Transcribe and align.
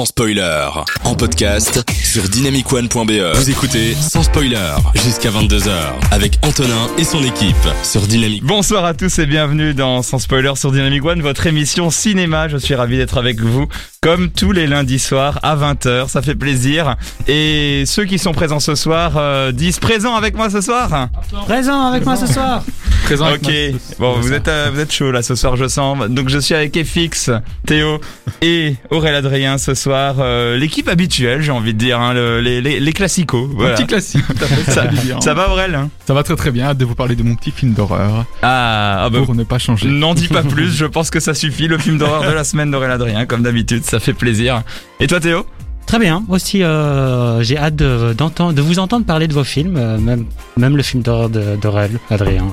sans 0.00 0.06
spoiler. 0.06 0.66
En 1.04 1.14
podcast 1.14 1.84
sur 2.02 2.22
dynamicone.be. 2.22 3.34
Vous 3.34 3.50
écoutez 3.50 3.94
sans 3.94 4.22
spoiler 4.22 4.56
jusqu'à 4.94 5.28
22h 5.28 5.70
avec 6.10 6.38
Antonin 6.40 6.88
et 6.96 7.04
son 7.04 7.22
équipe 7.22 7.54
sur 7.82 8.00
Dynamic. 8.06 8.42
Bonsoir 8.42 8.86
à 8.86 8.94
tous 8.94 9.18
et 9.18 9.26
bienvenue 9.26 9.74
dans 9.74 10.00
Sans 10.00 10.18
Spoiler 10.18 10.52
sur 10.56 10.72
Dynamic 10.72 11.04
One, 11.04 11.20
votre 11.20 11.46
émission 11.46 11.90
cinéma. 11.90 12.48
Je 12.48 12.56
suis 12.56 12.74
ravi 12.74 12.96
d'être 12.96 13.18
avec 13.18 13.42
vous 13.42 13.68
comme 14.02 14.30
tous 14.30 14.52
les 14.52 14.66
lundis 14.66 14.98
soirs 14.98 15.38
à 15.42 15.54
20h. 15.56 16.08
Ça 16.08 16.22
fait 16.22 16.34
plaisir. 16.34 16.96
Et 17.28 17.84
ceux 17.84 18.06
qui 18.06 18.18
sont 18.18 18.32
présents 18.32 18.58
ce 18.58 18.74
soir 18.74 19.12
euh, 19.18 19.52
disent 19.52 19.78
présent 19.78 20.14
avec 20.16 20.34
moi 20.34 20.48
ce 20.48 20.62
soir. 20.62 21.08
Présent 21.44 21.82
avec 21.88 22.06
moi 22.06 22.16
ce 22.16 22.26
soir. 22.26 22.64
Présent 23.04 23.26
ok. 23.30 23.52
Bon, 23.98 24.14
vous 24.18 24.32
êtes 24.32 24.48
euh, 24.48 24.70
vous 24.72 24.80
êtes 24.80 24.90
chaud 24.90 25.10
là 25.12 25.22
ce 25.22 25.34
soir, 25.34 25.56
je 25.56 25.68
sens. 25.68 25.98
Donc 26.08 26.30
je 26.30 26.38
suis 26.38 26.54
avec 26.54 26.82
FX, 26.82 27.30
Théo 27.66 28.00
et 28.40 28.76
Aurélien 28.90 29.18
Adrien 29.18 29.58
ce 29.58 29.74
soir. 29.74 30.14
Euh, 30.20 30.56
L'équipe 30.56 30.88
habituelle, 30.88 31.42
j'ai 31.42 31.52
envie 31.52 31.74
de 31.74 31.78
dire, 31.78 32.00
hein, 32.00 32.14
le- 32.14 32.40
les, 32.40 32.62
les, 32.62 32.80
les 32.80 32.92
classicos. 32.94 33.50
Voilà. 33.52 33.74
Petit 33.74 33.86
classique, 33.86 34.24
fait, 34.24 34.70
Ça, 34.70 34.84
ça, 34.84 35.20
ça 35.20 35.34
va 35.34 35.50
Aurélien 35.50 35.80
hein 35.82 35.90
Ça 36.06 36.14
va 36.14 36.22
très 36.22 36.36
très 36.36 36.50
bien, 36.52 36.68
hâte 36.68 36.78
de 36.78 36.86
vous 36.86 36.94
parler 36.94 37.16
de 37.16 37.22
mon 37.22 37.34
petit 37.34 37.50
film 37.50 37.74
d'horreur, 37.74 38.24
Ah, 38.42 39.02
ah 39.04 39.10
bah, 39.10 39.18
pour 39.26 39.34
ne 39.34 39.44
pas 39.44 39.58
changer. 39.58 39.88
N'en 39.88 40.14
dis 40.14 40.28
pas 40.28 40.42
plus, 40.42 40.70
je 40.74 40.86
pense 40.86 41.10
que 41.10 41.20
ça 41.20 41.34
suffit. 41.34 41.68
Le 41.68 41.76
film 41.76 41.98
d'horreur 41.98 42.22
de 42.22 42.34
la 42.34 42.44
semaine 42.44 42.70
d'Aurélien 42.70 42.94
Adrien, 42.94 43.26
comme 43.26 43.42
d'habitude, 43.42 43.84
ça 43.90 44.00
fait 44.00 44.12
plaisir. 44.14 44.62
Et 45.00 45.06
toi 45.06 45.20
Théo? 45.20 45.44
Très 45.86 45.98
bien. 45.98 46.22
Aussi, 46.28 46.62
euh, 46.62 47.42
j'ai 47.42 47.58
hâte 47.58 47.74
de, 47.74 48.12
d'entendre, 48.12 48.52
de 48.52 48.62
vous 48.62 48.78
entendre 48.78 49.04
parler 49.04 49.26
de 49.26 49.32
vos 49.34 49.42
films, 49.44 49.76
euh, 49.76 49.98
même, 49.98 50.24
même 50.56 50.76
le 50.76 50.82
film 50.84 51.02
d'horreur 51.02 51.28
de- 51.28 51.56
d'Aurel, 51.60 51.90
Adrien. 52.10 52.46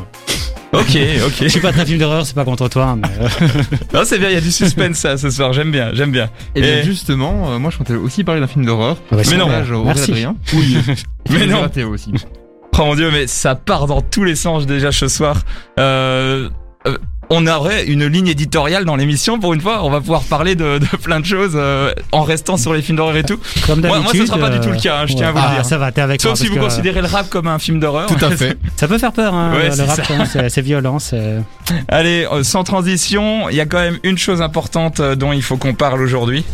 Ok, 0.74 0.90
Je 0.94 1.26
ok. 1.44 1.50
suis 1.50 1.60
pas 1.62 1.72
très 1.72 1.86
film 1.86 2.00
d'horreur, 2.00 2.26
c'est 2.26 2.34
pas 2.36 2.44
contre 2.44 2.68
toi, 2.68 2.98
mais 2.98 3.08
euh, 3.22 3.48
Non, 3.94 4.02
c'est 4.06 4.18
bien, 4.20 4.30
il 4.30 4.34
y 4.34 4.38
a 4.38 4.42
du 4.42 4.52
suspense 4.52 4.98
ça, 4.98 5.18
ce 5.18 5.30
soir, 5.30 5.54
j'aime 5.54 5.72
bien, 5.72 5.92
j'aime 5.94 6.12
bien. 6.12 6.30
Et 6.56 6.62
bien 6.62 6.82
justement, 6.82 7.52
euh, 7.54 7.60
moi 7.60 7.70
je 7.72 7.78
comptais 7.78 7.94
aussi 7.94 8.24
parler 8.24 8.42
d'un 8.42 8.48
film 8.48 8.66
d'horreur. 8.66 8.98
ouais, 9.12 9.22
Mais 9.30 9.38
non. 9.38 9.48
Merci. 9.86 10.12
Adrien. 10.12 10.36
Mais 11.30 11.44
Et 11.44 11.48
non. 11.48 11.68
Théo 11.70 11.90
aussi. 11.94 12.12
Oh 12.80 12.86
mon 12.86 12.96
dieu, 12.96 13.10
mais 13.12 13.28
ça 13.28 13.56
part 13.56 13.86
dans 13.88 14.02
tous 14.02 14.24
les 14.24 14.36
sens 14.36 14.66
déjà 14.66 14.92
ce 14.92 15.08
soir. 15.08 15.42
Euh, 15.80 16.50
on 17.30 17.46
aurait 17.48 17.86
une 17.86 18.06
ligne 18.06 18.28
éditoriale 18.28 18.86
dans 18.86 18.96
l'émission 18.96 19.40
pour 19.40 19.54
une 19.54 19.62
fois. 19.62 19.84
On 19.84 19.90
va 19.90 20.00
pouvoir 20.00 20.22
parler 20.24 20.56
de, 20.56 20.78
de 20.80 20.86
plein 20.98 21.20
de 21.20 21.26
choses 21.26 21.54
euh, 21.56 21.94
en 22.12 22.24
restant 22.24 22.58
sur 22.58 22.74
les 22.74 22.82
films 22.82 22.98
d'horreur 22.98 23.18
et 23.18 23.24
tout. 23.24 23.40
Comme 23.66 23.82
Moi- 23.82 23.90
d'habitude. 24.00 24.04
moi, 24.20 24.26
ce 24.26 24.26
sera 24.26 24.38
pas 24.38 24.50
du 24.50 24.60
tout 24.66 24.72
le 24.72 24.80
cas, 24.80 25.00
hein, 25.02 25.06
je 25.08 25.14
tiens 25.16 25.30
à 25.30 25.32
vous 25.32 25.38
le 25.38 25.44
Ah, 25.46 25.56
dire. 25.56 25.66
Ça 25.66 25.78
va, 25.78 25.92
t'es 25.92 26.02
avec 26.02 26.22
Sauf 26.22 26.32
moi. 26.32 26.36
si 26.38 26.48
vous 26.48 26.58
considérez 26.60 27.02
le 27.02 27.08
rap 27.08 27.30
comme 27.30 27.48
un 27.48 27.60
film 27.60 27.80
d'horreur. 27.80 28.08
Tout 28.08 28.24
à 28.24 28.32
fait. 28.32 28.58
Ça 28.78 28.88
peut 28.88 28.98
faire 28.98 29.12
peur, 29.12 29.34
hein, 29.34 29.52
Ouais, 29.54 29.70
le 29.76 29.84
rap, 29.84 30.00
hein, 30.12 30.24
c'est, 30.50 30.62
violent. 30.62 30.98
Allez, 31.90 32.26
euh, 32.32 32.44
sans 32.44 32.64
transition, 32.64 33.50
il 33.50 33.56
y 33.56 33.62
a 33.62 33.66
quand 33.66 33.80
même 33.80 34.00
une 34.04 34.18
chose 34.18 34.42
importante 34.42 35.00
euh, 35.00 35.16
dont 35.16 35.34
il 35.34 35.42
faut 35.42 35.58
qu'on 35.58 35.74
parle 35.74 36.02
aujourd'hui. 36.02 36.46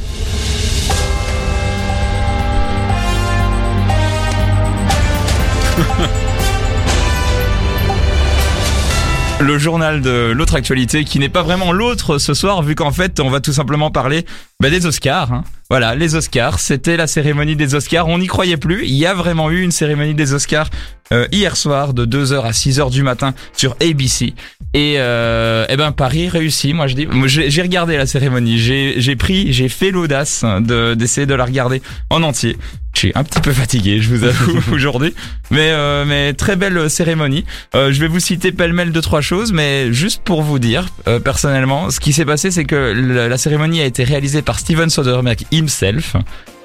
Le 9.44 9.58
journal 9.58 10.00
de 10.00 10.32
l'autre 10.34 10.56
actualité 10.56 11.04
qui 11.04 11.20
n'est 11.20 11.28
pas 11.28 11.44
vraiment 11.44 11.74
l'autre 11.74 12.18
ce 12.18 12.34
soir 12.34 12.64
vu 12.64 12.76
qu'en 12.76 12.92
fait 12.92 13.20
on 13.20 13.30
va 13.30 13.42
tout 13.42 13.52
simplement 13.52 13.92
parler 13.92 14.26
bah, 14.64 14.70
des 14.70 14.86
Oscars. 14.86 15.32
hein. 15.34 15.44
Voilà, 15.70 15.96
les 15.96 16.14
Oscars, 16.14 16.60
c'était 16.60 16.98
la 16.98 17.08
cérémonie 17.08 17.56
des 17.56 17.74
Oscars, 17.74 18.08
on 18.08 18.20
n'y 18.20 18.28
croyait 18.28 18.58
plus, 18.58 18.86
il 18.86 18.94
y 18.94 19.06
a 19.06 19.14
vraiment 19.14 19.50
eu 19.50 19.62
une 19.62 19.72
cérémonie 19.72 20.14
des 20.14 20.34
Oscars 20.34 20.70
euh, 21.12 21.28
hier 21.32 21.58
soir 21.58 21.94
de 21.94 22.06
2h 22.06 22.44
à 22.44 22.52
6h 22.52 22.92
du 22.92 23.02
matin 23.02 23.34
sur 23.58 23.76
ABC. 23.82 24.34
Et 24.74 24.96
euh, 24.98 25.66
eh 25.70 25.76
ben 25.76 25.92
Paris 25.92 26.30
réussit, 26.30 26.74
moi 26.74 26.88
je 26.88 26.96
dis. 26.96 27.08
J'ai 27.26 27.62
regardé 27.62 27.98
la 27.98 28.06
cérémonie, 28.06 28.58
j'ai 28.58 29.16
pris, 29.16 29.52
j'ai 29.52 29.68
fait 29.70 29.92
l'audace 29.92 30.44
de 30.44 30.94
d'essayer 30.96 31.28
de 31.28 31.36
la 31.36 31.46
regarder 31.46 31.82
en 32.10 32.24
entier. 32.24 32.58
Je 32.94 33.00
suis 33.00 33.12
un 33.16 33.24
petit 33.24 33.42
peu 33.42 33.52
fatigué, 33.52 34.00
je 34.02 34.10
vous 34.10 34.24
avoue 34.24 34.60
aujourd'hui, 34.72 35.16
mais 35.50 35.72
euh, 35.72 36.06
mais 36.06 36.34
très 36.34 36.56
belle 36.56 36.90
cérémonie. 36.90 37.44
Euh, 37.76 37.92
je 37.92 38.00
vais 38.00 38.08
vous 38.08 38.20
citer 38.20 38.52
pêle-mêle 38.52 38.92
deux 38.92 39.02
trois 39.02 39.22
choses, 39.22 39.52
mais 39.52 39.92
juste 39.92 40.22
pour 40.24 40.42
vous 40.44 40.60
dire 40.60 40.88
personnellement, 41.24 41.90
ce 41.90 42.00
qui 42.00 42.14
s'est 42.14 42.26
passé, 42.26 42.50
c'est 42.52 42.66
que 42.66 42.94
la, 42.96 43.28
la 43.28 43.38
cérémonie 43.38 43.82
a 43.82 43.86
été 43.86 44.04
réalisée 44.04 44.42
par 44.42 44.53
Steven 44.58 44.90
Soderbergh 44.90 45.46
himself. 45.52 46.16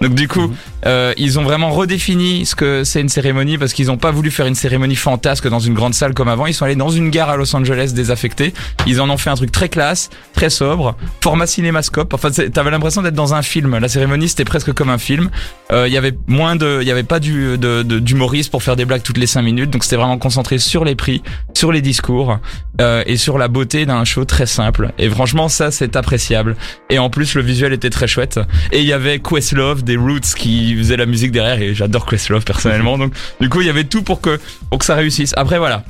Donc 0.00 0.14
du 0.14 0.28
coup, 0.28 0.52
euh, 0.86 1.12
ils 1.16 1.38
ont 1.38 1.42
vraiment 1.42 1.70
redéfini 1.70 2.46
ce 2.46 2.54
que 2.54 2.84
c'est 2.84 3.00
une 3.00 3.08
cérémonie 3.08 3.58
parce 3.58 3.72
qu'ils 3.72 3.86
n'ont 3.86 3.96
pas 3.96 4.10
voulu 4.10 4.30
faire 4.30 4.46
une 4.46 4.54
cérémonie 4.54 4.96
fantasque 4.96 5.48
dans 5.48 5.58
une 5.58 5.74
grande 5.74 5.94
salle 5.94 6.14
comme 6.14 6.28
avant. 6.28 6.46
Ils 6.46 6.54
sont 6.54 6.64
allés 6.64 6.76
dans 6.76 6.90
une 6.90 7.10
gare 7.10 7.30
à 7.30 7.36
Los 7.36 7.54
Angeles 7.54 7.92
désaffectée. 7.94 8.54
Ils 8.86 9.00
en 9.00 9.10
ont 9.10 9.16
fait 9.16 9.30
un 9.30 9.34
truc 9.34 9.50
très 9.50 9.68
classe, 9.68 10.10
très 10.34 10.50
sobre, 10.50 10.96
format 11.20 11.46
cinémascope. 11.46 12.14
Enfin, 12.14 12.30
t'avais 12.30 12.70
l'impression 12.70 13.02
d'être 13.02 13.14
dans 13.14 13.34
un 13.34 13.42
film. 13.42 13.76
La 13.78 13.88
cérémonie, 13.88 14.28
c'était 14.28 14.44
presque 14.44 14.72
comme 14.72 14.90
un 14.90 14.98
film. 14.98 15.30
Euh, 15.72 15.88
Il 15.88 15.92
y 15.92 15.96
avait 15.96 16.16
moins 16.26 16.54
de, 16.54 16.78
il 16.80 16.86
y 16.86 16.92
avait 16.92 17.02
pas 17.02 17.20
du 17.20 17.58
d'humoriste 17.58 18.50
pour 18.50 18.62
faire 18.62 18.76
des 18.76 18.84
blagues 18.84 19.02
toutes 19.02 19.18
les 19.18 19.26
cinq 19.26 19.42
minutes. 19.42 19.70
Donc 19.70 19.82
c'était 19.82 19.96
vraiment 19.96 20.18
concentré 20.18 20.58
sur 20.58 20.84
les 20.84 20.94
prix, 20.94 21.22
sur 21.54 21.72
les 21.72 21.82
discours 21.82 22.38
euh, 22.80 23.02
et 23.06 23.16
sur 23.16 23.38
la 23.38 23.48
beauté 23.48 23.84
d'un 23.84 24.04
show 24.04 24.24
très 24.24 24.46
simple. 24.46 24.92
Et 24.98 25.10
franchement, 25.10 25.48
ça 25.48 25.70
c'est 25.70 25.96
appréciable. 25.96 26.56
Et 26.88 26.98
en 26.98 27.10
plus, 27.10 27.34
le 27.34 27.42
visuel 27.42 27.72
était 27.72 27.90
très 27.90 28.06
chouette. 28.06 28.38
Et 28.70 28.80
il 28.80 28.86
y 28.86 28.92
avait 28.92 29.18
Questlove 29.18 29.82
des 29.88 29.96
Roots 29.96 30.34
qui 30.36 30.76
faisait 30.76 30.96
la 30.96 31.06
musique 31.06 31.32
derrière 31.32 31.60
et 31.60 31.74
j'adore 31.74 32.06
Questlove 32.06 32.44
personnellement. 32.44 32.96
Donc 32.98 33.12
du 33.40 33.48
coup, 33.48 33.60
il 33.62 33.66
y 33.66 33.70
avait 33.70 33.84
tout 33.84 34.02
pour 34.02 34.20
que 34.20 34.38
pour 34.70 34.78
que 34.78 34.84
ça 34.84 34.94
réussisse. 34.94 35.34
Après 35.36 35.58
voilà. 35.58 35.82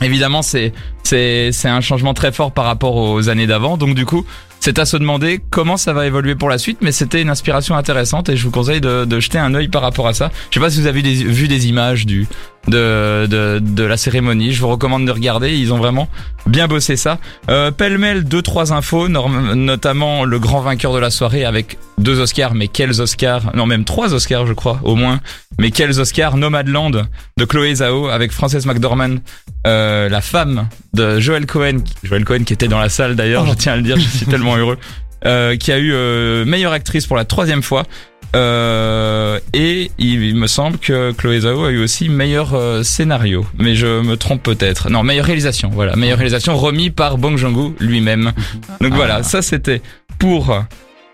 Évidemment, 0.00 0.42
c'est 0.42 0.72
c'est 1.02 1.50
c'est 1.52 1.68
un 1.68 1.80
changement 1.80 2.14
très 2.14 2.32
fort 2.32 2.52
par 2.52 2.64
rapport 2.64 2.94
aux 2.96 3.28
années 3.28 3.46
d'avant. 3.46 3.76
Donc 3.76 3.94
du 3.94 4.06
coup, 4.06 4.24
c'est 4.58 4.78
à 4.78 4.84
se 4.86 4.96
demander 4.96 5.40
comment 5.50 5.76
ça 5.76 5.92
va 5.92 6.06
évoluer 6.06 6.34
pour 6.34 6.48
la 6.48 6.56
suite, 6.56 6.78
mais 6.80 6.92
c'était 6.92 7.20
une 7.20 7.28
inspiration 7.30 7.74
intéressante 7.76 8.28
et 8.28 8.36
je 8.36 8.44
vous 8.44 8.50
conseille 8.52 8.80
de, 8.80 9.04
de 9.04 9.20
jeter 9.20 9.38
un 9.38 9.54
œil 9.54 9.68
par 9.68 9.82
rapport 9.82 10.06
à 10.08 10.14
ça. 10.14 10.30
Je 10.50 10.54
sais 10.54 10.60
pas 10.64 10.70
si 10.70 10.80
vous 10.80 10.86
avez 10.86 11.02
des- 11.02 11.24
vu 11.24 11.46
des 11.48 11.66
images 11.68 12.06
du 12.06 12.26
de, 12.68 13.26
de 13.26 13.58
de 13.60 13.82
la 13.84 13.96
cérémonie. 13.96 14.52
Je 14.52 14.60
vous 14.60 14.68
recommande 14.68 15.06
de 15.06 15.10
regarder. 15.10 15.56
Ils 15.56 15.72
ont 15.72 15.78
vraiment 15.78 16.08
bien 16.46 16.68
bossé 16.68 16.96
ça. 16.96 17.18
Euh, 17.50 17.70
Pêle-mêle 17.70 18.24
deux 18.24 18.42
trois 18.42 18.72
infos, 18.72 19.08
notamment 19.08 20.24
le 20.24 20.38
grand 20.38 20.60
vainqueur 20.60 20.92
de 20.92 20.98
la 20.98 21.10
soirée 21.10 21.44
avec 21.44 21.78
deux 21.98 22.20
Oscars, 22.20 22.54
mais 22.54 22.68
quels 22.68 23.00
Oscars? 23.00 23.54
Non, 23.54 23.66
même 23.66 23.84
trois 23.84 24.14
Oscars, 24.14 24.46
je 24.46 24.52
crois, 24.52 24.80
au 24.82 24.94
moins. 24.94 25.20
Mais 25.58 25.70
quels 25.70 26.00
Oscars? 26.00 26.36
Nomadland 26.36 26.90
de 27.36 27.44
Chloé 27.44 27.76
Zhao 27.76 28.08
avec 28.08 28.32
Frances 28.32 28.66
McDormand, 28.66 29.16
euh, 29.66 30.08
la 30.08 30.20
femme 30.20 30.68
de 30.94 31.20
Joel 31.20 31.46
Cohen, 31.46 31.78
Joel 32.02 32.24
Cohen 32.24 32.44
qui 32.44 32.52
était 32.52 32.68
dans 32.68 32.80
la 32.80 32.88
salle 32.88 33.16
d'ailleurs, 33.16 33.46
je 33.46 33.54
tiens 33.54 33.74
à 33.74 33.76
le 33.76 33.82
dire, 33.82 33.96
je 33.96 34.08
suis 34.08 34.26
tellement 34.30 34.56
heureux, 34.56 34.78
euh, 35.24 35.56
qui 35.56 35.70
a 35.72 35.78
eu 35.78 35.92
euh, 35.92 36.44
meilleure 36.44 36.72
actrice 36.72 37.06
pour 37.06 37.16
la 37.16 37.24
troisième 37.24 37.62
fois. 37.62 37.84
Euh, 38.34 39.38
et 39.52 39.90
il, 39.98 40.22
il 40.22 40.36
me 40.36 40.46
semble 40.46 40.78
que 40.78 41.12
Chloé 41.12 41.40
Zhao 41.40 41.64
a 41.64 41.70
eu 41.70 41.82
aussi 41.82 42.08
meilleur 42.08 42.54
euh, 42.54 42.82
scénario, 42.82 43.44
mais 43.58 43.74
je 43.74 44.00
me 44.00 44.16
trompe 44.16 44.42
peut-être. 44.42 44.88
Non, 44.90 45.02
meilleure 45.02 45.26
réalisation, 45.26 45.70
voilà, 45.70 45.96
meilleure 45.96 46.18
réalisation 46.18 46.56
remis 46.56 46.90
par 46.90 47.18
Bong 47.18 47.36
Joon-ho 47.36 47.74
lui-même. 47.78 48.32
Donc 48.80 48.94
voilà, 48.94 49.22
ça 49.22 49.42
c'était 49.42 49.82
pour 50.18 50.64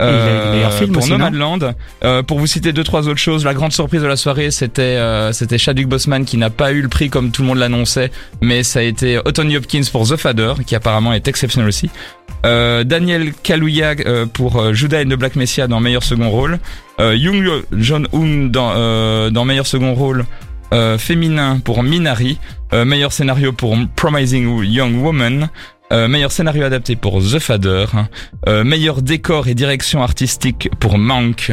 Il 0.00 0.06
y 0.06 0.08
a 0.08 0.12
eu 0.12 0.46
le 0.46 0.52
meilleur 0.52 0.72
film 0.72 0.92
pour 0.92 1.02
aussi, 1.02 1.10
Nomadland. 1.10 1.74
Euh, 2.04 2.22
pour 2.22 2.38
vous 2.38 2.46
citer 2.46 2.72
deux 2.72 2.84
trois 2.84 3.08
autres 3.08 3.18
choses, 3.18 3.44
la 3.44 3.54
grande 3.54 3.72
surprise 3.72 4.00
de 4.00 4.06
la 4.06 4.16
soirée, 4.16 4.52
c'était 4.52 4.82
euh, 4.82 5.32
c'était 5.32 5.58
Chadwick 5.58 5.88
Boseman 5.88 6.24
qui 6.24 6.36
n'a 6.36 6.50
pas 6.50 6.70
eu 6.70 6.82
le 6.82 6.88
prix 6.88 7.10
comme 7.10 7.32
tout 7.32 7.42
le 7.42 7.48
monde 7.48 7.58
l'annonçait, 7.58 8.12
mais 8.40 8.62
ça 8.62 8.78
a 8.78 8.82
été 8.82 9.18
Anthony 9.26 9.56
Hopkins 9.56 9.82
pour 9.90 10.08
The 10.08 10.16
Father, 10.16 10.54
qui 10.64 10.76
apparemment 10.76 11.12
est 11.12 11.26
exceptionnel 11.26 11.68
aussi. 11.68 11.90
Euh, 12.46 12.84
Daniel 12.84 13.32
Kaluuya 13.34 13.94
euh, 14.06 14.26
pour 14.26 14.60
euh, 14.60 14.72
Judas 14.72 15.00
and 15.00 15.08
the 15.08 15.18
Black 15.18 15.34
Messiah 15.34 15.66
dans 15.66 15.80
meilleur 15.80 16.04
second 16.04 16.30
rôle. 16.30 16.60
Euh, 17.00 17.14
Young 17.16 17.62
Jong-un 17.72 18.46
dans 18.48 18.72
euh, 18.76 19.30
dans 19.30 19.44
meilleur 19.44 19.66
second 19.66 19.94
rôle. 19.94 20.24
euh, 20.74 20.98
féminin 20.98 21.60
pour 21.64 21.82
Minari, 21.82 22.38
euh, 22.74 22.84
meilleur 22.84 23.10
scénario 23.10 23.52
pour 23.52 23.74
Promising 23.96 24.62
Young 24.64 25.02
Woman, 25.02 25.48
euh, 25.94 26.08
meilleur 26.08 26.30
scénario 26.30 26.62
adapté 26.64 26.94
pour 26.94 27.22
The 27.22 27.38
Father, 27.38 27.86
euh, 28.46 28.64
meilleur 28.64 29.00
décor 29.00 29.48
et 29.48 29.54
direction 29.54 30.02
artistique 30.02 30.68
pour 30.78 30.98
Mank, 30.98 31.52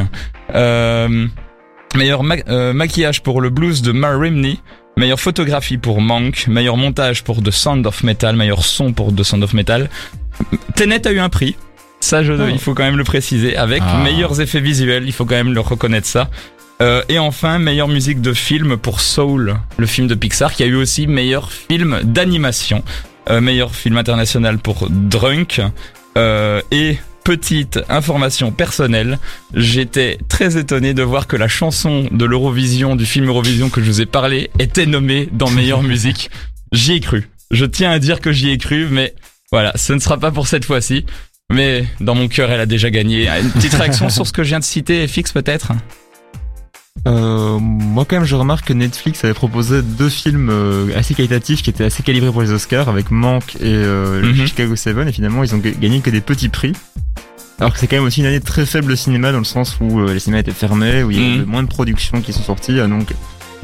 meilleur 1.96 2.24
ma- 2.24 2.74
maquillage 2.74 3.24
pour 3.24 3.40
le 3.40 3.50
blues 3.50 3.82
de 3.82 3.94
Mar 3.94 4.20
Rimney, 4.20 4.60
meilleure 4.98 5.20
photographie 5.22 5.78
pour 5.78 6.02
Mank, 6.02 6.48
meilleur 6.50 6.76
montage 6.76 7.24
pour 7.24 7.42
The 7.42 7.52
Sound 7.52 7.88
of 7.88 8.04
Metal, 8.04 8.36
meilleur 8.36 8.66
son 8.66 8.92
pour 8.92 9.16
The 9.16 9.24
Sound 9.24 9.44
of 9.44 9.54
Metal. 9.54 9.90
Tenet 10.76 11.08
a 11.08 11.12
eu 11.14 11.20
un 11.20 11.30
prix. 11.30 11.56
Ça, 12.06 12.24
je, 12.24 12.34
Oh. 12.34 12.48
il 12.52 12.60
faut 12.60 12.74
quand 12.76 12.84
même 12.84 12.98
le 12.98 13.04
préciser. 13.04 13.58
Avec 13.58 13.82
Ah. 13.84 14.02
meilleurs 14.04 14.40
effets 14.40 14.62
visuels, 14.62 15.06
il 15.08 15.12
faut 15.12 15.26
quand 15.26 15.34
même 15.36 15.54
le 15.54 15.60
reconnaître 15.60 16.08
ça. 16.08 16.30
Euh, 16.82 17.02
et 17.10 17.18
enfin, 17.18 17.58
meilleure 17.58 17.88
musique 17.88 18.22
de 18.22 18.34
film 18.34 18.78
pour 18.78 19.00
Soul, 19.02 19.56
le 19.78 19.86
film 19.88 20.08
de 20.08 20.14
Pixar, 20.14 20.54
qui 20.54 20.62
a 20.62 20.68
eu 20.68 20.76
aussi 20.76 21.08
meilleur 21.08 21.52
film 21.52 22.02
d'animation. 22.04 22.84
Euh, 23.32 23.42
meilleur 23.42 23.74
film 23.74 23.98
international 23.98 24.60
pour 24.60 24.88
Drunk. 24.90 25.62
Euh, 26.18 26.62
et 26.70 26.98
petite 27.24 27.80
information 27.90 28.52
personnelle, 28.52 29.18
j'étais 29.56 30.20
très 30.30 30.58
étonné 30.58 30.94
de 30.94 31.02
voir 31.02 31.26
que 31.26 31.36
la 31.38 31.48
chanson 31.48 32.08
de 32.12 32.26
l'Eurovision, 32.26 32.96
du 32.96 33.08
film 33.08 33.26
Eurovision 33.30 33.70
que 33.72 33.82
je 33.82 33.88
vous 33.88 34.02
ai 34.02 34.06
parlé, 34.06 34.52
était 34.60 34.86
nommée 34.86 35.28
dans 35.32 35.50
meilleure 35.50 35.82
musique. 35.94 36.30
J'y 36.72 36.94
ai 36.94 37.00
cru. 37.00 37.30
Je 37.50 37.66
tiens 37.66 37.90
à 37.90 37.98
dire 37.98 38.20
que 38.22 38.32
j'y 38.32 38.52
ai 38.52 38.60
cru, 38.60 38.88
mais 38.92 39.16
voilà, 39.52 39.72
ce 39.76 39.94
ne 39.94 40.00
sera 40.00 40.20
pas 40.20 40.30
pour 40.30 40.48
cette 40.48 40.66
fois-ci. 40.66 41.06
Mais 41.54 41.86
dans 42.00 42.16
mon 42.16 42.28
cœur, 42.28 42.52
elle 42.52 42.60
a 42.60 42.66
déjà 42.66 42.90
gagné. 42.90 43.28
Une 43.30 43.50
petite 43.52 43.74
réaction 43.74 44.10
sur 44.10 44.26
ce 44.26 44.34
que 44.34 44.44
je 44.44 44.50
viens 44.50 44.60
de 44.60 44.64
citer, 44.64 45.08
fixe 45.08 45.32
peut-être? 45.32 45.74
Euh, 47.08 47.60
moi 47.60 48.06
quand 48.06 48.16
même 48.16 48.26
je 48.26 48.36
remarque 48.36 48.68
que 48.68 48.74
Netflix 48.74 49.24
avait 49.26 49.34
proposé 49.36 49.82
deux 49.84 50.10
films 50.10 50.50
euh, 50.50 50.98
assez 50.98 51.14
qualitatifs 51.14 51.62
qui 51.62 51.70
étaient 51.70 51.84
assez 51.84 52.02
calibrés 52.02 52.32
pour 52.32 52.42
les 52.42 52.52
Oscars 52.52 52.90
avec 52.90 53.12
Manque 53.12 53.58
et 53.58 53.60
euh, 53.66 54.24
Mhm. 54.24 54.48
Chicago 54.48 54.76
7 54.76 54.98
et 55.08 55.12
finalement 55.12 55.44
ils 55.44 55.54
ont 55.54 55.58
ga- 55.60 55.72
gagné 55.72 56.00
que 56.00 56.10
des 56.10 56.22
petits 56.22 56.50
prix. 56.50 56.72
Alors 57.60 57.74
que 57.74 57.80
c'est 57.80 57.88
quand 57.88 57.98
même 57.98 58.06
aussi 58.06 58.22
une 58.22 58.26
année 58.26 58.40
très 58.40 58.66
faible 58.66 58.90
de 58.90 58.96
cinéma 58.96 59.32
dans 59.34 59.38
le 59.40 59.44
sens 59.44 59.78
où 59.82 60.00
euh, 60.00 60.14
les 60.14 60.20
cinémas 60.20 60.40
étaient 60.40 60.52
fermés, 60.52 61.04
où 61.04 61.12
il 61.12 61.18
y 61.18 61.20
Mhm. 61.20 61.36
avait 61.36 61.46
moins 61.46 61.64
de 61.64 61.68
productions 61.68 62.22
qui 62.22 62.34
sont 62.34 62.42
sorties, 62.44 62.80
euh, 62.80 62.88
donc 62.88 63.10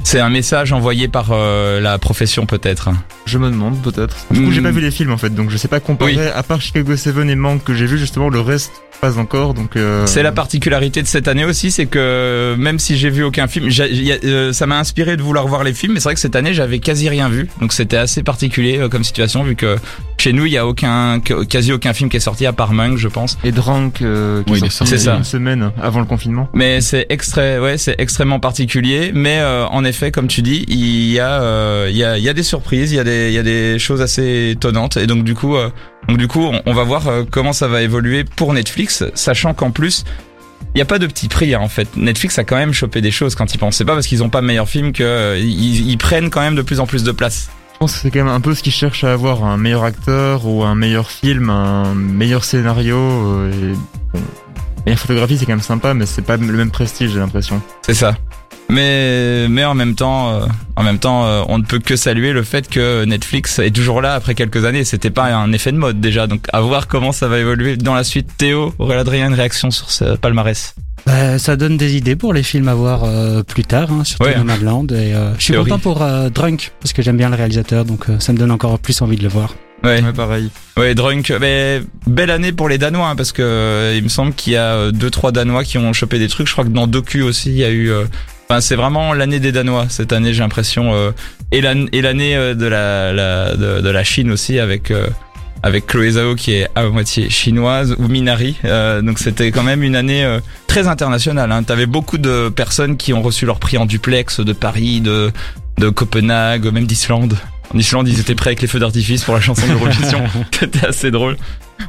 C'est 0.03 0.19
un 0.19 0.29
message 0.29 0.73
envoyé 0.73 1.07
par 1.07 1.29
euh, 1.31 1.79
la 1.79 1.97
profession 1.97 2.45
peut-être. 2.45 2.89
je 3.25 3.37
me 3.37 3.49
demande 3.49 3.81
peut-être. 3.81 4.17
Du 4.31 4.43
coup 4.43 4.51
j'ai 4.51 4.61
pas 4.61 4.71
vu 4.71 4.81
les 4.81 4.91
films 4.91 5.11
en 5.11 5.17
fait, 5.17 5.29
donc 5.29 5.49
je 5.49 5.57
sais 5.57 5.67
pas 5.67 5.79
comparer, 5.79 6.15
Oui. 6.15 6.21
à 6.35 6.43
part 6.43 6.59
Chicago 6.61 6.95
7 6.95 7.15
et 7.29 7.35
Manque 7.35 7.63
que 7.63 7.73
j'ai 7.73 7.85
vu 7.85 7.97
justement, 7.97 8.29
le 8.29 8.39
reste 8.41 8.71
pas 9.01 9.17
encore, 9.17 9.53
donc... 9.53 9.75
euh, 9.75 10.05
C'est 10.05 10.23
la 10.23 10.31
particularité 10.31 11.01
de 11.01 11.07
cette 11.07 11.27
année 11.27 11.43
aussi, 11.43 11.71
c'est 11.71 11.87
que 11.87 12.55
même 12.57 12.79
si 12.79 12.95
j'ai 12.97 13.09
vu 13.09 13.23
aucun 13.23 13.47
film, 13.47 13.69
euh, 13.79 14.53
ça 14.53 14.67
m'a 14.67 14.79
inspiré 14.79 15.17
de 15.17 15.21
vouloir 15.21 15.47
voir 15.47 15.63
les 15.63 15.73
films, 15.73 15.93
mais 15.93 15.99
c'est 15.99 16.05
vrai 16.09 16.13
que 16.13 16.19
cette 16.21 16.35
année 16.35 16.53
j'avais 16.53 16.79
quasi 16.79 17.09
rien 17.09 17.27
vu, 17.27 17.49
donc 17.59 17.73
c'était 17.73 17.97
assez 17.97 18.23
particulier 18.23 18.77
euh, 18.77 18.89
comme 18.89 19.03
situation 19.03 19.43
vu 19.43 19.55
que 19.55 19.75
chez 20.17 20.33
nous 20.33 20.45
il 20.45 20.51
y 20.51 20.57
a 20.57 20.67
aucun, 20.67 21.19
quasi 21.19 21.73
aucun 21.73 21.93
film 21.93 22.09
qui 22.09 22.17
est 22.17 22.21
sorti 22.21 22.45
à 22.45 22.53
part 22.53 22.73
Mung, 22.73 22.95
je 22.97 23.07
pense. 23.07 23.37
Et 23.43 23.51
Drunk 23.51 24.01
euh, 24.01 24.43
qui 24.43 24.53
Oui, 24.53 24.59
est 24.63 24.93
est 24.93 25.07
une 25.07 25.23
semaine 25.23 25.71
avant 25.81 25.99
le 25.99 26.05
confinement. 26.05 26.47
Mais 26.53 26.79
c'est 26.81 27.07
extrait, 27.09 27.57
ouais, 27.59 27.77
c'est 27.77 27.95
extrêmement 27.99 28.39
particulier. 28.39 29.11
Mais 29.13 29.39
euh, 29.39 29.65
en 29.67 29.83
effet, 29.83 30.11
comme 30.11 30.27
tu 30.27 30.41
dis, 30.41 30.63
il 30.67 31.11
y 31.11 31.19
a, 31.19 31.41
euh, 31.41 31.87
il 31.89 31.97
y 31.97 32.03
a, 32.03 32.17
il 32.17 32.23
y 32.23 32.29
a 32.29 32.33
des 32.33 32.43
surprises, 32.43 32.91
il 32.91 32.95
y 32.95 32.99
a 32.99 33.03
des, 33.03 33.29
il 33.29 33.33
y 33.33 33.39
a 33.39 33.43
des 33.43 33.79
choses 33.79 34.01
assez 34.01 34.51
étonnantes. 34.51 34.97
Et 34.97 35.07
donc 35.07 35.23
du 35.23 35.33
coup, 35.33 35.55
euh, 35.55 35.69
donc 36.11 36.17
du 36.17 36.27
coup, 36.27 36.41
on, 36.43 36.61
on 36.65 36.73
va 36.73 36.83
voir 36.83 37.07
euh, 37.07 37.23
comment 37.29 37.53
ça 37.53 37.69
va 37.69 37.81
évoluer 37.81 38.25
pour 38.25 38.53
Netflix, 38.53 39.05
sachant 39.13 39.53
qu'en 39.53 39.71
plus. 39.71 40.03
Il 40.75 40.77
n'y 40.77 40.81
a 40.81 40.85
pas 40.85 40.99
de 40.99 41.07
petit 41.07 41.29
prix 41.29 41.55
hein, 41.55 41.61
en 41.61 41.69
fait. 41.69 41.87
Netflix 41.95 42.37
a 42.37 42.43
quand 42.43 42.57
même 42.57 42.73
chopé 42.73 42.99
des 42.99 43.11
choses 43.11 43.33
quand 43.33 43.53
ils 43.53 43.57
pensent. 43.57 43.77
C'est 43.77 43.85
pas 43.85 43.93
parce 43.93 44.07
qu'ils 44.07 44.21
ont 44.21 44.29
pas 44.29 44.41
meilleur 44.41 44.67
film 44.67 44.91
que 44.91 45.03
euh, 45.03 45.37
ils, 45.39 45.89
ils 45.89 45.97
prennent 45.97 46.29
quand 46.29 46.41
même 46.41 46.55
de 46.55 46.61
plus 46.61 46.81
en 46.81 46.85
plus 46.85 47.05
de 47.05 47.13
place. 47.13 47.49
Je 47.73 47.77
pense 47.79 47.93
que 47.93 47.99
c'est 47.99 48.11
quand 48.11 48.19
même 48.19 48.27
un 48.27 48.41
peu 48.41 48.53
ce 48.53 48.61
qu'ils 48.61 48.73
cherchent 48.73 49.05
à 49.05 49.13
avoir, 49.13 49.45
un 49.45 49.55
meilleur 49.55 49.85
acteur 49.85 50.45
ou 50.45 50.63
un 50.63 50.75
meilleur 50.75 51.09
film, 51.09 51.49
un 51.49 51.95
meilleur 51.95 52.43
scénario. 52.43 52.97
euh, 52.97 53.73
et, 53.73 53.75
bon, 54.13 54.21
meilleure 54.85 54.99
photographie 54.99 55.37
c'est 55.37 55.45
quand 55.45 55.53
même 55.53 55.61
sympa, 55.61 55.93
mais 55.93 56.05
c'est 56.05 56.23
pas 56.23 56.35
le 56.35 56.45
même 56.45 56.71
prestige 56.71 57.11
j'ai 57.11 57.19
l'impression. 57.19 57.61
C'est 57.85 57.93
ça. 57.93 58.17
Mais 58.69 59.47
mais 59.49 59.65
en 59.65 59.73
même 59.75 59.95
temps, 59.95 60.29
euh, 60.29 60.45
en 60.77 60.83
même 60.83 60.97
temps, 60.99 61.25
euh, 61.25 61.43
on 61.49 61.57
ne 61.57 61.63
peut 61.63 61.79
que 61.79 61.95
saluer 61.97 62.31
le 62.31 62.43
fait 62.43 62.69
que 62.69 63.03
Netflix 63.03 63.59
est 63.59 63.71
toujours 63.71 64.01
là 64.01 64.13
après 64.13 64.33
quelques 64.33 64.63
années. 64.63 64.85
C'était 64.85 65.09
pas 65.09 65.25
un 65.33 65.51
effet 65.51 65.71
de 65.73 65.77
mode 65.77 65.99
déjà, 65.99 66.27
donc 66.27 66.45
à 66.53 66.61
voir 66.61 66.87
comment 66.87 67.11
ça 67.11 67.27
va 67.27 67.37
évoluer 67.39 67.75
dans 67.75 67.93
la 67.93 68.03
suite. 68.05 68.29
Théo, 68.37 68.73
aurait 68.79 68.97
Adrien 68.97 69.27
une 69.27 69.33
réaction 69.33 69.71
sur 69.71 69.91
ce 69.91 70.15
palmarès? 70.15 70.73
Bah, 71.05 71.37
ça 71.39 71.55
donne 71.55 71.77
des 71.77 71.97
idées 71.97 72.15
pour 72.15 72.31
les 72.33 72.43
films 72.43 72.67
à 72.69 72.75
voir 72.75 73.03
euh, 73.03 73.43
plus 73.43 73.63
tard, 73.63 73.91
hein, 73.91 74.03
surtout 74.05 74.25
Ouais. 74.25 74.37
Nomadland. 74.37 74.85
Et 74.91 75.13
euh, 75.15 75.33
je 75.37 75.43
suis 75.43 75.53
content 75.55 75.79
pour 75.79 76.01
euh, 76.03 76.29
Drunk 76.29 76.71
parce 76.79 76.93
que 76.93 77.01
j'aime 77.01 77.17
bien 77.17 77.29
le 77.29 77.35
réalisateur, 77.35 77.83
donc 77.85 78.07
euh, 78.09 78.19
ça 78.19 78.31
me 78.31 78.37
donne 78.37 78.51
encore 78.51 78.77
plus 78.79 79.01
envie 79.01 79.17
de 79.17 79.23
le 79.23 79.29
voir. 79.29 79.55
Ouais, 79.83 79.99
Ouais, 80.03 80.13
pareil. 80.13 80.49
ouais, 80.77 80.93
Drunk. 80.93 81.33
Mais 81.41 81.81
belle 82.05 82.29
année 82.29 82.51
pour 82.51 82.69
les 82.69 82.77
Danois 82.77 83.09
hein, 83.09 83.15
parce 83.15 83.31
que 83.31 83.41
euh, 83.41 83.95
il 83.97 84.03
me 84.03 84.09
semble 84.09 84.33
qu'il 84.33 84.53
y 84.53 84.57
a 84.57 84.91
deux 84.91 85.09
trois 85.09 85.31
Danois 85.31 85.63
qui 85.63 85.79
ont 85.79 85.91
chopé 85.91 86.19
des 86.19 86.27
trucs. 86.27 86.45
Je 86.47 86.53
crois 86.53 86.63
que 86.65 86.69
dans 86.69 86.85
Docu 86.87 87.23
aussi, 87.23 87.49
il 87.49 87.57
y 87.57 87.65
a 87.65 87.71
eu. 87.71 87.89
euh, 87.91 88.05
Enfin, 88.51 88.59
c'est 88.59 88.75
vraiment 88.75 89.13
l'année 89.13 89.39
des 89.39 89.53
Danois 89.53 89.85
cette 89.87 90.11
année, 90.11 90.33
j'ai 90.33 90.41
l'impression. 90.41 90.93
euh, 90.93 91.11
et 91.53 91.61
l'an- 91.61 91.85
et 91.93 92.01
l'année 92.01 92.35
euh, 92.35 92.53
de 92.53 92.65
la, 92.65 93.13
la 93.13 93.55
de, 93.55 93.79
de 93.79 93.89
la 93.89 94.03
Chine 94.03 94.29
aussi 94.29 94.59
avec. 94.59 94.91
euh, 94.91 95.07
avec 95.63 95.85
Chloé 95.85 96.11
Zhao 96.11 96.33
qui 96.35 96.53
est 96.53 96.67
à 96.75 96.83
moitié 96.87 97.29
chinoise 97.29 97.95
ou 97.99 98.07
Minari. 98.09 98.57
Euh, 98.65 99.01
donc 99.03 99.19
c'était 99.19 99.51
quand 99.51 99.61
même 99.63 99.83
une 99.83 99.95
année 99.95 100.25
euh, 100.25 100.39
très 100.67 100.87
internationale. 100.87 101.49
Hein. 101.51 101.61
T'avais 101.63 101.85
beaucoup 101.85 102.17
de 102.17 102.49
personnes 102.49 102.97
qui 102.97 103.13
ont 103.13 103.21
reçu 103.21 103.45
leur 103.45 103.59
prix 103.59 103.77
en 103.77 103.85
duplex 103.85 104.39
de 104.41 104.53
Paris, 104.53 104.99
de, 105.01 105.31
de 105.77 105.89
Copenhague, 105.89 106.65
même 106.73 106.85
d'Islande. 106.87 107.37
En 107.73 107.77
Islande, 107.77 108.07
ils 108.09 108.19
étaient 108.19 108.33
prêts 108.35 108.49
avec 108.49 108.61
les 108.61 108.67
feux 108.67 108.79
d'artifice 108.79 109.23
pour 109.23 109.35
la 109.35 109.39
chanson 109.39 109.65
de 109.67 109.71
l'Eurovision. 109.73 110.23
C'était 110.59 110.87
assez 110.87 111.11
drôle. 111.11 111.37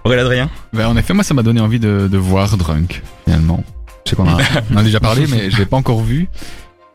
Aurélien? 0.04 0.22
Adrien 0.26 0.50
Ben, 0.74 0.86
en 0.88 0.96
effet, 0.98 1.12
moi, 1.14 1.24
ça 1.24 1.32
m'a 1.34 1.42
donné 1.42 1.60
envie 1.62 1.80
de, 1.80 2.08
de 2.12 2.18
voir 2.18 2.56
Drunk, 2.58 3.02
finalement. 3.24 3.64
Je 4.04 4.10
sais 4.10 4.16
qu'on 4.16 4.28
a, 4.28 4.34
en 4.74 4.76
a 4.76 4.82
déjà 4.82 5.00
parlé, 5.00 5.26
mais 5.28 5.50
je 5.50 5.58
l'ai 5.58 5.66
pas 5.66 5.76
encore 5.76 6.02
vu. 6.02 6.28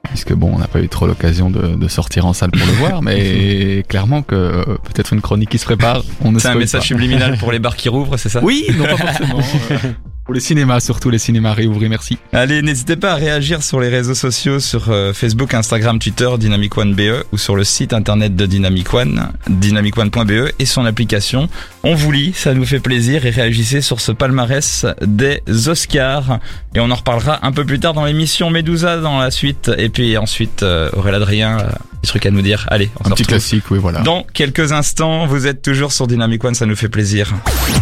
Puisque 0.10 0.32
bon, 0.34 0.54
on 0.56 0.60
n'a 0.60 0.68
pas 0.68 0.80
eu 0.80 0.88
trop 0.88 1.06
l'occasion 1.06 1.50
de, 1.50 1.76
de 1.76 1.88
sortir 1.90 2.26
en 2.26 2.32
salle 2.32 2.52
pour 2.52 2.66
le 2.66 2.72
voir, 2.74 3.02
mais 3.02 3.84
clairement 3.90 4.22
que 4.22 4.36
euh, 4.36 4.64
peut-être 4.86 5.12
une 5.12 5.20
chronique 5.20 5.50
qui 5.50 5.58
se 5.58 5.66
prépare. 5.66 6.02
On 6.24 6.32
ne 6.32 6.40
C'est 6.40 6.48
un 6.48 6.56
message 6.56 6.82
pas. 6.82 6.88
subliminal 6.88 7.38
pour 7.38 7.52
les 7.52 7.60
bars 7.60 7.76
qui 7.76 7.90
rouvrent, 7.90 8.16
c'est 8.16 8.30
ça? 8.30 8.40
Oui, 8.42 8.66
non 8.78 8.86
pas 8.86 8.96
forcément. 8.98 9.40
pour 10.28 10.34
les 10.34 10.42
cinémas, 10.42 10.82
surtout 10.82 11.10
les 11.10 11.20
cinémas 11.20 11.54
réouvrés, 11.54 11.88
merci. 11.88 12.18
Allez, 12.34 12.62
n'hésitez 12.62 12.98
pas 12.98 13.14
à 13.14 13.16
réagir 13.16 13.64
sur 13.64 13.80
les 13.80 13.88
réseaux 13.88 14.14
sociaux, 14.14 14.60
sur 14.60 14.90
euh, 14.90 15.14
Facebook, 15.14 15.54
Instagram, 15.54 16.00
Twitter, 16.00 16.28
Dynamic 16.38 16.78
One 16.78 16.94
BE 16.94 17.24
ou 17.32 17.38
sur 17.38 17.56
le 17.56 17.64
site 17.64 17.94
internet 17.94 18.36
de 18.36 18.46
Dynamic 18.46 18.94
One, 18.94 19.32
dynamicone.be 19.48 20.52
et 20.60 20.66
son 20.66 20.84
application. 20.86 21.48
On 21.84 21.96
vous 21.96 22.12
lit, 22.12 22.34
ça 22.36 22.54
nous 22.54 22.66
fait 22.66 22.82
plaisir 22.82 23.26
et 23.26 23.30
réagissez 23.30 23.80
sur 23.80 24.02
ce 24.02 24.12
palmarès 24.12 24.86
des 25.02 25.42
Oscars. 25.70 26.40
Et 26.76 26.82
on 26.82 26.92
en 26.92 26.96
reparlera 26.96 27.40
un 27.44 27.54
peu 27.54 27.64
plus 27.64 27.80
tard 27.80 27.94
dans 27.94 28.04
l'émission 28.04 28.50
Medusa 28.50 28.98
dans 28.98 29.20
la 29.20 29.32
suite. 29.32 29.72
Et 29.78 29.88
puis 29.88 30.18
ensuite, 30.18 30.62
euh, 30.62 30.90
Aurélien 30.92 31.18
Adrien, 31.18 31.60
euh, 31.60 31.70
des 32.04 32.08
trucs 32.08 32.26
à 32.26 32.32
nous 32.32 32.42
dire. 32.42 32.66
Allez, 32.70 32.90
on 33.00 33.08
Un 33.08 33.10
se 33.10 33.14
petit 33.16 33.24
retrouve 33.24 33.28
classique, 33.28 33.64
oui, 33.72 33.80
voilà. 33.80 34.02
dans 34.02 34.26
quelques 34.34 34.72
instants. 34.72 35.26
Vous 35.28 35.48
êtes 35.48 35.62
toujours 35.62 35.92
sur 35.92 36.08
Dynamic 36.08 36.44
One, 36.44 36.56
ça 36.56 36.66
nous 36.66 36.76
fait 36.76 36.90
plaisir. 36.90 37.34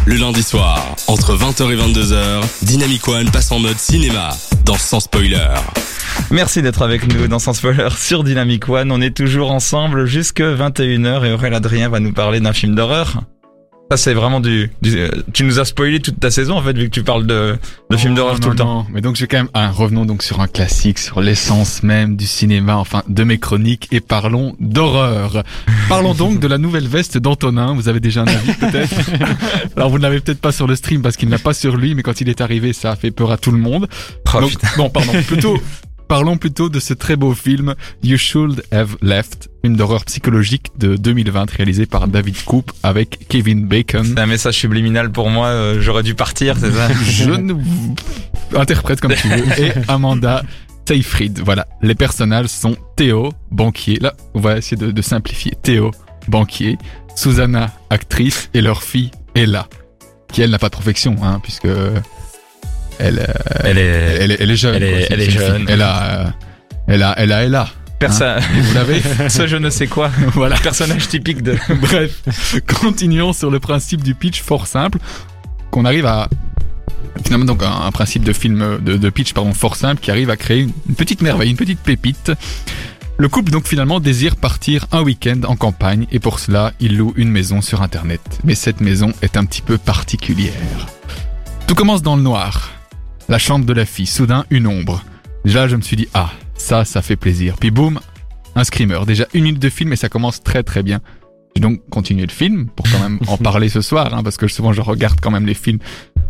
Le 0.05 0.15
lundi 0.15 0.43
soir, 0.43 0.95
entre 1.07 1.35
20h 1.37 1.71
et 1.71 1.77
22h, 1.77 2.41
Dynamic 2.63 3.07
One 3.07 3.29
passe 3.31 3.51
en 3.51 3.59
mode 3.59 3.77
cinéma, 3.77 4.29
dans 4.63 4.77
Sans 4.77 4.99
Spoiler. 4.99 5.47
Merci 6.31 6.61
d'être 6.61 6.81
avec 6.81 7.07
nous 7.13 7.27
dans 7.27 7.39
Sans 7.39 7.53
Spoiler 7.53 7.89
sur 7.97 8.23
Dynamic 8.23 8.67
One. 8.69 8.91
On 8.91 9.01
est 9.01 9.15
toujours 9.15 9.51
ensemble 9.51 10.05
jusque 10.05 10.41
21h 10.41 11.25
et 11.25 11.31
Aurélien 11.33 11.57
Adrien 11.57 11.89
va 11.89 11.99
nous 11.99 12.13
parler 12.13 12.39
d'un 12.39 12.53
film 12.53 12.75
d'horreur. 12.75 13.21
Ça 13.91 13.97
c'est 13.97 14.15
vraiment 14.15 14.39
du, 14.39 14.71
du- 14.81 14.97
euh, 14.97 15.09
Tu 15.31 15.43
nous 15.43 15.59
as 15.59 15.65
spoilé 15.65 15.99
toute 15.99 16.19
ta 16.19 16.31
saison 16.31 16.57
en 16.57 16.61
fait 16.63 16.73
vu 16.75 16.85
que 16.85 16.89
tu 16.89 17.03
parles 17.03 17.27
de, 17.27 17.55
de 17.91 17.97
films 17.97 18.15
d'horreur 18.15 18.39
tout 18.39 18.49
le 18.49 18.55
temps. 18.55 18.87
Mais 18.91 18.99
donc, 18.99 19.15
j'ai 19.15 19.27
quand 19.27 19.37
même, 19.37 19.49
ah, 19.53 19.69
revenons 19.69 20.05
donc 20.05 20.23
sur 20.23 20.41
un 20.41 20.47
classique, 20.47 20.97
sur 20.97 21.21
l'essence 21.21 21.83
même 21.83 22.15
du 22.15 22.25
cinéma, 22.25 22.77
enfin, 22.77 23.03
de 23.07 23.23
mes 23.23 23.37
chroniques, 23.37 23.87
et 23.91 23.99
parlons 23.99 24.55
d'horreur. 24.59 25.43
Parlons 25.87 26.15
donc 26.15 26.39
de 26.39 26.47
la 26.47 26.57
nouvelle 26.57 26.87
veste 26.87 27.19
d'Antonin. 27.19 27.75
Vous 27.75 27.87
avez 27.87 27.99
déjà 27.99 28.21
un 28.23 28.27
avis, 28.27 28.53
peut-être? 28.53 28.95
Alors, 29.77 29.91
vous 29.91 29.97
ne 29.99 30.03
l'avez 30.03 30.19
peut-être 30.19 30.41
pas 30.41 30.51
sur 30.51 30.65
le 30.65 30.75
stream 30.75 31.03
parce 31.03 31.15
qu'il 31.15 31.29
n'a 31.29 31.37
pas 31.37 31.53
sur 31.53 31.77
lui, 31.77 31.93
mais 31.93 32.01
quand 32.01 32.21
il 32.21 32.27
est 32.29 32.41
arrivé, 32.41 32.73
ça 32.73 32.91
a 32.91 32.95
fait 32.95 33.11
peur 33.11 33.31
à 33.31 33.37
tout 33.37 33.51
le 33.51 33.59
monde. 33.59 33.87
Oh, 34.33 34.41
Donc, 34.41 34.53
bon, 34.77 34.89
pardon, 34.89 35.11
plutôt, 35.27 35.59
parlons 36.07 36.37
plutôt 36.37 36.69
de 36.69 36.79
ce 36.79 36.93
très 36.93 37.15
beau 37.15 37.33
film, 37.33 37.75
You 38.03 38.17
Should 38.17 38.63
Have 38.71 38.97
Left, 39.01 39.49
film 39.63 39.75
d'horreur 39.75 40.05
psychologique 40.05 40.67
de 40.77 40.95
2020 40.95 41.49
réalisé 41.51 41.85
par 41.85 42.07
David 42.07 42.35
Coop 42.45 42.71
avec 42.83 43.27
Kevin 43.27 43.65
Bacon. 43.65 44.05
C'est 44.05 44.19
un 44.19 44.25
message 44.25 44.55
subliminal 44.55 45.11
pour 45.11 45.29
moi. 45.29 45.47
euh, 45.47 45.81
J'aurais 45.81 46.03
dû 46.03 46.15
partir, 46.15 46.57
c'est 46.59 46.71
ça 46.71 46.87
Je 47.03 47.29
ne 47.31 47.53
interprète 48.55 49.01
comme 49.01 49.13
tu 49.13 49.27
veux. 49.27 49.59
Et 49.61 49.71
Amanda 49.87 50.43
Seyfried. 50.87 51.39
Voilà. 51.43 51.67
Les 51.81 51.95
personnages 51.95 52.47
sont 52.47 52.75
Théo, 52.95 53.33
banquier. 53.51 53.97
Là, 53.99 54.13
on 54.33 54.39
va 54.39 54.57
essayer 54.57 54.77
de, 54.77 54.91
de 54.91 55.01
simplifier. 55.01 55.53
Théo, 55.61 55.91
banquier. 56.27 56.77
Susanna, 57.15 57.71
actrice. 57.89 58.49
Et 58.53 58.61
leur 58.61 58.83
fille, 58.83 59.09
Ella. 59.35 59.67
Qui, 60.31 60.41
elle, 60.43 60.51
n'a 60.51 60.59
pas 60.59 60.67
de 60.67 60.73
profession, 60.73 61.15
hein, 61.23 61.39
puisque 61.41 61.67
elle, 62.99 63.19
euh, 63.19 63.33
Elle 63.63 63.77
est. 63.77 63.81
elle, 63.81 64.31
est- 64.31 64.37
elle 64.41 64.51
est 64.51 64.55
jeune. 64.55 64.75
Elle 64.75 64.83
est- 64.83 65.07
quoi. 65.07 65.17
Jeune. 65.29 65.57
fille. 65.57 65.65
Elle 65.69 65.81
a, 65.81 66.03
euh, 66.03 66.25
elle 66.87 67.03
a, 67.03 67.13
elle 67.17 67.31
a, 67.31 67.43
elle 67.43 67.55
a. 67.55 67.67
Personne. 67.99 68.41
Vous 68.53 68.73
l'avez? 68.73 69.01
Ce 69.29 69.47
je 69.47 69.55
ne 69.55 69.69
sais 69.69 69.87
quoi. 69.87 70.09
voilà. 70.33 70.57
Personnage 70.57 71.07
typique 71.07 71.41
de. 71.41 71.55
Bref, 71.81 72.21
continuons 72.81 73.33
sur 73.33 73.49
le 73.51 73.59
principe 73.59 74.03
du 74.03 74.15
pitch 74.15 74.41
fort 74.41 74.67
simple, 74.67 74.99
qu'on 75.71 75.85
arrive 75.85 76.05
à 76.05 76.27
finalement 77.23 77.45
donc 77.45 77.63
un, 77.63 77.71
un 77.71 77.91
principe 77.91 78.23
de 78.25 78.33
film 78.33 78.79
de, 78.81 78.97
de 78.97 79.09
pitch 79.09 79.31
pardon 79.33 79.53
fort 79.53 79.77
simple 79.77 80.01
qui 80.01 80.11
arrive 80.11 80.29
à 80.29 80.35
créer 80.35 80.59
une, 80.61 80.71
une 80.89 80.95
petite 80.95 81.21
merveille, 81.21 81.49
une 81.51 81.55
petite 81.57 81.79
pépite. 81.79 82.31
Le 83.17 83.29
couple 83.29 83.49
donc 83.51 83.65
finalement 83.65 84.01
désire 84.01 84.35
partir 84.35 84.87
un 84.91 85.01
week-end 85.01 85.39
en 85.47 85.55
campagne 85.55 86.05
et 86.11 86.19
pour 86.19 86.39
cela 86.39 86.73
il 86.81 86.97
loue 86.97 87.13
une 87.15 87.29
maison 87.29 87.61
sur 87.61 87.81
internet. 87.81 88.19
Mais 88.43 88.55
cette 88.55 88.81
maison 88.81 89.13
est 89.21 89.37
un 89.37 89.45
petit 89.45 89.61
peu 89.61 89.77
particulière. 89.77 90.51
Tout 91.65 91.75
commence 91.75 92.01
dans 92.01 92.17
le 92.17 92.21
noir. 92.23 92.71
La 93.27 93.39
chambre 93.39 93.65
de 93.65 93.73
la 93.73 93.85
fille, 93.85 94.05
soudain 94.05 94.45
une 94.49 94.67
ombre. 94.67 95.03
Déjà 95.43 95.67
je 95.67 95.75
me 95.75 95.81
suis 95.81 95.95
dit 95.95 96.07
ah 96.13 96.31
ça 96.57 96.85
ça 96.85 97.01
fait 97.01 97.15
plaisir. 97.15 97.55
Puis 97.59 97.71
boum 97.71 97.99
un 98.55 98.63
screamer. 98.63 98.99
Déjà 99.05 99.25
une 99.33 99.43
minute 99.43 99.61
de 99.61 99.69
film 99.69 99.91
et 99.93 99.95
ça 99.95 100.09
commence 100.09 100.41
très 100.43 100.63
très 100.63 100.83
bien. 100.83 101.01
J'ai 101.55 101.61
donc 101.61 101.81
continué 101.89 102.25
le 102.25 102.31
film 102.31 102.67
pour 102.67 102.85
quand 102.91 102.99
même 102.99 103.19
en 103.27 103.37
parler 103.49 103.69
ce 103.69 103.81
soir, 103.81 104.13
hein, 104.13 104.23
parce 104.23 104.37
que 104.37 104.47
souvent 104.47 104.73
je 104.73 104.81
regarde 104.81 105.19
quand 105.21 105.31
même 105.31 105.45
les 105.45 105.53
films 105.53 105.79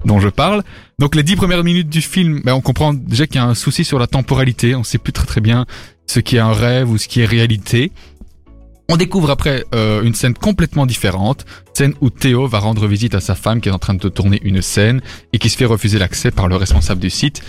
dont 0.05 0.19
je 0.19 0.29
parle. 0.29 0.63
Donc 0.99 1.15
les 1.15 1.23
dix 1.23 1.35
premières 1.35 1.63
minutes 1.63 1.89
du 1.89 2.01
film, 2.01 2.41
ben, 2.43 2.53
on 2.53 2.61
comprend 2.61 2.93
déjà 2.93 3.27
qu'il 3.27 3.37
y 3.37 3.39
a 3.39 3.45
un 3.45 3.55
souci 3.55 3.83
sur 3.83 3.99
la 3.99 4.07
temporalité. 4.07 4.75
On 4.75 4.83
sait 4.83 4.97
plus 4.97 5.13
très 5.13 5.25
très 5.25 5.41
bien 5.41 5.65
ce 6.07 6.19
qui 6.19 6.37
est 6.37 6.39
un 6.39 6.53
rêve 6.53 6.89
ou 6.89 6.97
ce 6.97 7.07
qui 7.07 7.21
est 7.21 7.25
réalité. 7.25 7.91
On 8.87 8.97
découvre 8.97 9.31
après 9.31 9.65
euh, 9.73 10.03
une 10.03 10.13
scène 10.13 10.35
complètement 10.35 10.85
différente, 10.85 11.45
scène 11.73 11.93
où 12.01 12.09
Théo 12.11 12.47
va 12.47 12.59
rendre 12.59 12.87
visite 12.87 13.15
à 13.15 13.19
sa 13.19 13.33
femme 13.33 13.59
qui 13.59 13.69
est 13.69 13.71
en 13.71 13.79
train 13.79 13.95
de 13.95 14.09
tourner 14.09 14.39
une 14.43 14.61
scène 14.61 15.01
et 15.33 15.39
qui 15.39 15.49
se 15.49 15.57
fait 15.57 15.65
refuser 15.65 15.97
l'accès 15.97 16.29
par 16.29 16.47
le 16.47 16.55
responsable 16.55 17.01
du 17.01 17.09
site. 17.09 17.41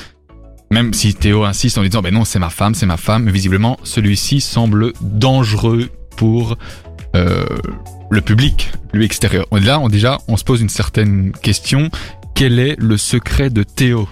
Même 0.71 0.95
si 0.95 1.15
Théo 1.15 1.45
insiste 1.45 1.77
en 1.79 1.83
lui 1.83 1.91
disant 1.91 2.03
ben 2.03 2.13
non 2.13 2.25
c'est 2.25 2.39
ma 2.39 2.51
femme, 2.51 2.75
c'est 2.75 2.87
ma 2.87 2.97
femme, 2.97 3.25
mais 3.25 3.33
visiblement 3.33 3.79
celui-ci 3.85 4.41
semble 4.41 4.93
dangereux 5.03 5.91
pour 6.17 6.57
euh, 7.15 7.45
le 8.11 8.21
public, 8.23 8.73
le 8.93 9.05
extérieur. 9.05 9.47
Là 9.53 9.79
on 9.79 9.89
déjà 9.89 10.19
on 10.29 10.37
se 10.39 10.45
pose 10.45 10.63
une 10.63 10.71
certaine 10.71 11.33
question, 11.33 11.91
quel 12.35 12.59
est 12.59 12.77
le 12.79 12.97
secret 12.97 13.51
de 13.51 13.63
Théo? 13.63 14.09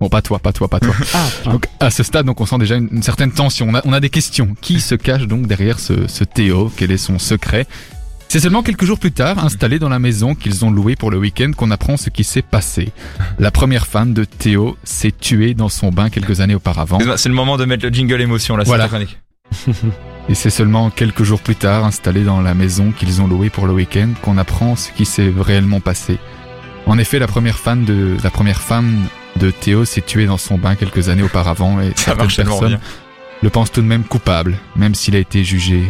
Bon 0.00 0.08
pas 0.08 0.20
toi, 0.22 0.38
pas 0.38 0.52
toi, 0.52 0.68
pas 0.68 0.80
toi. 0.80 0.94
Ah, 1.14 1.50
Donc 1.50 1.66
à 1.80 1.90
ce 1.90 2.02
stade, 2.02 2.26
donc 2.26 2.40
on 2.40 2.46
sent 2.46 2.58
déjà 2.58 2.76
une, 2.76 2.88
une 2.92 3.02
certaine 3.02 3.32
tension. 3.32 3.66
On 3.70 3.74
a, 3.74 3.82
on 3.84 3.92
a 3.92 4.00
des 4.00 4.10
questions. 4.10 4.54
Qui 4.60 4.80
se 4.80 4.94
cache 4.94 5.26
donc 5.26 5.46
derrière 5.46 5.78
ce, 5.78 6.06
ce 6.06 6.24
Théo? 6.24 6.70
Quel 6.76 6.90
est 6.92 6.96
son 6.98 7.18
secret? 7.18 7.66
C'est 8.28 8.40
seulement 8.40 8.62
quelques 8.64 8.84
jours 8.84 8.98
plus 8.98 9.12
tard, 9.12 9.42
installé 9.44 9.78
dans 9.78 9.88
la 9.88 10.00
maison 10.00 10.34
qu'ils 10.34 10.64
ont 10.64 10.70
louée 10.70 10.96
pour 10.96 11.10
le 11.12 11.16
week-end, 11.18 11.52
qu'on 11.56 11.70
apprend 11.70 11.96
ce 11.96 12.10
qui 12.10 12.24
s'est 12.24 12.42
passé. 12.42 12.90
La 13.38 13.52
première 13.52 13.86
femme 13.86 14.14
de 14.14 14.24
Théo 14.24 14.76
s'est 14.82 15.12
tuée 15.18 15.54
dans 15.54 15.68
son 15.68 15.90
bain 15.92 16.10
quelques 16.10 16.40
années 16.40 16.56
auparavant. 16.56 16.98
C'est 17.16 17.28
le 17.28 17.34
moment 17.36 17.56
de 17.56 17.64
mettre 17.64 17.86
le 17.86 17.92
jingle 17.92 18.20
émotion 18.20 18.56
là. 18.56 18.64
c'est 18.64 18.68
Voilà. 18.68 18.88
chronique. 18.88 19.16
Et 20.28 20.34
c'est 20.34 20.50
seulement 20.50 20.90
quelques 20.90 21.22
jours 21.22 21.40
plus 21.40 21.54
tard, 21.54 21.84
installé 21.84 22.24
dans 22.24 22.40
la 22.40 22.52
maison 22.54 22.90
qu'ils 22.90 23.22
ont 23.22 23.28
louée 23.28 23.48
pour 23.48 23.68
le 23.68 23.72
week-end, 23.72 24.08
qu'on 24.22 24.38
apprend 24.38 24.74
ce 24.74 24.90
qui 24.90 25.04
s'est 25.06 25.32
réellement 25.38 25.78
passé. 25.78 26.18
En 26.86 26.98
effet, 26.98 27.20
la 27.20 27.28
première 27.28 27.58
femme 27.58 27.84
de 27.84 28.16
la 28.24 28.30
première 28.30 28.60
femme 28.60 28.96
de 29.36 29.50
Théo 29.50 29.84
s'est 29.84 30.00
tuée 30.00 30.26
dans 30.26 30.38
son 30.38 30.58
bain 30.58 30.74
quelques 30.74 31.08
années 31.08 31.22
auparavant 31.22 31.80
et 31.80 31.90
Ça 31.96 32.16
certaines 32.16 32.44
personnes 32.44 32.68
bien. 32.68 32.80
le 33.42 33.50
pensent 33.50 33.72
tout 33.72 33.82
de 33.82 33.86
même 33.86 34.04
coupable, 34.04 34.58
même 34.76 34.94
s'il 34.94 35.16
a 35.16 35.18
été 35.18 35.44
jugé 35.44 35.82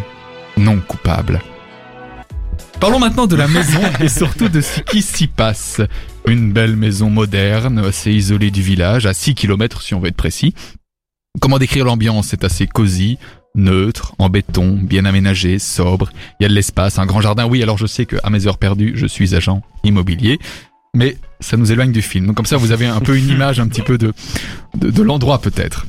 non 0.57 0.79
coupable. 0.81 1.41
Parlons 2.81 2.99
maintenant 2.99 3.27
de 3.27 3.37
la 3.37 3.49
maison 3.49 3.81
et 4.01 4.09
surtout 4.09 4.49
de 4.49 4.61
ce 4.61 4.81
qui 4.81 5.03
s'y 5.03 5.27
passe. 5.27 5.81
Une 6.27 6.53
belle 6.53 6.77
maison 6.77 7.09
moderne, 7.09 7.79
assez 7.79 8.13
isolée 8.13 8.51
du 8.51 8.63
village, 8.63 9.07
à 9.07 9.15
6 9.15 9.35
km 9.35 9.81
si 9.81 9.95
on 9.95 10.01
veut 10.01 10.09
être 10.09 10.17
précis. 10.17 10.55
Comment 11.41 11.59
décrire 11.59 11.85
l'ambiance? 11.85 12.29
C'est 12.29 12.45
assez 12.45 12.67
cosy, 12.67 13.19
neutre, 13.55 14.15
en 14.19 14.29
béton, 14.29 14.79
bien 14.83 15.05
aménagé, 15.05 15.59
sobre. 15.59 16.11
Il 16.41 16.45
y 16.45 16.47
a 16.47 16.49
de 16.49 16.55
l'espace, 16.55 16.99
un 16.99 17.07
grand 17.07 17.21
jardin. 17.21 17.47
Oui, 17.47 17.63
alors 17.63 17.79
je 17.79 17.87
sais 17.87 18.07
que 18.07 18.17
à 18.23 18.31
mes 18.31 18.47
heures 18.47 18.59
perdues, 18.59 18.93
je 18.97 19.07
suis 19.07 19.35
agent 19.35 19.63
immobilier, 19.85 20.39
mais 20.97 21.19
ça 21.41 21.59
nous 21.59 21.71
éloigne 21.71 21.93
du 21.93 22.03
film. 22.03 22.27
Donc 22.27 22.37
comme 22.37 22.47
ça, 22.47 22.57
vous 22.57 22.73
avez 22.73 22.87
un 22.87 23.01
peu 23.01 23.17
une 23.17 23.29
image 23.29 23.61
un 23.61 23.69
petit 23.69 23.83
peu 23.83 23.99
de, 23.99 24.15
de, 24.75 25.03
l'endroit 25.03 25.39
peut-être. 25.39 25.87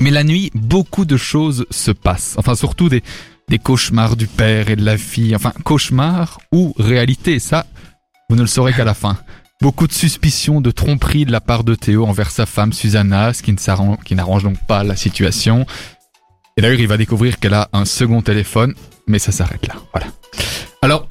Mais 0.00 0.10
la 0.10 0.24
nuit, 0.24 0.50
beaucoup 0.54 1.04
de 1.04 1.16
choses 1.16 1.66
se 1.70 1.92
passent. 1.92 2.34
Enfin, 2.36 2.56
surtout 2.56 2.88
des, 2.88 3.02
des 3.48 3.58
cauchemars 3.58 4.16
du 4.16 4.26
père 4.26 4.70
et 4.70 4.76
de 4.76 4.84
la 4.84 4.98
fille. 4.98 5.36
Enfin, 5.36 5.52
cauchemars 5.64 6.40
ou 6.52 6.74
réalité, 6.78 7.38
ça, 7.38 7.66
vous 8.28 8.36
ne 8.36 8.42
le 8.42 8.48
saurez 8.48 8.72
qu'à 8.72 8.84
la 8.84 8.94
fin. 8.94 9.16
Beaucoup 9.62 9.86
de 9.86 9.92
suspicions 9.92 10.60
de 10.60 10.72
tromperie 10.72 11.24
de 11.24 11.32
la 11.32 11.40
part 11.40 11.62
de 11.62 11.76
Théo 11.76 12.04
envers 12.04 12.30
sa 12.30 12.44
femme 12.44 12.72
Susanna, 12.72 13.32
ce 13.32 13.42
qui 13.42 14.14
n'arrange 14.14 14.42
donc 14.42 14.58
pas 14.66 14.82
la 14.82 14.96
situation. 14.96 15.64
Et 16.56 16.60
d'ailleurs, 16.60 16.80
il 16.80 16.88
va 16.88 16.96
découvrir 16.96 17.38
qu'elle 17.38 17.54
a 17.54 17.68
un 17.72 17.84
second 17.84 18.20
téléphone, 18.20 18.74
mais 19.06 19.20
ça 19.20 19.30
s'arrête 19.30 19.66
là. 19.68 19.76
Voilà. 19.92 20.08
Alors, 20.82 21.08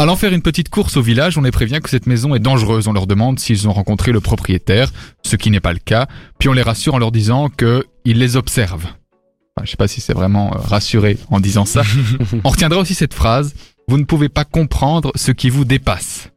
allant 0.00 0.16
faire 0.16 0.32
une 0.32 0.40
petite 0.40 0.70
course 0.70 0.96
au 0.96 1.02
village, 1.02 1.36
on 1.36 1.42
les 1.42 1.50
prévient 1.50 1.80
que 1.82 1.90
cette 1.90 2.06
maison 2.06 2.34
est 2.34 2.38
dangereuse. 2.38 2.88
On 2.88 2.92
leur 2.92 3.06
demande 3.06 3.38
s'ils 3.38 3.68
ont 3.68 3.72
rencontré 3.72 4.12
le 4.12 4.20
propriétaire, 4.20 4.90
ce 5.22 5.36
qui 5.36 5.50
n'est 5.50 5.60
pas 5.60 5.74
le 5.74 5.78
cas. 5.78 6.06
Puis 6.38 6.48
on 6.48 6.54
les 6.54 6.62
rassure 6.62 6.94
en 6.94 6.98
leur 6.98 7.12
disant 7.12 7.50
que 7.54 7.84
il 8.06 8.18
les 8.18 8.36
observe. 8.36 8.84
Enfin, 8.84 9.64
je 9.64 9.70
sais 9.70 9.76
pas 9.76 9.88
si 9.88 10.00
c'est 10.00 10.14
vraiment 10.14 10.54
euh, 10.54 10.58
rassuré 10.58 11.18
en 11.30 11.38
disant 11.38 11.66
ça. 11.66 11.82
on 12.44 12.48
retiendra 12.48 12.80
aussi 12.80 12.94
cette 12.94 13.12
phrase. 13.12 13.54
Vous 13.88 13.98
ne 13.98 14.04
pouvez 14.04 14.30
pas 14.30 14.44
comprendre 14.44 15.12
ce 15.16 15.32
qui 15.32 15.50
vous 15.50 15.66
dépasse. 15.66 16.30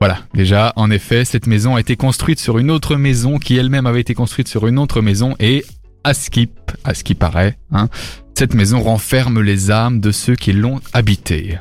Voilà, 0.00 0.18
déjà, 0.34 0.72
en 0.74 0.90
effet, 0.90 1.24
cette 1.24 1.46
maison 1.46 1.76
a 1.76 1.80
été 1.80 1.96
construite 1.96 2.40
sur 2.40 2.58
une 2.58 2.70
autre 2.70 2.96
maison 2.96 3.38
qui 3.38 3.56
elle-même 3.56 3.86
avait 3.86 4.00
été 4.00 4.14
construite 4.14 4.48
sur 4.48 4.66
une 4.66 4.78
autre 4.78 5.00
maison 5.00 5.36
et, 5.38 5.64
à 6.02 6.12
ce 6.12 6.28
qui, 6.28 6.50
à 6.82 6.92
ce 6.92 7.04
qui 7.04 7.14
paraît, 7.14 7.56
hein, 7.70 7.88
cette 8.36 8.54
maison 8.54 8.80
renferme 8.80 9.40
les 9.40 9.70
âmes 9.70 10.00
de 10.00 10.10
ceux 10.10 10.34
qui 10.34 10.52
l'ont 10.52 10.80
habitée. 10.92 11.58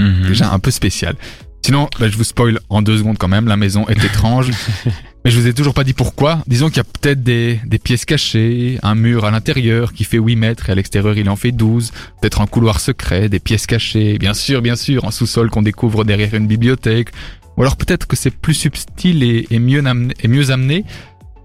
Mhm. 0.00 0.28
Déjà 0.28 0.52
un 0.52 0.58
peu 0.58 0.70
spécial. 0.70 1.14
Sinon, 1.62 1.88
bah, 1.98 2.08
je 2.08 2.16
vous 2.16 2.24
spoil 2.24 2.58
en 2.70 2.82
deux 2.82 2.98
secondes 2.98 3.18
quand 3.18 3.28
même, 3.28 3.46
la 3.46 3.56
maison 3.56 3.86
est 3.88 4.02
étrange. 4.02 4.50
mais 5.24 5.30
je 5.30 5.38
vous 5.38 5.46
ai 5.46 5.52
toujours 5.52 5.74
pas 5.74 5.84
dit 5.84 5.92
pourquoi. 5.92 6.42
Disons 6.46 6.68
qu'il 6.68 6.78
y 6.78 6.80
a 6.80 6.84
peut-être 6.84 7.22
des, 7.22 7.60
des 7.66 7.78
pièces 7.78 8.06
cachées, 8.06 8.78
un 8.82 8.94
mur 8.94 9.24
à 9.24 9.30
l'intérieur 9.30 9.92
qui 9.92 10.04
fait 10.04 10.16
8 10.18 10.36
mètres 10.36 10.68
et 10.70 10.72
à 10.72 10.74
l'extérieur 10.74 11.18
il 11.18 11.28
en 11.28 11.36
fait 11.36 11.52
12. 11.52 11.92
Peut-être 12.20 12.40
un 12.40 12.46
couloir 12.46 12.80
secret, 12.80 13.28
des 13.28 13.40
pièces 13.40 13.66
cachées. 13.66 14.18
Bien 14.18 14.34
sûr, 14.34 14.62
bien 14.62 14.76
sûr, 14.76 15.04
un 15.04 15.10
sous-sol 15.10 15.50
qu'on 15.50 15.62
découvre 15.62 16.04
derrière 16.04 16.34
une 16.34 16.46
bibliothèque. 16.46 17.10
Ou 17.56 17.62
alors 17.62 17.76
peut-être 17.76 18.06
que 18.06 18.16
c'est 18.16 18.30
plus 18.30 18.54
subtil 18.54 19.22
et, 19.22 19.46
et 19.50 19.58
mieux 19.58 19.84
amené, 19.84 20.14
et 20.22 20.28
mieux 20.28 20.50
amené. 20.50 20.84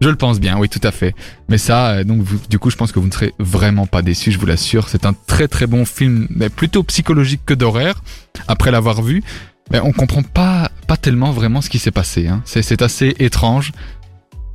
Je 0.06 0.10
le 0.12 0.18
pense 0.18 0.40
bien, 0.40 0.56
oui, 0.60 0.70
tout 0.70 0.82
à 0.84 0.92
fait. 0.92 1.16
Mais 1.50 1.58
ça, 1.58 1.88
euh, 1.88 2.04
donc, 2.04 2.22
vous- 2.22 2.38
du 2.48 2.60
coup, 2.60 2.70
je 2.70 2.76
pense 2.76 2.92
que 2.92 3.00
vous 3.00 3.08
ne 3.08 3.12
serez 3.12 3.34
vraiment 3.40 3.88
pas 3.88 4.04
déçus, 4.04 4.32
je 4.32 4.38
vous 4.38 4.46
l'assure. 4.46 4.88
C'est 4.88 5.04
un 5.08 5.14
très 5.26 5.48
très 5.48 5.66
bon 5.66 5.84
film, 5.84 6.28
mais 6.30 6.50
plutôt 6.50 6.84
psychologique 6.84 7.42
que 7.44 7.56
d'horreur. 7.56 8.04
Après 8.48 8.70
l'avoir 8.70 9.02
vu, 9.02 9.24
mais 9.72 9.80
on 9.80 9.92
comprend 9.92 10.22
pas 10.22 10.70
pas 10.86 10.96
tellement 10.96 11.32
vraiment 11.32 11.60
ce 11.60 11.72
qui 11.72 11.80
s'est 11.80 11.90
passé. 11.90 12.28
Hein. 12.28 12.44
C'est 12.46 12.84
assez 12.84 13.16
étrange. 13.18 13.72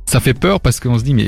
Ça 0.05 0.21
fait 0.21 0.33
peur 0.33 0.61
parce 0.61 0.79
qu'on 0.79 0.97
se 0.97 1.03
dit 1.03 1.13
mais 1.13 1.25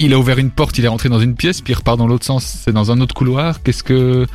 il 0.00 0.12
a 0.12 0.18
ouvert 0.18 0.38
une 0.38 0.50
porte, 0.50 0.76
il 0.78 0.84
est 0.84 0.88
rentré 0.88 1.08
dans 1.08 1.20
une 1.20 1.36
pièce, 1.36 1.60
puis 1.60 1.72
il 1.72 1.76
repart 1.76 1.96
dans 1.96 2.08
l'autre 2.08 2.24
sens, 2.26 2.62
c'est 2.64 2.72
dans 2.72 2.90
un 2.90 3.00
autre 3.00 3.14
couloir. 3.14 3.62
Qu'est-ce 3.62 3.84
que 3.84 4.26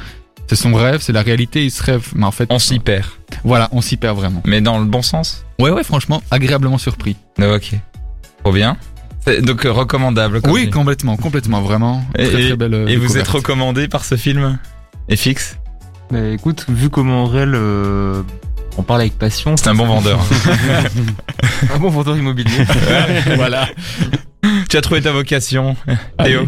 c'est 0.47 0.55
son 0.55 0.73
rêve, 0.73 1.01
c'est 1.01 1.11
la 1.11 1.21
réalité, 1.21 1.65
il 1.65 1.71
se 1.71 1.83
rêve. 1.83 2.07
Mais 2.15 2.25
en 2.25 2.31
fait, 2.31 2.47
On 2.49 2.59
s'y 2.59 2.79
perd. 2.79 3.07
voilà, 3.43 3.67
on 3.73 3.81
s'y 3.81 3.97
perd 3.97 4.15
vraiment. 4.15 4.41
Mais 4.45 4.61
dans 4.61 4.79
le 4.79 4.85
bon 4.85 5.01
sens? 5.01 5.43
Ouais 5.59 5.69
ouais, 5.69 5.83
franchement, 5.83 6.23
agréablement 6.31 6.77
surpris. 6.77 7.17
Ok. 7.41 7.73
Trop 8.43 8.53
bien. 8.53 8.77
Donc 9.43 9.65
euh, 9.65 9.71
recommandable. 9.71 10.41
comme 10.41 10.51
Oui, 10.51 10.65
dit. 10.65 10.69
complètement, 10.71 11.15
complètement, 11.17 11.61
vraiment. 11.61 12.03
Et- 12.17 12.25
très 12.27 12.41
très 12.47 12.55
belle. 12.55 12.73
euh, 12.73 12.87
Et 12.87 12.97
vous 12.97 13.17
êtes 13.17 13.27
recommandé 13.27 13.87
par 13.87 14.03
ce 14.05 14.15
film 14.15 14.57
FX 15.13 15.57
Mais 16.11 16.33
écoute, 16.33 16.65
vu 16.69 16.89
comment 16.89 17.25
Aurel 17.25 17.53
euh, 17.55 18.21
on 18.77 18.83
parle 18.83 19.01
avec 19.01 19.17
passion, 19.17 19.57
C'est 19.57 19.67
un 19.69 19.75
bon 19.75 19.85
vendeur. 19.85 20.19
un 21.73 21.77
bon 21.79 21.89
vendeur 21.89 22.17
immobilier. 22.17 22.65
voilà. 23.35 23.67
Tu 24.69 24.77
as 24.77 24.81
trouvé 24.81 25.01
ta 25.01 25.11
vocation, 25.11 25.75
Théo? 26.23 26.47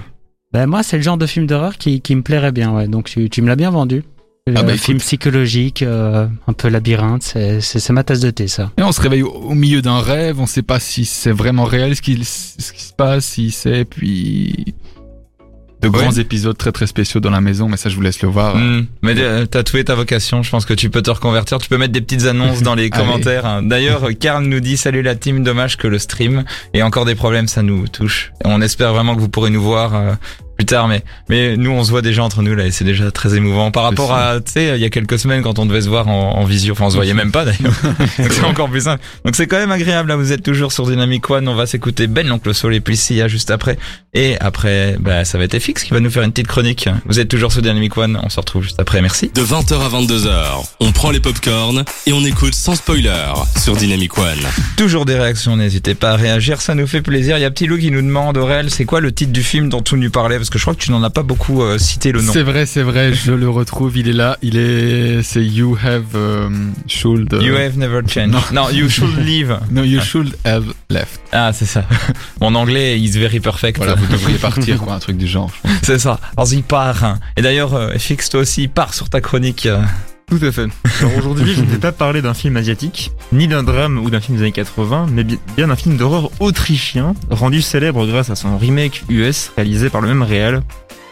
Ben 0.53 0.67
moi, 0.67 0.83
c'est 0.83 0.97
le 0.97 1.03
genre 1.03 1.17
de 1.17 1.25
film 1.25 1.45
d'horreur 1.47 1.77
qui, 1.77 1.99
qui 2.01 2.15
me 2.15 2.21
plairait 2.21 2.51
bien, 2.51 2.71
ouais. 2.71 2.87
Donc 2.87 3.05
tu, 3.05 3.29
tu 3.29 3.41
me 3.41 3.47
l'as 3.47 3.55
bien 3.55 3.71
vendu. 3.71 4.03
Ah 4.45 4.59
Un 4.59 4.63
bah, 4.63 4.75
film 4.75 4.97
psychologique, 4.97 5.83
euh, 5.83 6.27
un 6.47 6.53
peu 6.53 6.67
labyrinthe, 6.67 7.23
c'est 7.61 7.89
ma 7.91 8.03
tasse 8.03 8.19
de 8.19 8.29
thé, 8.29 8.49
ça. 8.49 8.71
Et 8.77 8.83
on 8.83 8.91
se 8.91 8.99
réveille 8.99 9.23
au, 9.23 9.29
au 9.31 9.53
milieu 9.55 9.81
d'un 9.81 10.01
rêve, 10.01 10.37
on 10.41 10.45
sait 10.47 10.63
pas 10.63 10.81
si 10.81 11.05
c'est 11.05 11.31
vraiment 11.31 11.63
réel 11.63 11.95
ce 11.95 12.01
qui, 12.01 12.21
ce 12.25 12.73
qui 12.73 12.83
se 12.83 12.91
passe, 12.91 13.23
si 13.23 13.51
c'est, 13.51 13.85
puis 13.85 14.75
de 15.81 15.87
Ouais. 15.89 15.99
grands 15.99 16.11
épisodes 16.11 16.57
très 16.57 16.71
très 16.73 16.87
spéciaux 16.87 17.19
dans 17.21 17.29
la 17.29 17.39
maison, 17.41 17.67
mais 17.69 17.75
ça 17.77 17.89
je 17.89 17.95
vous 17.95 18.01
laisse 18.01 18.21
le 18.21 18.27
voir. 18.29 18.55
Hmm. 18.57 18.85
Mais 19.01 19.15
euh, 19.17 19.45
t'as 19.45 19.63
trouvé 19.63 19.83
ta 19.85 19.95
vocation, 19.95 20.41
je 20.43 20.49
pense 20.49 20.65
que 20.65 20.73
tu 20.73 20.89
peux 20.89 21.01
te 21.01 21.11
reconvertir, 21.11 21.57
tu 21.59 21.67
peux 21.69 21.77
mettre 21.77 21.91
des 21.93 21.99
petites 22.01 22.25
annonces 22.25 22.61
dans 22.63 22.75
les 22.75 22.83
Allez. 22.91 23.05
commentaires. 23.05 23.45
hein. 23.45 23.63
D'ailleurs, 23.63 24.09
Karl 24.19 24.43
nous 24.45 24.59
dit 24.61 24.75
salut 24.77 25.01
la 25.03 25.15
team, 25.15 25.43
dommage 25.43 25.77
que 25.77 25.87
le 25.87 25.99
stream 25.99 26.43
et 26.73 26.83
encore 26.83 27.03
des 27.05 27.15
problèmes, 27.15 27.47
ça 27.47 27.63
nous 27.63 27.87
touche. 27.89 28.31
On 28.45 28.61
espère 28.61 28.93
vraiment 28.93 29.13
que 29.15 29.19
vous 29.21 29.27
pourrez 29.29 29.49
nous 29.51 29.61
voir 29.63 29.93
euh, 29.95 30.13
plus 30.55 30.65
tard, 30.65 30.87
mais 30.87 31.03
mais 31.29 31.57
nous 31.57 31.71
on 31.71 31.83
se 31.83 31.89
voit 31.89 32.01
déjà 32.01 32.23
entre 32.23 32.41
nous 32.41 32.55
là 32.55 32.65
et 32.65 32.71
c'est 32.71 32.83
déjà 32.83 33.11
très 33.11 33.35
émouvant 33.35 33.71
par 33.71 33.83
rapport 33.83 34.09
ça. 34.09 34.31
à 34.31 34.39
tu 34.39 34.51
sais 34.51 34.75
il 34.75 34.81
y 34.81 34.85
a 34.85 34.89
quelques 34.89 35.19
semaines 35.19 35.41
quand 35.41 35.59
on 35.59 35.65
devait 35.65 35.81
se 35.81 35.89
voir 35.89 36.07
en, 36.07 36.37
en 36.37 36.45
visio, 36.45 36.73
enfin 36.73 36.85
on 36.85 36.89
se 36.89 36.95
voyait 36.95 37.13
même 37.13 37.31
pas 37.31 37.45
d'ailleurs. 37.45 37.73
Donc 38.19 38.31
c'est 38.31 38.43
encore 38.43 38.69
plus 38.69 38.81
simple. 38.81 39.03
Donc 39.25 39.35
c'est 39.35 39.47
quand 39.47 39.57
même 39.57 39.71
agréable 39.71 40.09
là, 40.09 40.15
vous 40.15 40.31
êtes 40.31 40.43
toujours 40.43 40.71
sur 40.71 40.87
Dynamic 40.87 41.29
One, 41.29 41.47
on 41.47 41.55
va 41.55 41.65
s'écouter 41.65 42.07
Ben 42.07 42.27
l'oncle 42.27 42.53
Soul 42.53 42.75
et 42.75 42.81
puis 42.81 42.97
Sia 42.97 43.27
juste 43.27 43.51
après 43.51 43.77
et 44.13 44.37
après 44.39 44.95
bah 44.99 45.25
ça 45.25 45.37
va 45.37 45.45
être 45.45 45.57
FX 45.57 45.83
qui 45.83 45.91
va 45.91 45.99
nous 45.99 46.11
faire 46.11 46.23
une 46.23 46.31
petite 46.31 46.47
chronique. 46.47 46.87
Vous 47.05 47.19
êtes 47.19 47.27
toujours 47.27 47.51
sur 47.51 47.61
Dynamic 47.61 47.97
One, 47.97 48.19
on 48.21 48.29
se 48.29 48.39
retrouve 48.39 48.63
juste 48.63 48.79
après, 48.79 49.01
merci. 49.01 49.31
De 49.33 49.41
20h 49.41 49.73
à 49.73 49.89
22h, 49.89 50.65
on 50.79 50.91
prend 50.91 51.11
les 51.11 51.19
popcorns 51.19 51.83
et 52.05 52.13
on 52.13 52.23
écoute 52.25 52.53
sans 52.53 52.75
spoiler 52.75 53.11
sur 53.59 53.75
Dynamic 53.75 54.17
One. 54.17 54.39
Toujours 54.77 55.05
des 55.05 55.17
réactions, 55.17 55.55
n'hésitez 55.55 55.95
pas 55.95 56.11
à 56.11 56.15
réagir, 56.15 56.61
ça 56.61 56.75
nous 56.75 56.87
fait 56.87 57.01
plaisir. 57.01 57.37
Il 57.37 57.41
y 57.41 57.45
a 57.45 57.51
Petit 57.51 57.67
Lou 57.67 57.77
qui 57.77 57.91
nous 57.91 58.01
demande, 58.01 58.37
Aurel, 58.37 58.69
c'est 58.69 58.85
quoi 58.85 59.01
le 59.01 59.11
titre 59.11 59.31
du 59.31 59.43
film 59.43 59.69
dont 59.69 59.81
tu 59.81 59.95
nous 59.95 60.09
parlais 60.09 60.37
Parce 60.43 60.49
que 60.49 60.59
je 60.59 60.63
crois 60.65 60.75
que 60.75 60.81
tu 60.81 60.91
n'en 60.91 61.01
as 61.03 61.09
pas 61.09 61.23
beaucoup 61.23 61.63
euh, 61.63 61.77
cité 61.77 62.11
le 62.11 62.21
nom. 62.21 62.33
C'est 62.33 62.43
vrai, 62.43 62.65
c'est 62.65 62.81
vrai, 62.81 63.13
je 63.13 63.31
le 63.31 63.47
retrouve, 63.47 63.95
il 63.95 64.09
est 64.09 64.13
là, 64.13 64.37
il 64.41 64.57
est, 64.57 65.23
c'est 65.23 65.41
You 65.41 65.77
Have 65.81 66.03
euh, 66.15 66.49
Should. 66.85 67.33
euh, 67.33 67.41
You 67.41 67.55
have 67.55 67.77
never 67.77 68.01
changed. 68.05 68.35
Non, 68.51 68.69
you 68.69 68.89
should 68.89 69.15
leave. 69.25 69.57
No, 69.71 69.83
you 69.83 70.01
should 70.01 70.35
have 70.43 70.65
left. 70.89 71.21
Ah, 71.31 71.53
c'est 71.53 71.63
ça. 71.63 71.85
Mon 72.41 72.55
anglais 72.55 72.99
is 72.99 73.11
very 73.11 73.39
perfect. 73.39 73.77
Voilà, 73.77 73.95
vous 73.95 74.05
devriez 74.05 74.37
partir, 74.37 74.79
quoi, 74.79 74.95
un 74.95 74.99
truc 74.99 75.15
du 75.15 75.27
genre. 75.27 75.49
C'est 75.81 75.99
ça. 75.99 76.19
Alors, 76.35 76.51
il 76.51 76.63
part. 76.63 77.19
Et 77.37 77.41
d'ailleurs, 77.41 77.89
FX, 77.97 78.29
toi 78.29 78.41
aussi, 78.41 78.67
pars 78.67 78.93
sur 78.93 79.09
ta 79.09 79.21
chronique. 79.21 79.69
Tout 80.27 80.39
à 80.41 80.51
fait. 80.51 80.67
Alors 81.01 81.17
aujourd'hui, 81.17 81.53
je 81.53 81.61
ne 81.61 81.65
vais 81.67 81.77
pas 81.77 81.91
parler 81.91 82.21
d'un 82.21 82.33
film 82.33 82.57
asiatique, 82.57 83.11
ni 83.31 83.47
d'un 83.47 83.61
drame 83.63 83.99
ou 83.99 84.09
d'un 84.09 84.19
film 84.19 84.37
des 84.37 84.43
années 84.43 84.51
80, 84.51 85.07
mais 85.11 85.23
bi- 85.23 85.39
bien 85.55 85.67
d'un 85.67 85.75
film 85.75 85.95
d'horreur 85.97 86.31
autrichien, 86.39 87.13
rendu 87.29 87.61
célèbre 87.61 88.05
grâce 88.07 88.29
à 88.29 88.35
son 88.35 88.57
remake 88.57 89.03
US 89.09 89.51
réalisé 89.55 89.89
par 89.89 90.01
le 90.01 90.07
même 90.07 90.23
réal, 90.23 90.63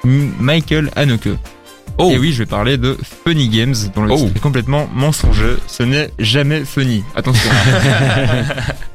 Michael 0.04 0.90
Haneke. 0.96 1.30
Oh. 1.98 2.10
Et 2.12 2.18
oui, 2.18 2.32
je 2.32 2.40
vais 2.40 2.46
parler 2.48 2.78
de 2.78 2.98
Funny 3.26 3.50
Games, 3.50 3.76
dont 3.94 4.04
le 4.04 4.14
Oh. 4.14 4.18
titre 4.18 4.32
est 4.38 4.40
complètement 4.40 4.90
mensonger. 4.96 5.56
Ce 5.68 5.84
n'est 5.84 6.10
jamais 6.18 6.64
funny. 6.66 7.04
Attention. 7.16 7.52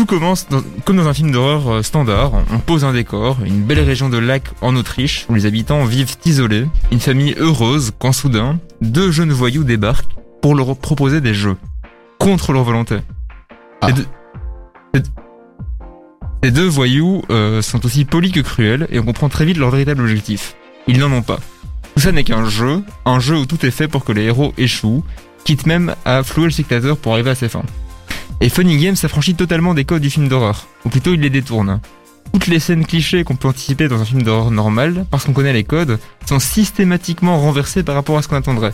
Tout 0.00 0.06
commence 0.06 0.48
dans- 0.48 0.62
comme 0.86 0.96
dans 0.96 1.08
un 1.08 1.12
film 1.12 1.30
d'horreur 1.30 1.68
euh, 1.70 1.82
standard. 1.82 2.32
On 2.50 2.58
pose 2.58 2.86
un 2.86 2.94
décor, 2.94 3.36
une 3.44 3.60
belle 3.60 3.80
région 3.80 4.08
de 4.08 4.16
lac 4.16 4.44
en 4.62 4.74
Autriche, 4.74 5.26
où 5.28 5.34
les 5.34 5.44
habitants 5.44 5.84
vivent 5.84 6.16
isolés. 6.24 6.66
Une 6.90 7.00
famille 7.00 7.34
heureuse 7.36 7.92
quand 7.98 8.12
soudain, 8.12 8.58
deux 8.80 9.10
jeunes 9.10 9.30
voyous 9.30 9.62
débarquent 9.62 10.08
pour 10.40 10.54
leur 10.54 10.74
proposer 10.78 11.20
des 11.20 11.34
jeux. 11.34 11.58
Contre 12.18 12.54
leur 12.54 12.64
volonté. 12.64 12.96
Ah. 13.82 13.88
Ces 13.88 13.92
deux- 13.92 14.06
ces- 14.94 15.02
Ces 16.44 16.50
deux 16.50 16.66
voyous 16.66 17.20
euh, 17.28 17.60
sont 17.60 17.84
aussi 17.84 18.06
polis 18.06 18.32
que 18.32 18.40
cruels 18.40 18.86
et 18.90 18.98
on 19.00 19.04
comprend 19.04 19.28
très 19.28 19.44
vite 19.44 19.58
leur 19.58 19.68
véritable 19.68 20.00
objectif. 20.00 20.56
Ils 20.88 20.98
n'en 20.98 21.12
ont 21.12 21.20
pas. 21.20 21.40
Tout 21.94 22.00
ça 22.00 22.12
n'est 22.12 22.24
qu'un 22.24 22.48
jeu, 22.48 22.82
un 23.04 23.20
jeu 23.20 23.36
où 23.36 23.44
tout 23.44 23.66
est 23.66 23.70
fait 23.70 23.86
pour 23.86 24.06
que 24.06 24.12
les 24.12 24.22
héros 24.22 24.54
échouent, 24.56 25.04
quitte 25.44 25.66
même 25.66 25.94
à 26.06 26.22
flouer 26.22 26.46
le 26.46 26.52
spectateur 26.52 26.96
pour 26.96 27.12
arriver 27.12 27.28
à 27.28 27.34
ses 27.34 27.50
fins. 27.50 27.64
Et 28.42 28.48
Funny 28.48 28.78
Games 28.78 28.96
s'affranchit 28.96 29.34
totalement 29.34 29.74
des 29.74 29.84
codes 29.84 30.00
du 30.00 30.08
film 30.08 30.28
d'horreur, 30.28 30.66
ou 30.86 30.88
plutôt 30.88 31.12
il 31.12 31.20
les 31.20 31.28
détourne. 31.28 31.80
Toutes 32.32 32.46
les 32.46 32.58
scènes 32.58 32.86
clichés 32.86 33.22
qu'on 33.22 33.36
peut 33.36 33.48
anticiper 33.48 33.86
dans 33.86 34.00
un 34.00 34.04
film 34.04 34.22
d'horreur 34.22 34.50
normal, 34.50 35.04
parce 35.10 35.24
qu'on 35.24 35.34
connaît 35.34 35.52
les 35.52 35.64
codes, 35.64 35.98
sont 36.26 36.38
systématiquement 36.38 37.38
renversées 37.38 37.82
par 37.82 37.94
rapport 37.94 38.16
à 38.16 38.22
ce 38.22 38.28
qu'on 38.28 38.36
attendrait. 38.36 38.72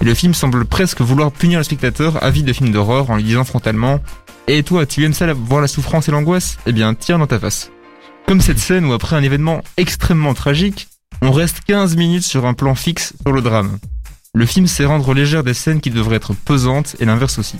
Et 0.00 0.04
le 0.04 0.14
film 0.14 0.34
semble 0.34 0.64
presque 0.64 1.00
vouloir 1.00 1.32
punir 1.32 1.58
le 1.58 1.64
spectateur 1.64 2.22
avide 2.22 2.46
de 2.46 2.52
films 2.52 2.70
d'horreur 2.70 3.10
en 3.10 3.16
lui 3.16 3.24
disant 3.24 3.42
frontalement 3.42 4.00
Et 4.46 4.62
toi, 4.62 4.86
tu 4.86 5.04
aimes 5.04 5.14
ça 5.14 5.32
voir 5.32 5.60
la 5.60 5.68
souffrance 5.68 6.08
et 6.08 6.12
l'angoisse? 6.12 6.58
Eh 6.66 6.72
bien, 6.72 6.94
tire 6.94 7.18
dans 7.18 7.26
ta 7.26 7.40
face. 7.40 7.72
Comme 8.28 8.40
cette 8.40 8.60
scène 8.60 8.84
où 8.84 8.92
après 8.92 9.16
un 9.16 9.22
événement 9.22 9.62
extrêmement 9.76 10.34
tragique, 10.34 10.86
on 11.22 11.32
reste 11.32 11.62
15 11.66 11.96
minutes 11.96 12.22
sur 12.22 12.46
un 12.46 12.54
plan 12.54 12.76
fixe 12.76 13.14
sur 13.22 13.32
le 13.32 13.42
drame. 13.42 13.78
Le 14.34 14.46
film 14.46 14.68
sait 14.68 14.84
rendre 14.84 15.14
légère 15.14 15.42
des 15.42 15.54
scènes 15.54 15.80
qui 15.80 15.90
devraient 15.90 16.16
être 16.16 16.34
pesantes 16.34 16.94
et 17.00 17.04
l'inverse 17.04 17.40
aussi. 17.40 17.56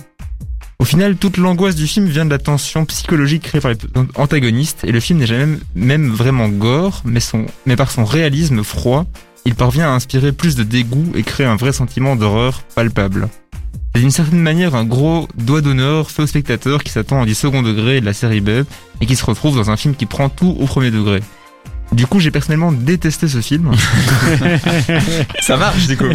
Au 0.81 0.85
final, 0.85 1.17
toute 1.17 1.35
l'angoisse 1.35 1.75
du 1.75 1.87
film 1.87 2.05
vient 2.05 2.23
de 2.23 2.29
la 2.29 2.37
tension 2.37 2.85
psychologique 2.85 3.43
créée 3.43 3.59
par 3.59 3.71
les 3.71 3.77
antagonistes 4.15 4.85
et 4.85 4.93
le 4.93 5.01
film 5.01 5.19
n'est 5.19 5.27
jamais 5.27 5.57
même 5.75 6.09
vraiment 6.09 6.47
gore, 6.47 7.03
mais, 7.03 7.75
par 7.75 7.91
son 7.91 8.05
réalisme 8.05 8.63
froid, 8.63 9.05
il 9.43 9.55
parvient 9.55 9.89
à 9.89 9.91
inspirer 9.91 10.31
plus 10.31 10.55
de 10.55 10.63
dégoût 10.63 11.11
et 11.15 11.23
créer 11.23 11.45
un 11.45 11.57
vrai 11.57 11.73
sentiment 11.73 12.15
d'horreur 12.15 12.63
palpable. 12.75 13.27
C'est 13.93 13.99
d'une 13.99 14.09
certaine 14.09 14.39
manière 14.39 14.73
un 14.73 14.85
gros 14.85 15.27
doigt 15.35 15.59
d'honneur 15.59 16.09
fait 16.11 16.21
au 16.21 16.27
spectateur 16.27 16.81
qui 16.81 16.91
s'attend 16.93 17.23
à 17.23 17.25
du 17.25 17.35
second 17.35 17.61
degré 17.61 17.99
de 17.99 18.05
la 18.05 18.13
série 18.13 18.39
B 18.39 18.63
et 19.01 19.05
qui 19.05 19.17
se 19.17 19.25
retrouve 19.25 19.57
dans 19.57 19.69
un 19.69 19.75
film 19.75 19.95
qui 19.95 20.05
prend 20.05 20.29
tout 20.29 20.55
au 20.57 20.65
premier 20.65 20.91
degré. 20.91 21.19
Du 21.91 22.05
coup, 22.05 22.19
j'ai 22.19 22.31
personnellement 22.31 22.71
détesté 22.71 23.27
ce 23.27 23.41
film. 23.41 23.71
Ça 25.39 25.57
marche 25.57 25.87
du 25.87 25.97
coup. 25.97 26.05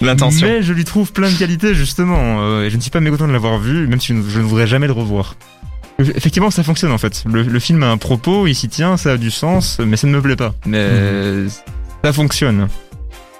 L'intention. 0.00 0.46
Mais 0.46 0.62
je 0.62 0.72
lui 0.72 0.84
trouve 0.84 1.12
plein 1.12 1.30
de 1.30 1.36
qualités 1.36 1.74
justement, 1.74 2.42
euh, 2.42 2.64
et 2.64 2.70
je 2.70 2.76
ne 2.76 2.80
suis 2.80 2.90
pas 2.90 3.00
mécontent 3.00 3.26
de 3.26 3.32
l'avoir 3.32 3.58
vu, 3.58 3.86
même 3.86 4.00
si 4.00 4.08
je 4.08 4.38
ne, 4.38 4.44
voudrais 4.44 4.66
jamais 4.66 4.86
le 4.86 4.92
revoir. 4.92 5.36
Euh, 6.00 6.04
Effectivement, 6.14 6.50
ça 6.50 6.62
fonctionne 6.62 6.92
en 6.92 6.98
fait. 6.98 7.24
Le, 7.26 7.42
le 7.42 7.58
film 7.58 7.82
a 7.82 7.90
un 7.90 7.96
propos, 7.96 8.46
il 8.46 8.54
s'y 8.54 8.68
tient, 8.68 8.96
ça 8.96 9.12
a 9.12 9.16
du 9.16 9.30
sens, 9.30 9.78
mais 9.84 9.96
ça 9.96 10.06
ne 10.06 10.12
me 10.12 10.20
plaît 10.20 10.36
pas. 10.36 10.54
Mais 10.66 11.48
ça 12.02 12.12
fonctionne. 12.12 12.68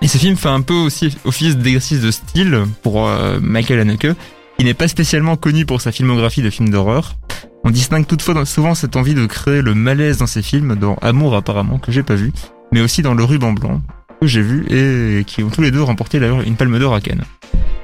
Et 0.05 0.09
ce 0.09 0.19
film 0.19 0.37
fait 0.37 0.49
un 0.49 0.61
peu 0.61 0.75
aussi 0.75 1.17
office 1.25 1.57
d'exercice 1.57 2.01
de 2.01 2.11
style 2.11 2.65
pour 2.83 3.09
euh, 3.09 3.39
Michael 3.41 3.81
Haneke, 3.81 4.09
qui 4.59 4.65
n'est 4.65 4.75
pas 4.75 4.89
spécialement 4.89 5.37
connu 5.37 5.67
pour 5.67 5.81
sa 5.81 5.93
filmographie 5.93 6.43
de 6.43 6.51
films 6.51 6.71
d'horreur. 6.71 7.17
On 7.65 7.71
distingue 7.71 8.07
toutefois 8.07 8.45
souvent 8.45 8.75
cette 8.75 8.97
envie 8.97 9.15
de 9.15 9.27
créer 9.27 9.63
le 9.63 9.75
malaise 9.75 10.19
dans 10.19 10.27
ses 10.27 10.43
films, 10.43 10.77
dans 10.77 10.97
Amour 10.97 11.35
apparemment, 11.35 11.79
que 11.79 11.93
j'ai 11.93 12.03
pas 12.03 12.15
vu, 12.15 12.33
mais 12.73 12.81
aussi 12.81 13.03
dans 13.03 13.15
Le 13.15 13.25
Ruban 13.25 13.53
Blanc, 13.53 13.81
que 14.21 14.27
j'ai 14.27 14.43
vu 14.43 14.67
et 14.71 15.25
qui 15.25 15.43
ont 15.43 15.51
tous 15.51 15.63
les 15.63 15.71
deux 15.71 15.83
remporté 15.83 16.21
d'ailleurs 16.21 16.43
une 16.43 16.57
palme 16.57 16.79
d'or 16.79 16.95
à 16.95 17.01
Cannes. 17.01 17.25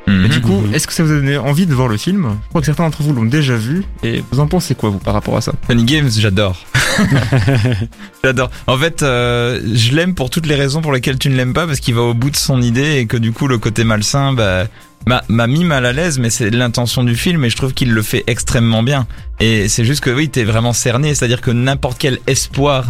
Mais 0.06 0.28
du 0.28 0.40
coup, 0.40 0.64
est-ce 0.74 0.88
que 0.88 0.92
ça 0.92 1.04
vous 1.04 1.12
a 1.12 1.14
donné 1.14 1.38
envie 1.38 1.66
de 1.66 1.74
voir 1.74 1.86
le 1.86 1.96
film? 1.96 2.30
Je 2.42 2.48
crois 2.48 2.60
que 2.60 2.66
certains 2.66 2.82
d'entre 2.82 3.02
vous 3.02 3.12
l'ont 3.12 3.24
déjà 3.24 3.56
vu, 3.56 3.84
et 4.02 4.24
vous 4.30 4.40
en 4.40 4.48
pensez 4.48 4.74
quoi 4.74 4.90
vous 4.90 4.98
par 4.98 5.14
rapport 5.14 5.36
à 5.36 5.40
ça? 5.40 5.52
Funny 5.68 5.84
Games, 5.84 6.10
j'adore. 6.10 6.58
j'adore. 8.24 8.50
En 8.66 8.78
fait, 8.78 9.02
euh, 9.02 9.60
je 9.74 9.94
l'aime 9.94 10.14
pour 10.14 10.30
toutes 10.30 10.46
les 10.46 10.54
raisons 10.54 10.80
pour 10.80 10.92
lesquelles 10.92 11.18
tu 11.18 11.28
ne 11.30 11.36
l'aimes 11.36 11.52
pas, 11.54 11.66
parce 11.66 11.80
qu'il 11.80 11.94
va 11.94 12.02
au 12.02 12.14
bout 12.14 12.30
de 12.30 12.36
son 12.36 12.60
idée 12.62 12.96
et 12.98 13.06
que 13.06 13.16
du 13.16 13.32
coup, 13.32 13.46
le 13.48 13.58
côté 13.58 13.84
malsain, 13.84 14.32
bah, 14.32 14.66
m'a 15.28 15.46
mis 15.46 15.64
mal 15.64 15.86
à 15.86 15.92
l'aise, 15.92 16.18
mais 16.18 16.30
c'est 16.30 16.50
l'intention 16.50 17.02
du 17.04 17.16
film 17.16 17.44
et 17.44 17.50
je 17.50 17.56
trouve 17.56 17.72
qu'il 17.72 17.92
le 17.92 18.02
fait 18.02 18.24
extrêmement 18.26 18.82
bien. 18.82 19.06
Et 19.40 19.68
c'est 19.68 19.84
juste 19.84 20.02
que 20.02 20.10
oui, 20.10 20.28
t'es 20.28 20.44
vraiment 20.44 20.72
cerné, 20.72 21.14
c'est-à-dire 21.14 21.40
que 21.40 21.50
n'importe 21.50 21.98
quel 21.98 22.18
espoir 22.26 22.84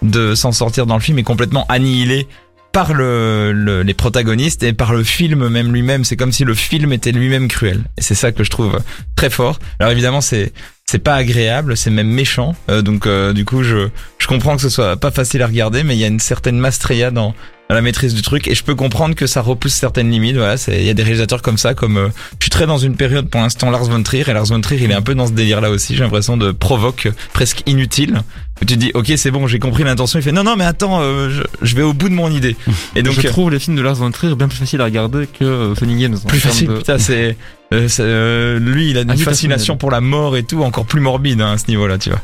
de 0.00 0.34
s'en 0.34 0.50
sortir 0.52 0.86
dans 0.86 0.96
le 0.96 1.02
film 1.02 1.18
est 1.18 1.22
complètement 1.22 1.64
annihilé 1.68 2.26
par 2.72 2.94
le, 2.94 3.52
le- 3.52 3.82
les 3.82 3.92
protagonistes 3.92 4.62
et 4.62 4.72
par 4.72 4.94
le 4.94 5.04
film 5.04 5.46
même 5.48 5.72
lui-même. 5.72 6.04
C'est 6.04 6.16
comme 6.16 6.32
si 6.32 6.44
le 6.44 6.54
film 6.54 6.92
était 6.94 7.12
lui-même 7.12 7.46
cruel. 7.48 7.84
Et 7.98 8.02
c'est 8.02 8.14
ça 8.14 8.32
que 8.32 8.42
je 8.44 8.50
trouve 8.50 8.80
très 9.14 9.28
fort. 9.28 9.58
Alors 9.78 9.92
évidemment, 9.92 10.22
c'est 10.22 10.52
c'est 10.86 10.98
pas 10.98 11.14
agréable, 11.14 11.76
c'est 11.76 11.90
même 11.90 12.08
méchant. 12.08 12.54
Euh, 12.68 12.82
donc 12.82 13.06
euh, 13.06 13.32
du 13.32 13.44
coup, 13.44 13.62
je 13.62 13.88
je 14.18 14.26
comprends 14.26 14.56
que 14.56 14.62
ce 14.62 14.68
soit 14.68 14.96
pas 14.96 15.10
facile 15.10 15.42
à 15.42 15.46
regarder, 15.46 15.84
mais 15.84 15.96
il 15.96 16.00
y 16.00 16.04
a 16.04 16.08
une 16.08 16.20
certaine 16.20 16.58
maestria 16.58 17.10
dans 17.10 17.34
dans 17.72 17.76
la 17.76 17.82
maîtrise 17.82 18.12
du 18.14 18.20
truc 18.20 18.48
et 18.48 18.54
je 18.54 18.62
peux 18.62 18.74
comprendre 18.74 19.14
que 19.14 19.26
ça 19.26 19.40
repousse 19.40 19.72
certaines 19.72 20.10
limites. 20.10 20.36
Voilà, 20.36 20.56
il 20.68 20.84
y 20.84 20.90
a 20.90 20.94
des 20.94 21.02
réalisateurs 21.02 21.40
comme 21.40 21.56
ça, 21.56 21.72
comme 21.72 21.96
euh, 21.96 22.08
je 22.38 22.44
suis 22.44 22.50
très 22.50 22.66
dans 22.66 22.76
une 22.76 22.96
période 22.96 23.28
pour 23.30 23.40
l'instant 23.40 23.70
Lars 23.70 23.84
von 23.84 24.02
Trier 24.02 24.24
et 24.28 24.32
Lars 24.34 24.44
von 24.44 24.60
Trier, 24.60 24.84
il 24.84 24.90
est 24.90 24.94
un 24.94 25.00
peu 25.00 25.14
dans 25.14 25.26
ce 25.26 25.32
délire 25.32 25.60
là 25.62 25.70
aussi. 25.70 25.96
J'ai 25.96 26.02
l'impression 26.02 26.36
de 26.36 26.50
provoque 26.52 27.06
euh, 27.06 27.12
presque 27.32 27.62
inutile. 27.66 28.20
Où 28.60 28.64
tu 28.66 28.74
te 28.74 28.78
dis 28.78 28.90
ok 28.92 29.10
c'est 29.16 29.30
bon, 29.30 29.46
j'ai 29.46 29.58
compris 29.58 29.84
l'intention. 29.84 30.18
Il 30.18 30.22
fait 30.22 30.32
non 30.32 30.44
non 30.44 30.54
mais 30.56 30.64
attends, 30.66 31.00
euh, 31.00 31.30
je, 31.30 31.42
je 31.62 31.74
vais 31.74 31.82
au 31.82 31.94
bout 31.94 32.10
de 32.10 32.14
mon 32.14 32.30
idée. 32.30 32.56
Et 32.96 33.02
donc 33.02 33.14
je 33.18 33.26
euh, 33.26 33.30
trouve 33.30 33.50
les 33.50 33.58
films 33.58 33.76
de 33.76 33.82
Lars 33.82 33.94
von 33.94 34.10
Trier 34.10 34.34
bien 34.34 34.48
plus 34.48 34.58
faciles 34.58 34.80
à 34.82 34.84
regarder 34.84 35.26
que 35.26 35.72
Funny 35.78 35.98
Games. 35.98 36.18
plus 36.28 36.40
facile. 36.40 36.68
de- 36.68 36.76
Putain, 36.76 36.98
c'est, 36.98 37.36
euh, 37.72 38.58
lui, 38.58 38.90
il 38.90 38.98
a 38.98 39.00
une 39.00 39.10
Ah, 39.10 39.14
oui, 39.16 39.22
fascination 39.22 39.78
pour 39.78 39.90
la 39.90 40.02
mort 40.02 40.36
et 40.36 40.42
tout, 40.42 40.62
encore 40.62 40.84
plus 40.84 41.00
morbide 41.00 41.40
hein, 41.40 41.52
à 41.52 41.58
ce 41.58 41.68
niveau-là, 41.68 41.96
tu 41.96 42.10
vois. 42.10 42.20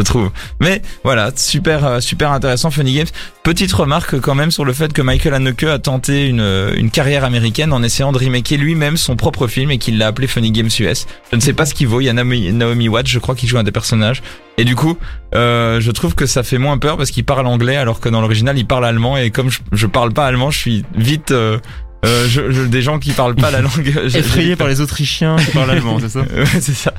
Je 0.00 0.04
trouve. 0.06 0.30
Mais 0.60 0.80
voilà, 1.04 1.30
super, 1.36 1.84
euh, 1.84 2.00
super 2.00 2.32
intéressant, 2.32 2.70
Funny 2.70 2.94
Games. 2.94 3.06
Petite 3.42 3.70
remarque 3.70 4.18
quand 4.20 4.34
même 4.34 4.50
sur 4.50 4.64
le 4.64 4.72
fait 4.72 4.94
que 4.94 5.02
Michael 5.02 5.34
Haneke 5.34 5.64
a 5.64 5.78
tenté 5.78 6.26
une, 6.26 6.40
euh, 6.40 6.74
une 6.74 6.90
carrière 6.90 7.22
américaine 7.22 7.70
en 7.74 7.82
essayant 7.82 8.10
de 8.10 8.16
remaker 8.16 8.58
lui-même 8.58 8.96
son 8.96 9.14
propre 9.16 9.46
film 9.46 9.70
et 9.70 9.76
qu'il 9.76 9.98
l'a 9.98 10.06
appelé 10.06 10.26
Funny 10.26 10.52
Games 10.52 10.70
US. 10.80 11.06
Je 11.30 11.36
ne 11.36 11.40
sais 11.42 11.52
pas 11.52 11.66
ce 11.66 11.74
qu'il 11.74 11.86
vaut. 11.86 12.00
Il 12.00 12.04
y 12.04 12.08
a 12.08 12.14
Naomi, 12.14 12.50
Naomi 12.50 12.88
Watts, 12.88 13.08
je 13.08 13.18
crois, 13.18 13.34
qui 13.34 13.46
joue 13.46 13.58
un 13.58 13.62
des 13.62 13.72
personnages. 13.72 14.22
Et 14.56 14.64
du 14.64 14.74
coup, 14.74 14.96
euh, 15.34 15.82
je 15.82 15.90
trouve 15.90 16.14
que 16.14 16.24
ça 16.24 16.42
fait 16.42 16.58
moins 16.58 16.78
peur 16.78 16.96
parce 16.96 17.10
qu'il 17.10 17.24
parle 17.24 17.46
anglais 17.46 17.76
alors 17.76 18.00
que 18.00 18.08
dans 18.08 18.22
l'original 18.22 18.58
il 18.58 18.66
parle 18.66 18.86
allemand 18.86 19.18
et 19.18 19.30
comme 19.30 19.50
je, 19.50 19.60
je 19.72 19.86
parle 19.86 20.12
pas 20.12 20.26
allemand, 20.26 20.50
je 20.50 20.58
suis 20.58 20.84
vite 20.94 21.30
euh, 21.30 21.58
euh, 22.04 22.26
je, 22.28 22.50
je- 22.50 22.62
des 22.62 22.82
gens 22.82 22.98
qui 22.98 23.12
parlent 23.12 23.34
pas 23.34 23.50
la 23.50 23.60
langue. 23.60 23.92
j'ai- 24.06 24.18
Effrayé 24.20 24.48
j'ai- 24.48 24.56
par 24.56 24.68
les 24.68 24.80
Autrichiens 24.80 25.36
qui 25.36 25.50
parlent 25.50 25.70
allemand, 25.70 25.98
c'est 26.00 26.08
ça 26.08 26.20
Ouais, 26.34 26.44
c'est 26.60 26.74
ça. 26.74 26.94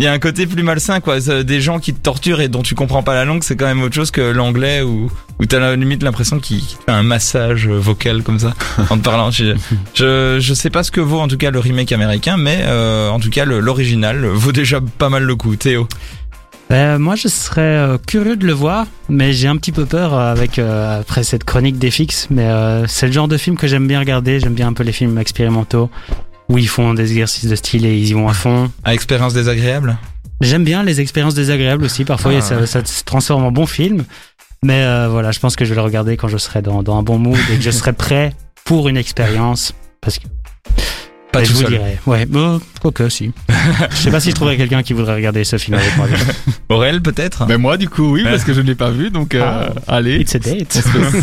Il 0.00 0.04
y 0.04 0.08
a 0.08 0.12
un 0.12 0.18
côté 0.18 0.46
plus 0.46 0.62
malsain, 0.64 0.98
quoi. 1.00 1.20
C'est 1.20 1.44
Des 1.44 1.60
gens 1.60 1.78
qui 1.78 1.94
te 1.94 2.00
torturent 2.00 2.40
et 2.40 2.48
dont 2.48 2.62
tu 2.62 2.74
comprends 2.74 3.02
pas 3.04 3.14
la 3.14 3.24
langue, 3.24 3.44
c'est 3.44 3.54
quand 3.56 3.66
même 3.66 3.82
autre 3.82 3.94
chose 3.94 4.10
que 4.10 4.20
l'anglais 4.20 4.82
où, 4.82 5.10
où 5.38 5.46
t'as 5.46 5.60
la 5.60 5.76
limite 5.76 6.02
l'impression 6.02 6.40
qu'il 6.40 6.60
te 6.60 6.66
fait 6.84 6.90
un 6.90 7.04
massage 7.04 7.68
vocal 7.68 8.22
comme 8.24 8.40
ça 8.40 8.54
en 8.90 8.98
te 8.98 9.02
parlant. 9.04 9.30
Je, 9.30 9.54
je, 9.94 10.38
je 10.40 10.54
sais 10.54 10.70
pas 10.70 10.82
ce 10.82 10.90
que 10.90 11.00
vaut 11.00 11.20
en 11.20 11.28
tout 11.28 11.36
cas 11.36 11.50
le 11.52 11.60
remake 11.60 11.92
américain, 11.92 12.36
mais 12.36 12.62
euh, 12.64 13.10
en 13.10 13.20
tout 13.20 13.30
cas 13.30 13.44
l'original 13.44 14.26
vaut 14.26 14.52
déjà 14.52 14.80
pas 14.80 15.08
mal 15.08 15.22
le 15.22 15.36
coup. 15.36 15.54
Théo. 15.54 15.86
Euh, 16.72 16.98
moi, 16.98 17.14
je 17.14 17.28
serais 17.28 17.60
euh, 17.60 17.96
curieux 17.98 18.36
de 18.36 18.44
le 18.46 18.52
voir, 18.52 18.86
mais 19.08 19.32
j'ai 19.32 19.46
un 19.46 19.56
petit 19.56 19.70
peu 19.70 19.86
peur 19.86 20.14
euh, 20.14 20.32
avec 20.32 20.58
euh, 20.58 21.00
après 21.00 21.22
cette 21.22 21.44
chronique 21.44 21.78
des 21.78 21.92
fixes. 21.92 22.26
Mais 22.30 22.42
euh, 22.42 22.86
c'est 22.88 23.06
le 23.06 23.12
genre 23.12 23.28
de 23.28 23.36
film 23.36 23.56
que 23.56 23.68
j'aime 23.68 23.86
bien 23.86 24.00
regarder. 24.00 24.40
J'aime 24.40 24.54
bien 24.54 24.66
un 24.68 24.72
peu 24.72 24.82
les 24.82 24.92
films 24.92 25.16
expérimentaux 25.18 25.90
où 26.48 26.58
ils 26.58 26.68
font 26.68 26.92
des 26.94 27.10
exercices 27.12 27.48
de 27.48 27.54
style 27.54 27.86
et 27.86 27.96
ils 27.96 28.08
y 28.08 28.12
vont 28.14 28.28
à 28.28 28.34
fond. 28.34 28.70
À 28.82 28.94
expérience 28.94 29.32
désagréable? 29.32 29.96
J'aime 30.40 30.64
bien 30.64 30.82
les 30.82 31.00
expériences 31.00 31.34
désagréables 31.34 31.84
aussi. 31.84 32.04
Parfois, 32.04 32.32
Ah. 32.36 32.40
ça, 32.40 32.66
ça 32.66 32.84
se 32.84 33.04
transforme 33.04 33.44
en 33.44 33.52
bon 33.52 33.66
film. 33.66 34.04
Mais 34.64 34.82
euh, 34.82 35.08
voilà, 35.08 35.30
je 35.30 35.38
pense 35.38 35.54
que 35.54 35.64
je 35.64 35.70
vais 35.70 35.76
le 35.76 35.82
regarder 35.82 36.16
quand 36.16 36.28
je 36.28 36.36
serai 36.38 36.62
dans, 36.62 36.82
dans 36.82 36.98
un 36.98 37.02
bon 37.04 37.18
mood 37.18 37.38
et 37.52 37.56
que 37.56 37.62
je 37.62 37.70
serai 37.70 37.92
prêt 37.92 38.34
pour 38.64 38.88
une 38.88 38.96
expérience. 38.96 39.72
Parce 40.00 40.18
que 40.18 40.24
Pas 41.40 41.42
tout 41.42 41.48
je 41.48 41.52
vous 41.54 41.60
seul. 41.62 41.70
dirai. 41.70 41.98
Ouais, 42.06 42.26
bah, 42.26 42.58
quoique 42.80 43.08
si. 43.08 43.32
je 43.90 43.96
sais 43.96 44.10
pas 44.10 44.20
si 44.20 44.30
je 44.30 44.34
trouverai 44.34 44.56
quelqu'un 44.56 44.82
qui 44.82 44.92
voudrait 44.92 45.14
regarder 45.14 45.44
ce 45.44 45.58
film 45.58 45.76
avec 45.76 45.96
moi. 45.96 46.06
Aurel 46.68 47.02
peut-être? 47.02 47.46
Ben 47.46 47.58
moi 47.58 47.76
du 47.76 47.88
coup 47.88 48.12
oui 48.14 48.24
parce 48.24 48.44
que 48.44 48.52
je 48.52 48.60
ne 48.60 48.66
l'ai 48.66 48.74
pas 48.74 48.90
vu 48.90 49.10
donc 49.10 49.34
euh, 49.34 49.68
allez. 49.88 50.16
It's 50.20 50.34
a 50.34 50.38
date. 50.38 50.82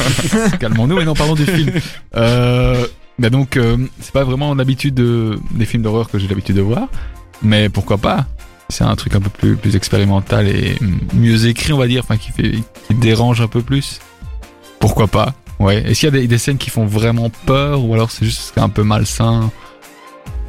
Calmons-nous 0.60 1.00
et 1.00 1.06
non 1.06 1.14
parlons 1.14 1.36
du 1.36 1.46
film. 1.46 1.72
Euh, 2.16 2.86
ben 3.20 3.30
donc 3.30 3.58
euh, 3.58 3.78
c'est 4.00 4.12
pas 4.12 4.24
vraiment 4.24 4.54
l'habitude 4.56 4.96
de, 4.96 5.40
des 5.52 5.66
films 5.66 5.84
d'horreur 5.84 6.10
que 6.10 6.18
j'ai 6.20 6.28
l'habitude 6.28 6.56
de 6.56 6.62
voir, 6.62 6.88
mais 7.42 7.70
pourquoi 7.70 7.98
pas? 7.98 8.26
C'est 8.70 8.84
un 8.84 8.96
truc 8.96 9.16
un 9.16 9.20
peu 9.22 9.30
plus 9.30 9.56
plus 9.56 9.76
expérimental 9.76 10.48
et 10.48 10.78
mieux 11.14 11.46
écrit 11.48 11.74
on 11.74 11.78
va 11.78 11.88
dire, 11.88 12.04
enfin 12.04 12.18
qui 12.18 12.32
fait 12.32 12.52
qui 12.88 12.94
dérange 12.96 13.42
un 13.42 13.48
peu 13.48 13.62
plus. 13.62 14.00
Pourquoi 14.80 15.08
pas? 15.08 15.34
Ouais. 15.60 15.84
Est-ce 15.84 16.02
qu'il 16.02 16.08
y 16.14 16.18
a 16.18 16.20
des, 16.22 16.28
des 16.28 16.38
scènes 16.38 16.58
qui 16.58 16.70
font 16.70 16.86
vraiment 16.86 17.30
peur 17.46 17.86
ou 17.86 17.94
alors 17.94 18.12
c'est 18.12 18.26
juste 18.26 18.58
un 18.58 18.70
peu 18.70 18.84
malsain? 18.84 19.52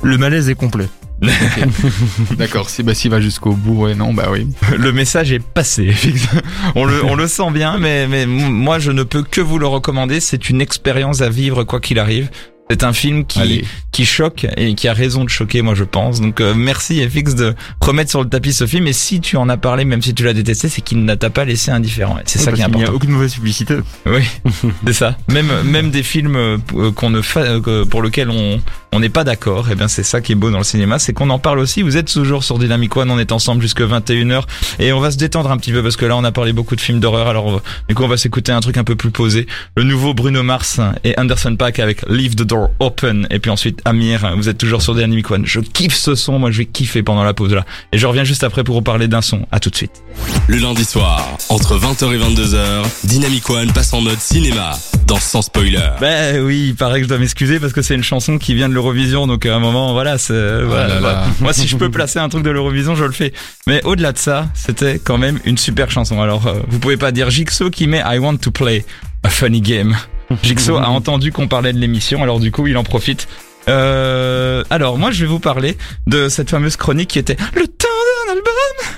Le 0.02 0.18
malaise 0.18 0.48
est 0.48 0.54
complet. 0.54 0.88
D'accord, 2.36 2.68
si 2.68 2.82
bah 2.82 2.94
s'il 2.94 3.10
va 3.10 3.20
jusqu'au 3.20 3.52
bout, 3.52 3.84
ouais, 3.84 3.94
non, 3.94 4.12
bah 4.12 4.28
oui. 4.30 4.48
Le 4.76 4.92
message 4.92 5.32
est 5.32 5.42
passé. 5.42 5.94
on 6.74 6.84
le, 6.84 7.04
on 7.04 7.14
le 7.14 7.26
sent 7.26 7.50
bien, 7.52 7.78
mais, 7.78 8.06
mais 8.06 8.26
moi 8.26 8.78
je 8.78 8.90
ne 8.90 9.02
peux 9.02 9.22
que 9.22 9.40
vous 9.40 9.58
le 9.58 9.66
recommander. 9.66 10.20
C'est 10.20 10.50
une 10.50 10.60
expérience 10.60 11.20
à 11.20 11.30
vivre 11.30 11.64
quoi 11.64 11.80
qu'il 11.80 11.98
arrive. 11.98 12.30
C'est 12.70 12.82
un 12.82 12.92
film 12.92 13.26
qui, 13.26 13.40
Allez. 13.40 13.64
Qui 13.94 14.04
choque 14.04 14.46
et 14.56 14.74
qui 14.74 14.88
a 14.88 14.92
raison 14.92 15.22
de 15.24 15.30
choquer, 15.30 15.62
moi 15.62 15.74
je 15.74 15.84
pense. 15.84 16.20
Donc 16.20 16.40
euh, 16.40 16.52
merci 16.54 17.00
FX 17.08 17.34
de 17.36 17.54
remettre 17.80 18.10
sur 18.10 18.22
le 18.22 18.28
tapis 18.28 18.52
ce 18.52 18.66
film. 18.66 18.86
Et 18.88 18.92
si 18.92 19.20
tu 19.20 19.36
en 19.36 19.48
as 19.48 19.56
parlé, 19.56 19.84
même 19.84 20.02
si 20.02 20.12
tu 20.14 20.24
l'as 20.24 20.32
détesté, 20.34 20.68
c'est 20.68 20.80
qu'il 20.82 21.04
ne 21.04 21.14
t'a 21.14 21.30
pas 21.30 21.44
laissé 21.44 21.70
indifférent. 21.70 22.18
C'est 22.26 22.40
ça 22.40 22.50
qui 22.52 22.60
est 22.60 22.64
qu'il 22.64 22.74
n'y 22.74 22.80
a 22.82 22.86
important. 22.88 22.96
aucune 22.96 23.10
mauvaise 23.10 23.34
publicité. 23.34 23.76
Oui, 24.04 24.22
c'est 24.86 24.92
ça. 24.92 25.16
Même 25.28 25.46
même 25.62 25.90
des 25.90 26.02
films 26.02 26.36
euh, 26.36 26.58
qu'on 26.94 27.10
ne 27.10 27.22
fa- 27.22 27.40
euh, 27.40 27.84
pour 27.84 28.02
lesquels 28.02 28.30
on 28.30 28.60
on 28.92 29.00
n'est 29.00 29.08
pas 29.08 29.24
d'accord, 29.24 29.70
et 29.72 29.74
bien 29.74 29.88
c'est 29.88 30.04
ça 30.04 30.20
qui 30.20 30.30
est 30.32 30.36
beau 30.36 30.50
dans 30.52 30.58
le 30.58 30.62
cinéma, 30.64 31.00
c'est 31.00 31.12
qu'on 31.12 31.28
en 31.30 31.40
parle 31.40 31.58
aussi. 31.58 31.82
Vous 31.82 31.96
êtes 31.96 32.12
toujours 32.12 32.44
sur 32.44 32.58
Dynamic 32.60 32.96
One, 32.96 33.10
on 33.10 33.18
est 33.18 33.32
ensemble 33.32 33.60
jusque 33.60 33.80
21h 33.80 34.42
et 34.78 34.92
on 34.92 35.00
va 35.00 35.10
se 35.10 35.16
détendre 35.16 35.50
un 35.50 35.56
petit 35.56 35.72
peu 35.72 35.82
parce 35.82 35.96
que 35.96 36.04
là 36.06 36.16
on 36.16 36.22
a 36.22 36.30
parlé 36.30 36.52
beaucoup 36.52 36.76
de 36.76 36.80
films 36.80 37.00
d'horreur. 37.00 37.26
Alors 37.28 37.50
va- 37.56 37.62
du 37.88 37.94
coup 37.96 38.04
on 38.04 38.08
va 38.08 38.16
s'écouter 38.16 38.52
un 38.52 38.60
truc 38.60 38.76
un 38.76 38.84
peu 38.84 38.94
plus 38.96 39.10
posé. 39.10 39.46
Le 39.76 39.82
nouveau 39.82 40.14
Bruno 40.14 40.42
Mars 40.44 40.80
et 41.02 41.18
Anderson 41.18 41.56
Paak 41.56 41.78
avec 41.80 42.08
Leave 42.08 42.36
the 42.36 42.42
Door 42.42 42.70
Open 42.80 43.26
et 43.30 43.38
puis 43.40 43.50
ensuite 43.50 43.80
Amir. 43.84 44.34
Vous 44.36 44.48
êtes 44.48 44.58
toujours 44.58 44.82
sur 44.82 44.94
Dynamic 44.94 45.30
One. 45.30 45.46
Je 45.46 45.60
kiffe 45.60 45.94
ce 45.94 46.14
son, 46.14 46.38
moi 46.38 46.50
je 46.50 46.58
vais 46.58 46.66
kiffer 46.66 47.02
pendant 47.02 47.24
la 47.24 47.34
pause 47.34 47.52
là. 47.52 47.64
Et 47.92 47.98
je 47.98 48.06
reviens 48.06 48.24
juste 48.24 48.44
après 48.44 48.64
pour 48.64 48.76
vous 48.76 48.82
parler 48.82 49.08
d'un 49.08 49.22
son. 49.22 49.46
À 49.52 49.60
tout 49.60 49.70
de 49.70 49.76
suite. 49.76 50.02
Le 50.46 50.58
lundi 50.58 50.84
soir, 50.84 51.36
entre 51.48 51.78
20h 51.78 52.12
et 52.14 52.18
22h, 52.18 52.84
Dynamic 53.04 53.48
One 53.50 53.72
passe 53.72 53.92
en 53.92 54.00
mode 54.00 54.18
cinéma 54.20 54.78
dans 55.06 55.18
Sans 55.18 55.42
Spoiler. 55.42 55.90
Ben 56.00 56.42
oui, 56.42 56.66
il 56.68 56.74
paraît 56.74 56.98
que 57.00 57.04
je 57.04 57.08
dois 57.08 57.18
m'excuser 57.18 57.60
parce 57.60 57.72
que 57.72 57.82
c'est 57.82 57.94
une 57.94 58.02
chanson 58.02 58.38
qui 58.38 58.54
vient 58.54 58.68
de 58.68 58.74
l'Eurovision, 58.74 59.26
donc 59.26 59.46
à 59.46 59.54
un 59.54 59.58
moment, 59.58 59.92
voilà, 59.92 60.18
c'est, 60.18 60.62
voilà, 60.62 60.88
là 60.88 60.94
là. 60.94 61.00
voilà. 61.00 61.26
Moi, 61.40 61.52
si 61.52 61.66
je 61.68 61.76
peux 61.76 61.90
placer 61.90 62.18
un 62.18 62.28
truc 62.28 62.42
de 62.42 62.50
l'Eurovision, 62.50 62.94
je 62.94 63.04
le 63.04 63.12
fais. 63.12 63.32
Mais 63.66 63.82
au-delà 63.84 64.12
de 64.12 64.18
ça, 64.18 64.48
c'était 64.54 64.98
quand 64.98 65.18
même 65.18 65.38
une 65.44 65.58
super 65.58 65.90
chanson. 65.90 66.20
Alors, 66.22 66.46
euh, 66.46 66.54
vous 66.68 66.78
pouvez 66.78 66.96
pas 66.96 67.12
dire 67.12 67.30
Jigsaw 67.30 67.70
qui 67.70 67.86
met 67.86 68.02
I 68.04 68.18
want 68.18 68.38
to 68.38 68.50
play 68.50 68.84
a 69.22 69.28
funny 69.28 69.60
game. 69.60 69.96
Jigsaw 70.42 70.76
a 70.76 70.88
entendu 70.88 71.32
qu'on 71.32 71.48
parlait 71.48 71.72
de 71.72 71.78
l'émission, 71.78 72.22
alors 72.22 72.40
du 72.40 72.50
coup, 72.50 72.66
il 72.66 72.76
en 72.76 72.84
profite. 72.84 73.28
Euh, 73.68 74.62
alors, 74.70 74.98
moi, 74.98 75.10
je 75.10 75.20
vais 75.20 75.26
vous 75.26 75.38
parler 75.40 75.76
de 76.06 76.28
cette 76.28 76.50
fameuse 76.50 76.76
chronique 76.76 77.08
qui 77.10 77.18
était 77.18 77.36
le 77.54 77.66
temps 77.66 77.88
d'un 78.26 78.32
album. 78.32 78.94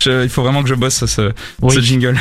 Je- 0.00 0.22
il 0.24 0.28
faut 0.28 0.42
vraiment 0.42 0.62
que 0.62 0.68
je 0.68 0.74
bosse 0.74 1.04
ce, 1.06 1.32
Oui. 1.60 1.74
ce 1.74 1.80
jingle. 1.80 2.18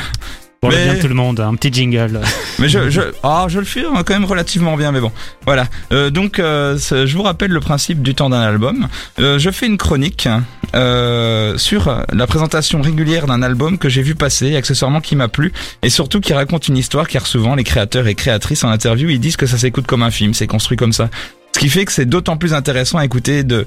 Pour 0.62 0.70
le 0.70 0.78
bien 0.78 0.94
tout 1.00 1.08
le 1.08 1.16
monde, 1.16 1.40
un 1.40 1.56
petit 1.56 1.74
jingle. 1.74 2.22
Mais 2.60 2.70
je, 2.70 2.92
je, 2.92 3.02
ah, 3.24 3.48
je 3.50 3.58
le 3.58 3.66
fais 3.66 3.84
hein, 3.84 4.04
quand 4.06 4.14
même 4.14 4.26
relativement 4.26 4.78
bien, 4.78 4.92
mais 4.92 5.00
bon, 5.00 5.12
voilà. 5.48 5.66
Euh, 5.92 6.12
donc, 6.12 6.38
euh, 6.38 6.78
je 6.78 7.18
vous 7.18 7.24
rappelle 7.24 7.50
le 7.50 7.60
principe 7.60 8.04
du 8.04 8.14
temps 8.14 8.30
d'un 8.30 8.42
album. 8.42 8.88
Euh, 9.20 9.40
je 9.40 9.50
fais 9.50 9.66
une 9.66 9.78
chronique 9.80 10.30
euh, 10.76 11.58
sur 11.58 12.04
la 12.14 12.28
présentation 12.28 12.80
régulière 12.80 13.26
d'un 13.26 13.42
album 13.42 13.80
que 13.80 13.90
j'ai 13.90 14.04
vu 14.04 14.14
passer, 14.14 14.56
accessoirement 14.56 15.02
qui 15.02 15.16
m'a 15.16 15.30
plu, 15.30 15.52
et 15.82 15.90
surtout 15.90 16.20
qui 16.22 16.34
raconte 16.34 16.68
une 16.68 16.78
histoire, 16.78 17.08
car 17.08 17.26
souvent 17.26 17.56
les 17.56 17.64
créateurs 17.64 18.06
et 18.06 18.14
créatrices 18.14 18.64
en 18.64 18.70
interview, 18.70 19.10
ils 19.10 19.20
disent 19.20 19.38
que 19.38 19.48
ça 19.48 19.58
s'écoute 19.58 19.88
comme 19.88 20.04
un 20.04 20.12
film, 20.12 20.36
c'est 20.36 20.46
construit 20.46 20.78
comme 20.78 20.94
ça. 20.94 21.10
Ce 21.54 21.60
qui 21.60 21.70
fait 21.70 21.86
que 21.86 21.92
c'est 21.92 22.06
d'autant 22.06 22.38
plus 22.38 22.54
intéressant 22.54 22.98
à 22.98 23.06
écouter 23.06 23.44
de, 23.44 23.66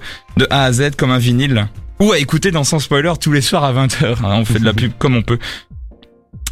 A 0.50 0.64
à 0.64 0.72
Z 0.72 0.96
comme 0.96 1.10
un 1.10 1.18
vinyle. 1.18 1.68
Ou 2.00 2.12
à 2.12 2.18
écouter 2.18 2.50
dans 2.50 2.64
Sans 2.64 2.80
Spoiler 2.80 3.12
tous 3.20 3.32
les 3.32 3.40
soirs 3.40 3.64
à 3.64 3.72
20h. 3.72 4.16
on 4.22 4.44
fait 4.44 4.58
de 4.58 4.64
la 4.64 4.72
pub 4.72 4.92
comme 4.98 5.16
on 5.16 5.22
peut. 5.22 5.38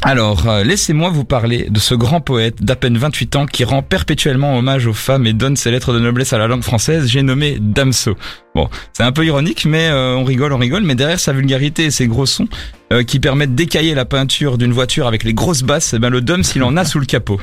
Alors, 0.05 0.49
euh, 0.49 0.63
laissez-moi 0.65 1.09
vous 1.11 1.23
parler 1.23 1.67
de 1.69 1.79
ce 1.79 1.95
grand 1.95 2.19
poète 2.19 2.61
d'à 2.61 2.75
peine 2.75 2.97
28 2.97 3.35
ans 3.37 3.45
qui 3.45 3.63
rend 3.63 3.81
perpétuellement 3.81 4.57
hommage 4.57 4.85
aux 4.85 4.93
femmes 4.93 5.25
et 5.25 5.31
donne 5.31 5.55
ses 5.55 5.71
lettres 5.71 5.93
de 5.93 5.99
noblesse 5.99 6.33
à 6.33 6.37
la 6.37 6.47
langue 6.47 6.61
française, 6.61 7.07
j'ai 7.07 7.21
nommé 7.21 7.57
Damso. 7.61 8.17
Bon, 8.53 8.69
c'est 8.91 9.03
un 9.03 9.13
peu 9.13 9.25
ironique, 9.25 9.63
mais 9.63 9.87
euh, 9.87 10.15
on 10.17 10.25
rigole, 10.25 10.51
on 10.51 10.57
rigole, 10.57 10.83
mais 10.83 10.95
derrière 10.95 11.21
sa 11.21 11.31
vulgarité 11.31 11.85
et 11.85 11.91
ses 11.91 12.07
gros 12.07 12.25
sons 12.25 12.49
euh, 12.91 13.03
qui 13.03 13.21
permettent 13.21 13.55
d'écailler 13.55 13.95
la 13.95 14.03
peinture 14.03 14.57
d'une 14.57 14.73
voiture 14.73 15.07
avec 15.07 15.23
les 15.23 15.33
grosses 15.33 15.63
basses, 15.63 15.93
eh 15.93 15.99
ben 15.99 16.09
le 16.09 16.19
Dom 16.19 16.43
s'il 16.43 16.63
en 16.63 16.75
a 16.75 16.83
sous 16.83 16.99
le 16.99 17.05
capot. 17.05 17.39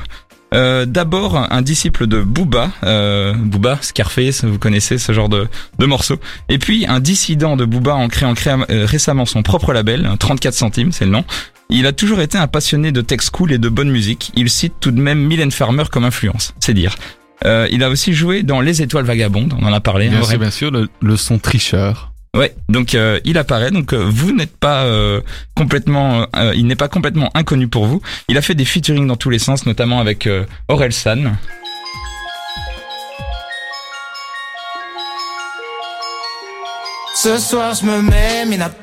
Euh, 0.53 0.85
D'abord, 0.85 1.37
un 1.51 1.61
disciple 1.61 2.07
de 2.07 2.21
Booba, 2.21 2.71
euh, 2.83 3.33
Booba, 3.33 3.77
Scarface, 3.81 4.43
vous 4.43 4.59
connaissez 4.59 4.97
ce 4.97 5.13
genre 5.13 5.29
de, 5.29 5.47
de 5.79 5.85
morceaux. 5.85 6.19
Et 6.49 6.57
puis, 6.57 6.85
un 6.87 6.99
dissident 6.99 7.55
de 7.55 7.63
Booba 7.65 7.95
en 7.95 8.07
créant 8.09 8.33
créa- 8.33 8.57
euh, 8.69 8.85
récemment 8.85 9.25
son 9.25 9.43
propre 9.43 9.71
label, 9.73 10.09
34 10.19 10.53
centimes, 10.53 10.91
c'est 10.91 11.05
le 11.05 11.11
nom. 11.11 11.23
Il 11.69 11.85
a 11.87 11.93
toujours 11.93 12.19
été 12.19 12.37
un 12.37 12.47
passionné 12.47 12.91
de 12.91 12.99
texte 12.99 13.29
cool 13.29 13.53
et 13.53 13.57
de 13.57 13.69
bonne 13.69 13.89
musique. 13.89 14.33
Il 14.35 14.49
cite 14.49 14.73
tout 14.81 14.91
de 14.91 14.99
même 14.99 15.19
Mylène 15.19 15.51
Farmer 15.51 15.83
comme 15.89 16.03
influence, 16.03 16.53
c'est 16.59 16.73
dire. 16.73 16.95
Euh, 17.45 17.67
il 17.71 17.81
a 17.83 17.89
aussi 17.89 18.13
joué 18.13 18.43
dans 18.43 18.59
Les 18.59 18.81
Étoiles 18.81 19.05
Vagabondes, 19.05 19.53
on 19.59 19.65
en 19.65 19.73
a 19.73 19.79
parlé. 19.79 20.09
Bien 20.09 20.19
hein, 20.19 20.23
sûr, 20.23 20.37
bien 20.37 20.51
sûr, 20.51 20.69
le, 20.69 20.89
le 21.01 21.15
son 21.15 21.39
tricheur. 21.39 22.10
Ouais, 22.35 22.55
donc 22.69 22.95
euh, 22.95 23.19
il 23.25 23.37
apparaît. 23.37 23.71
Donc 23.71 23.91
euh, 23.93 24.05
vous 24.09 24.31
n'êtes 24.31 24.55
pas 24.55 24.83
euh, 24.85 25.19
complètement, 25.53 26.27
euh, 26.35 26.53
il 26.55 26.65
n'est 26.65 26.77
pas 26.77 26.87
complètement 26.87 27.29
inconnu 27.33 27.67
pour 27.67 27.85
vous. 27.85 28.01
Il 28.29 28.37
a 28.37 28.41
fait 28.41 28.55
des 28.55 28.63
featuring 28.63 29.05
dans 29.05 29.17
tous 29.17 29.29
les 29.29 29.39
sens, 29.39 29.65
notamment 29.65 29.99
avec 29.99 30.27
euh, 30.27 30.45
Aurel 30.69 30.93
San. 30.93 31.35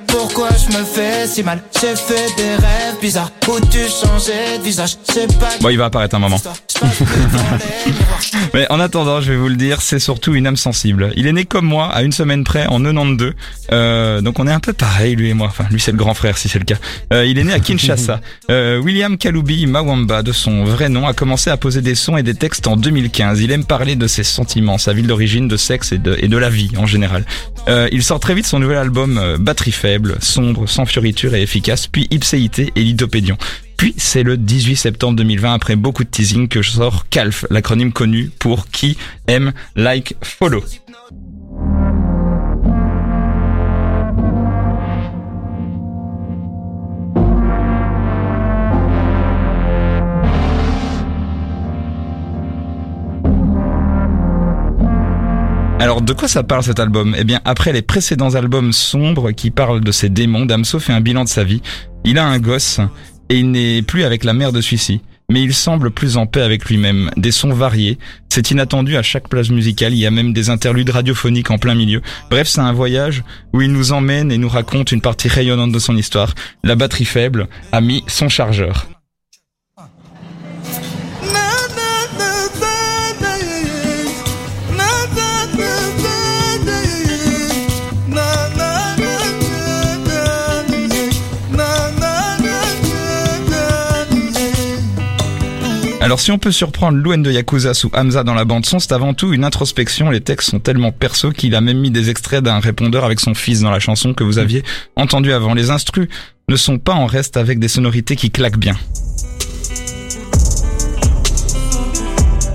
Pourquoi 0.08 0.48
je 0.50 0.76
me 0.76 0.84
fais 0.84 1.26
si 1.26 1.42
mal 1.42 1.62
J'ai 1.80 1.94
fait 1.94 2.36
des 2.36 2.54
rêves 2.56 3.00
bizarres 3.00 3.30
où 3.46 3.60
tu 3.60 3.78
changeais 3.78 4.58
de 4.58 4.62
visage 4.62 4.96
C'est 5.04 5.38
pas 5.38 5.48
Bon, 5.60 5.68
il 5.70 5.78
va 5.78 5.86
apparaître 5.86 6.14
un 6.16 6.18
moment. 6.18 6.40
Mais 8.54 8.66
en 8.70 8.80
attendant, 8.80 9.20
je 9.20 9.32
vais 9.32 9.38
vous 9.38 9.48
le 9.48 9.56
dire, 9.56 9.80
c'est 9.80 9.98
surtout 9.98 10.34
une 10.34 10.46
âme 10.46 10.56
sensible. 10.56 11.12
Il 11.16 11.26
est 11.26 11.32
né 11.32 11.44
comme 11.44 11.66
moi, 11.66 11.86
à 11.86 12.02
une 12.02 12.12
semaine 12.12 12.44
près, 12.44 12.66
en 12.66 12.80
92. 12.80 13.34
Euh, 13.72 14.20
donc 14.20 14.38
on 14.38 14.46
est 14.46 14.52
un 14.52 14.60
peu 14.60 14.72
pareil, 14.72 15.16
lui 15.16 15.30
et 15.30 15.34
moi. 15.34 15.48
Enfin, 15.48 15.64
lui 15.70 15.80
c'est 15.80 15.92
le 15.92 15.98
grand 15.98 16.14
frère, 16.14 16.38
si 16.38 16.48
c'est 16.48 16.58
le 16.58 16.64
cas. 16.64 16.78
Euh, 17.12 17.24
il 17.26 17.38
est 17.38 17.44
né 17.44 17.52
à 17.52 17.60
Kinshasa. 17.60 18.20
Euh, 18.50 18.78
William 18.78 19.18
Kaloubi 19.18 19.66
Mawamba, 19.66 20.22
de 20.22 20.32
son 20.32 20.64
vrai 20.64 20.88
nom, 20.88 21.06
a 21.06 21.12
commencé 21.12 21.50
à 21.50 21.56
poser 21.58 21.82
des 21.82 21.94
sons 21.94 22.16
et 22.16 22.22
des 22.22 22.34
textes 22.34 22.66
en 22.66 22.76
2015. 22.76 23.40
Il 23.40 23.50
aime 23.50 23.64
parler 23.64 23.94
de 23.94 24.06
ses 24.06 24.24
sentiments, 24.24 24.78
sa 24.78 24.92
ville 24.92 25.06
d'origine, 25.06 25.48
de 25.48 25.56
sexe 25.56 25.92
et 25.92 25.98
de, 25.98 26.16
et 26.18 26.28
de 26.28 26.36
la 26.36 26.48
vie 26.48 26.70
en 26.76 26.86
général. 26.86 27.24
Euh, 27.68 27.88
il 27.92 28.02
sort 28.02 28.20
très 28.20 28.34
vite 28.34 28.46
son 28.46 28.58
nouvel 28.58 28.78
album 28.78 29.18
euh, 29.18 29.36
Batterie 29.38 29.72
faible, 29.72 29.97
sombre, 30.20 30.68
sans 30.68 30.86
fioriture 30.86 31.34
et 31.34 31.42
efficace, 31.42 31.86
puis 31.86 32.06
Ipséité 32.10 32.72
et 32.76 32.82
Lithopédion. 32.82 33.36
Puis 33.76 33.94
c'est 33.96 34.22
le 34.22 34.36
18 34.36 34.76
septembre 34.76 35.16
2020, 35.16 35.54
après 35.54 35.76
beaucoup 35.76 36.04
de 36.04 36.08
teasing, 36.08 36.48
que 36.48 36.62
je 36.62 36.70
sors 36.70 37.08
CALF, 37.08 37.46
l'acronyme 37.50 37.92
connu 37.92 38.30
pour 38.38 38.68
Qui 38.68 38.96
aime, 39.28 39.52
like, 39.76 40.14
follow. 40.22 40.64
Alors 55.80 56.02
de 56.02 56.12
quoi 56.12 56.26
ça 56.26 56.42
parle 56.42 56.64
cet 56.64 56.80
album? 56.80 57.14
Eh 57.16 57.22
bien 57.22 57.40
après 57.44 57.72
les 57.72 57.82
précédents 57.82 58.34
albums 58.34 58.72
sombres 58.72 59.30
qui 59.30 59.52
parlent 59.52 59.80
de 59.80 59.92
ses 59.92 60.08
démons, 60.08 60.44
Damso 60.44 60.80
fait 60.80 60.92
un 60.92 61.00
bilan 61.00 61.22
de 61.22 61.28
sa 61.28 61.44
vie. 61.44 61.62
Il 62.04 62.18
a 62.18 62.26
un 62.26 62.40
gosse 62.40 62.80
et 63.28 63.38
il 63.38 63.52
n'est 63.52 63.82
plus 63.82 64.02
avec 64.02 64.24
la 64.24 64.32
mère 64.32 64.52
de 64.52 64.60
celui-ci. 64.60 65.02
Mais 65.30 65.42
il 65.42 65.54
semble 65.54 65.90
plus 65.90 66.16
en 66.16 66.26
paix 66.26 66.40
avec 66.40 66.64
lui-même. 66.64 67.10
Des 67.16 67.32
sons 67.32 67.52
variés. 67.52 67.98
C'est 68.28 68.50
inattendu 68.50 68.96
à 68.96 69.02
chaque 69.02 69.28
plage 69.28 69.50
musicale. 69.50 69.92
Il 69.92 69.98
y 69.98 70.06
a 70.06 70.10
même 70.10 70.32
des 70.32 70.50
interludes 70.50 70.90
radiophoniques 70.90 71.50
en 71.50 71.58
plein 71.58 71.74
milieu. 71.74 72.00
Bref, 72.30 72.48
c'est 72.48 72.62
un 72.62 72.72
voyage 72.72 73.22
où 73.52 73.60
il 73.60 73.70
nous 73.70 73.92
emmène 73.92 74.32
et 74.32 74.38
nous 74.38 74.48
raconte 74.48 74.90
une 74.90 75.02
partie 75.02 75.28
rayonnante 75.28 75.70
de 75.70 75.78
son 75.78 75.96
histoire. 75.96 76.34
La 76.64 76.76
batterie 76.76 77.04
faible 77.04 77.46
a 77.72 77.80
mis 77.80 78.02
son 78.08 78.28
chargeur. 78.28 78.86
Alors 96.00 96.20
si 96.20 96.30
on 96.30 96.38
peut 96.38 96.52
surprendre 96.52 96.96
Louen 96.96 97.18
de 97.18 97.30
Yakuza 97.30 97.74
sous 97.74 97.90
Hamza 97.92 98.22
dans 98.22 98.34
la 98.34 98.44
bande 98.44 98.64
son, 98.64 98.78
c'est 98.78 98.92
avant 98.92 99.14
tout 99.14 99.32
une 99.32 99.44
introspection. 99.44 100.10
Les 100.10 100.20
textes 100.20 100.50
sont 100.50 100.60
tellement 100.60 100.92
perso 100.92 101.32
qu'il 101.32 101.54
a 101.56 101.60
même 101.60 101.78
mis 101.78 101.90
des 101.90 102.08
extraits 102.08 102.42
d'un 102.42 102.60
répondeur 102.60 103.04
avec 103.04 103.18
son 103.18 103.34
fils 103.34 103.60
dans 103.60 103.70
la 103.70 103.80
chanson 103.80 104.14
que 104.14 104.22
vous 104.22 104.38
aviez 104.38 104.62
entendu 104.94 105.32
avant. 105.32 105.54
Les 105.54 105.70
instrus 105.70 106.08
ne 106.48 106.56
sont 106.56 106.78
pas 106.78 106.94
en 106.94 107.06
reste 107.06 107.36
avec 107.36 107.58
des 107.58 107.68
sonorités 107.68 108.14
qui 108.14 108.30
claquent 108.30 108.58
bien. 108.58 108.76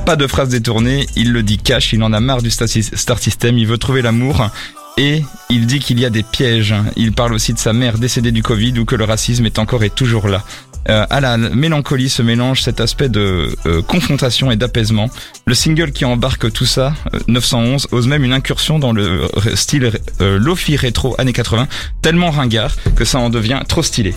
Pas 0.06 0.16
de 0.16 0.26
phrases 0.26 0.50
détournées, 0.50 1.06
il 1.16 1.32
le 1.32 1.44
dit 1.44 1.58
cash, 1.58 1.94
il 1.94 2.02
en 2.02 2.14
a 2.14 2.20
marre 2.20 2.42
du 2.42 2.50
Star 2.50 3.20
System, 3.20 3.58
il 3.58 3.68
veut 3.68 3.78
trouver 3.78 4.02
l'amour. 4.02 4.50
Et 4.98 5.24
il 5.50 5.66
dit 5.66 5.80
qu'il 5.80 6.00
y 6.00 6.06
a 6.06 6.10
des 6.10 6.24
pièges. 6.24 6.76
Il 6.96 7.14
parle 7.14 7.34
aussi 7.34 7.54
de 7.54 7.60
sa 7.60 7.74
mère 7.74 7.98
décédée 7.98 8.32
du 8.32 8.44
Covid 8.44 8.80
ou 8.80 8.86
que 8.86 8.96
le 8.96 9.06
racisme 9.06 9.46
est 9.46 9.60
encore 9.60 9.84
et 9.84 9.90
toujours 9.90 10.28
là. 10.28 10.44
Euh, 10.90 11.06
à 11.10 11.22
la 11.22 11.38
mélancolie 11.38 12.10
se 12.10 12.22
mélange 12.22 12.62
cet 12.62 12.80
aspect 12.82 13.10
de 13.10 13.56
euh, 13.66 13.82
confrontation 13.82 14.52
et 14.52 14.56
d'apaisement. 14.56 15.10
Le 15.46 15.54
single 15.54 15.92
qui 15.92 16.06
embarque 16.06 16.52
tout 16.52 16.66
ça, 16.66 16.94
euh, 17.14 17.20
911, 17.28 17.88
ose 17.92 18.08
même 18.08 18.24
une 18.24 18.34
incursion 18.34 18.80
dans 18.80 18.92
le 18.92 19.24
euh, 19.24 19.56
style 19.56 19.92
euh, 20.22 20.38
lofi 20.38 20.76
rétro 20.76 21.16
années 21.20 21.34
80, 21.34 21.68
tellement 22.02 22.32
ringard 22.32 22.76
que 22.96 23.06
ça 23.06 23.20
en 23.20 23.30
devient 23.30 23.62
trop 23.68 23.84
stylé. 23.84 24.14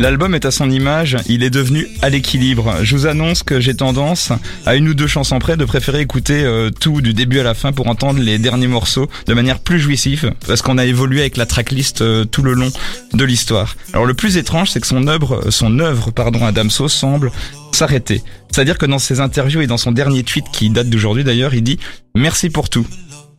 L'album 0.00 0.32
est 0.36 0.44
à 0.44 0.52
son 0.52 0.70
image, 0.70 1.16
il 1.26 1.42
est 1.42 1.50
devenu 1.50 1.88
à 2.02 2.08
l'équilibre. 2.08 2.76
Je 2.82 2.94
vous 2.94 3.06
annonce 3.06 3.42
que 3.42 3.58
j'ai 3.58 3.74
tendance, 3.74 4.30
à 4.64 4.76
une 4.76 4.88
ou 4.88 4.94
deux 4.94 5.08
chansons 5.08 5.40
près, 5.40 5.56
de 5.56 5.64
préférer 5.64 6.00
écouter 6.00 6.44
euh, 6.44 6.70
tout 6.70 7.00
du 7.00 7.14
début 7.14 7.40
à 7.40 7.42
la 7.42 7.52
fin 7.52 7.72
pour 7.72 7.88
entendre 7.88 8.20
les 8.20 8.38
derniers 8.38 8.68
morceaux 8.68 9.08
de 9.26 9.34
manière 9.34 9.58
plus 9.58 9.80
jouissive, 9.80 10.32
parce 10.46 10.62
qu'on 10.62 10.78
a 10.78 10.86
évolué 10.86 11.20
avec 11.20 11.36
la 11.36 11.46
tracklist 11.46 12.00
euh, 12.00 12.24
tout 12.24 12.42
le 12.42 12.52
long 12.52 12.70
de 13.12 13.24
l'histoire. 13.24 13.74
Alors 13.92 14.06
le 14.06 14.14
plus 14.14 14.36
étrange, 14.36 14.70
c'est 14.70 14.80
que 14.80 14.86
son 14.86 15.08
œuvre, 15.08 15.50
son 15.50 15.80
œuvre, 15.80 16.12
pardon, 16.12 16.46
à 16.46 16.52
semble 16.88 17.32
s'arrêter. 17.72 18.22
C'est-à-dire 18.52 18.78
que 18.78 18.86
dans 18.86 19.00
ses 19.00 19.18
interviews 19.18 19.62
et 19.62 19.66
dans 19.66 19.78
son 19.78 19.90
dernier 19.90 20.22
tweet 20.22 20.44
qui 20.52 20.70
date 20.70 20.90
d'aujourd'hui 20.90 21.24
d'ailleurs, 21.24 21.54
il 21.54 21.62
dit 21.62 21.80
merci 22.14 22.50
pour 22.50 22.68
tout. 22.68 22.86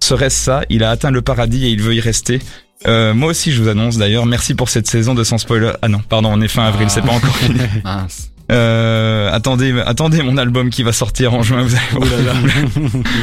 Serait-ce 0.02 0.44
ça 0.44 0.62
Il 0.70 0.84
a 0.84 0.90
atteint 0.90 1.12
le 1.12 1.22
paradis 1.22 1.66
et 1.66 1.70
il 1.70 1.82
veut 1.82 1.96
y 1.96 2.02
rester. 2.02 2.40
Euh, 2.88 3.14
moi 3.14 3.30
aussi, 3.30 3.52
je 3.52 3.62
vous 3.62 3.68
annonce 3.68 3.98
d'ailleurs, 3.98 4.26
merci 4.26 4.56
pour 4.56 4.70
cette 4.70 4.88
saison 4.88 5.14
de 5.14 5.24
sans 5.24 5.38
spoiler. 5.38 5.72
Ah 5.82 5.90
non, 5.90 6.00
pardon, 6.00 6.30
on 6.32 6.42
est 6.42 6.48
fin 6.48 6.64
avril, 6.64 6.90
c'est 6.90 7.02
pas 7.02 7.12
encore 7.12 7.36
fini. 7.36 7.60
Mince. 7.84 8.32
Euh, 8.52 9.30
attendez, 9.32 9.80
attendez 9.86 10.24
mon 10.24 10.38
album 10.38 10.72
qui 10.72 10.82
va 10.82 10.92
sortir 10.92 11.34
en 11.34 11.44
juin. 11.44 11.62
Vous 11.62 11.76
allez 11.76 12.22
voir. 12.24 12.36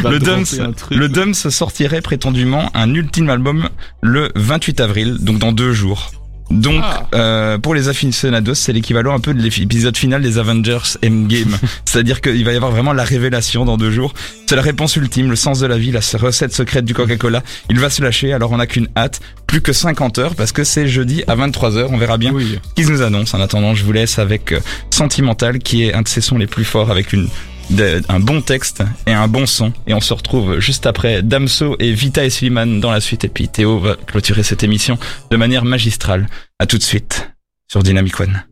Le 0.12 0.19
Dums, 0.19 0.75
le 0.90 1.09
Dums 1.09 1.35
sortirait 1.35 2.01
prétendument 2.01 2.71
un 2.75 2.95
ultime 2.95 3.29
album 3.29 3.69
le 4.03 4.31
28 4.37 4.81
avril, 4.81 5.16
donc 5.21 5.38
dans 5.38 5.51
deux 5.51 5.73
jours. 5.73 6.12
Donc, 6.50 6.80
Ah. 6.85 7.06
euh, 7.14 7.59
pour 7.59 7.74
les 7.74 7.88
aficionados, 7.88 8.54
c'est 8.54 8.72
l'équivalent 8.72 9.12
un 9.14 9.18
peu 9.18 9.35
de 9.35 9.42
l'épisode 9.42 9.96
final 9.96 10.22
des 10.22 10.38
Avengers 10.38 10.78
Endgame. 11.04 11.59
C'est-à-dire 11.85 12.20
qu'il 12.20 12.44
va 12.44 12.52
y 12.52 12.56
avoir 12.56 12.70
vraiment 12.70 12.92
la 12.92 13.02
révélation 13.04 13.64
dans 13.64 13.76
deux 13.76 13.90
jours. 13.90 14.14
C'est 14.46 14.54
la 14.56 14.62
réponse 14.62 14.94
ultime, 14.96 15.28
le 15.28 15.35
sens 15.37 15.59
de 15.59 15.66
la 15.66 15.76
vie, 15.76 15.90
la 15.90 16.00
recette 16.18 16.52
secrète 16.54 16.85
du 16.85 16.94
Coca-Cola. 16.94 17.42
Il 17.68 17.80
va 17.80 17.90
se 17.90 18.00
lâcher, 18.02 18.32
alors 18.32 18.52
on 18.52 18.59
n'a 18.59 18.66
qu'une 18.68 18.88
hâte. 18.96 19.20
Plus 19.48 19.61
que 19.61 19.72
50 19.72 20.18
heures, 20.18 20.35
parce 20.37 20.52
que 20.52 20.62
c'est 20.64 20.87
jeudi 20.87 21.24
à 21.26 21.35
23h, 21.37 21.88
on 21.90 21.96
verra 21.98 22.16
bien 22.18 22.32
Oui. 22.32 22.59
ce 22.68 22.74
qu'ils 22.82 22.92
nous 22.92 23.02
annoncent. 23.02 23.37
En 23.37 23.40
attendant, 23.40 23.74
je 23.74 23.85
vous 23.85 23.92
laisse 23.92 24.18
avec 24.20 24.52
euh, 24.52 24.61
Sentimental, 24.90 25.59
qui 25.59 25.85
est 25.85 25.94
un 25.94 26.02
de 26.02 26.09
ses 26.09 26.20
sons 26.20 26.38
les 26.38 26.46
plus 26.46 26.64
forts, 26.64 26.90
avec 26.90 27.12
une 27.12 27.28
de- 27.70 28.02
un 28.09 28.20
bon 28.20 28.40
texte 28.42 28.83
et 29.07 29.12
un 29.12 29.29
bon 29.29 29.46
son. 29.46 29.72
Et 29.87 29.94
on 29.94 30.00
se 30.00 30.12
retrouve 30.14 30.59
juste 30.61 30.87
après 30.87 31.22
Damso 31.22 31.76
et 31.79 31.92
Vita 31.92 32.24
et 32.24 32.31
Slimane 32.31 32.81
dans 32.81 32.90
la 32.90 33.00
suite. 33.00 33.24
Et 33.24 33.29
puis 33.29 33.48
Théo 33.48 33.79
va 33.79 33.96
clôturer 33.96 34.42
cette 34.42 34.62
émission 34.62 34.98
de 35.31 35.37
manière 35.37 35.64
magistrale. 35.64 36.26
À 36.59 36.66
tout 36.66 36.79
de 36.79 36.83
suite 36.83 37.31
sur 37.68 37.83
Dynamic 37.83 38.18
One. 38.20 38.42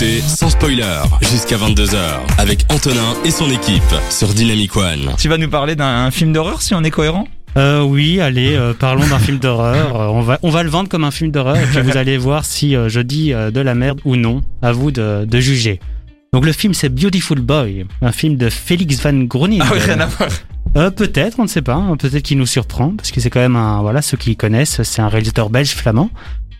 Écoutez 0.00 0.20
sans 0.20 0.48
spoiler 0.50 0.84
jusqu'à 1.22 1.56
22h 1.56 1.96
avec 2.38 2.64
Antonin 2.68 3.14
et 3.24 3.32
son 3.32 3.50
équipe 3.50 3.82
sur 4.10 4.28
Dynamic 4.28 4.76
One. 4.76 5.10
Tu 5.18 5.28
vas 5.28 5.38
nous 5.38 5.48
parler 5.48 5.74
d'un 5.74 6.10
film 6.12 6.32
d'horreur 6.32 6.62
si 6.62 6.72
on 6.74 6.84
est 6.84 6.90
cohérent? 6.90 7.26
Euh, 7.56 7.82
oui, 7.82 8.20
allez, 8.20 8.54
euh, 8.54 8.74
parlons 8.74 9.06
d'un 9.08 9.18
film 9.18 9.38
d'horreur. 9.38 10.00
Euh, 10.00 10.06
on 10.12 10.20
va, 10.20 10.38
on 10.42 10.50
va 10.50 10.62
le 10.62 10.70
vendre 10.70 10.88
comme 10.88 11.02
un 11.02 11.10
film 11.10 11.32
d'horreur 11.32 11.56
et 11.56 11.64
puis 11.66 11.80
vous 11.80 11.96
allez 11.96 12.16
voir 12.16 12.44
si 12.44 12.76
euh, 12.76 12.88
je 12.88 13.00
dis 13.00 13.32
euh, 13.32 13.50
de 13.50 13.60
la 13.60 13.74
merde 13.74 14.00
ou 14.04 14.14
non. 14.14 14.42
À 14.62 14.70
vous 14.70 14.92
de, 14.92 15.24
de 15.24 15.40
juger. 15.40 15.80
Donc 16.32 16.44
le 16.44 16.52
film 16.52 16.74
c'est 16.74 16.90
Beautiful 16.90 17.40
Boy, 17.40 17.84
un 18.02 18.12
film 18.12 18.36
de 18.36 18.50
Félix 18.50 19.00
Van 19.02 19.12
Groening. 19.14 19.62
Ah 19.64 19.70
oui, 19.72 19.80
rien 19.80 19.98
à 19.98 20.06
voir. 20.06 20.28
Euh, 20.76 20.90
peut-être, 20.90 21.40
on 21.40 21.44
ne 21.44 21.48
sait 21.48 21.62
pas. 21.62 21.74
hein, 21.74 21.96
Peut-être 21.96 22.22
qu'il 22.22 22.38
nous 22.38 22.46
surprend 22.46 22.94
parce 22.94 23.10
que 23.10 23.20
c'est 23.20 23.30
quand 23.30 23.40
même 23.40 23.56
un, 23.56 23.80
voilà, 23.80 24.02
ceux 24.02 24.16
qui 24.18 24.36
connaissent, 24.36 24.82
c'est 24.82 25.00
un 25.02 25.08
réalisateur 25.08 25.50
belge 25.50 25.70
flamand. 25.70 26.10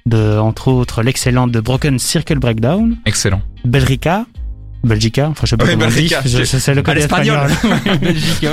De, 0.08 0.38
entre 0.38 0.68
autres, 0.68 1.02
l'excellent 1.02 1.46
de 1.46 1.60
Broken 1.60 1.98
Circle 1.98 2.38
Breakdown, 2.38 2.96
Excellent. 3.04 3.42
Belrica, 3.64 4.26
Belgica, 4.84 5.28
enfin 5.28 5.42
je 5.44 5.50
sais 5.50 5.56
pas 5.56 5.64
Oui, 5.64 5.72
comment 5.72 5.84
on 5.86 5.88
dit, 5.88 5.94
Belgica, 5.96 6.20
je, 6.24 6.38
je- 6.38 6.44
je 6.44 6.56
sais 6.58 6.74
le 6.74 6.82
côté 6.82 7.00
espagnol. 7.00 7.50
Belgique. 8.00 8.46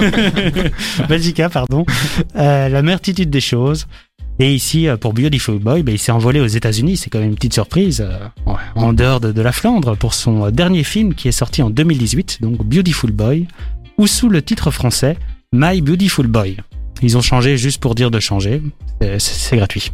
Belgica, 1.09 1.49
pardon. 1.49 1.85
Euh, 2.35 2.69
la 2.69 2.81
multitude 2.81 3.29
des 3.29 3.41
choses. 3.41 3.87
Et 4.39 4.53
ici, 4.53 4.87
euh, 4.87 4.97
pour 4.97 5.13
Beautiful 5.13 5.59
Boy, 5.59 5.83
ben, 5.83 5.93
il 5.93 5.97
s'est 5.99 6.11
envolé 6.11 6.41
aux 6.41 6.47
États-Unis. 6.47 6.97
C'est 6.97 7.09
quand 7.09 7.19
même 7.19 7.29
une 7.29 7.35
petite 7.35 7.53
surprise, 7.53 8.01
euh, 8.05 8.53
en 8.75 8.91
dehors 8.91 9.21
de, 9.21 9.31
de 9.31 9.41
la 9.41 9.51
Flandre, 9.53 9.95
pour 9.95 10.13
son 10.13 10.45
euh, 10.47 10.51
dernier 10.51 10.83
film 10.83 11.13
qui 11.13 11.27
est 11.29 11.31
sorti 11.31 11.61
en 11.61 11.69
2018, 11.69 12.39
donc 12.41 12.57
Beautiful 12.65 13.11
Boy, 13.11 13.47
ou 13.97 14.07
sous 14.07 14.27
le 14.27 14.41
titre 14.41 14.71
français 14.71 15.15
My 15.53 15.79
Beautiful 15.81 16.27
Boy. 16.27 16.57
Ils 17.01 17.17
ont 17.17 17.21
changé 17.21 17.55
juste 17.57 17.79
pour 17.81 17.95
dire 17.95 18.11
de 18.11 18.19
changer. 18.19 18.61
C'est- 19.01 19.19
C'est 19.19 19.33
c'est 19.35 19.55
gratuit. 19.57 19.91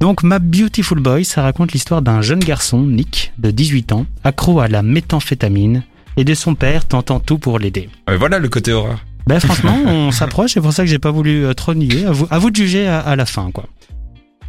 Donc, 0.00 0.22
My 0.22 0.38
Beautiful 0.40 1.00
Boy, 1.00 1.24
ça 1.24 1.42
raconte 1.42 1.72
l'histoire 1.72 2.02
d'un 2.02 2.20
jeune 2.22 2.38
garçon, 2.40 2.80
Nick, 2.82 3.32
de 3.38 3.50
18 3.50 3.92
ans, 3.92 4.06
accro 4.24 4.60
à 4.60 4.68
la 4.68 4.82
méthamphétamine, 4.82 5.82
et 6.16 6.24
de 6.24 6.34
son 6.34 6.54
père 6.54 6.84
tentant 6.86 7.20
tout 7.20 7.38
pour 7.38 7.58
l'aider. 7.58 7.88
Ouais, 8.08 8.16
voilà 8.16 8.38
le 8.38 8.48
côté 8.48 8.72
horreur. 8.72 8.98
Ben 9.26 9.40
franchement, 9.40 9.76
on 9.86 10.10
s'approche, 10.10 10.52
c'est 10.54 10.60
pour 10.60 10.72
ça 10.72 10.84
que 10.84 10.88
j'ai 10.90 10.98
pas 10.98 11.10
voulu 11.10 11.44
euh, 11.44 11.52
trop 11.54 11.74
nier. 11.74 12.06
À 12.06 12.12
vous, 12.12 12.26
à 12.30 12.38
vous 12.38 12.50
de 12.50 12.56
juger 12.56 12.86
à, 12.88 13.00
à 13.00 13.14
la 13.16 13.26
fin, 13.26 13.50
quoi. 13.52 13.66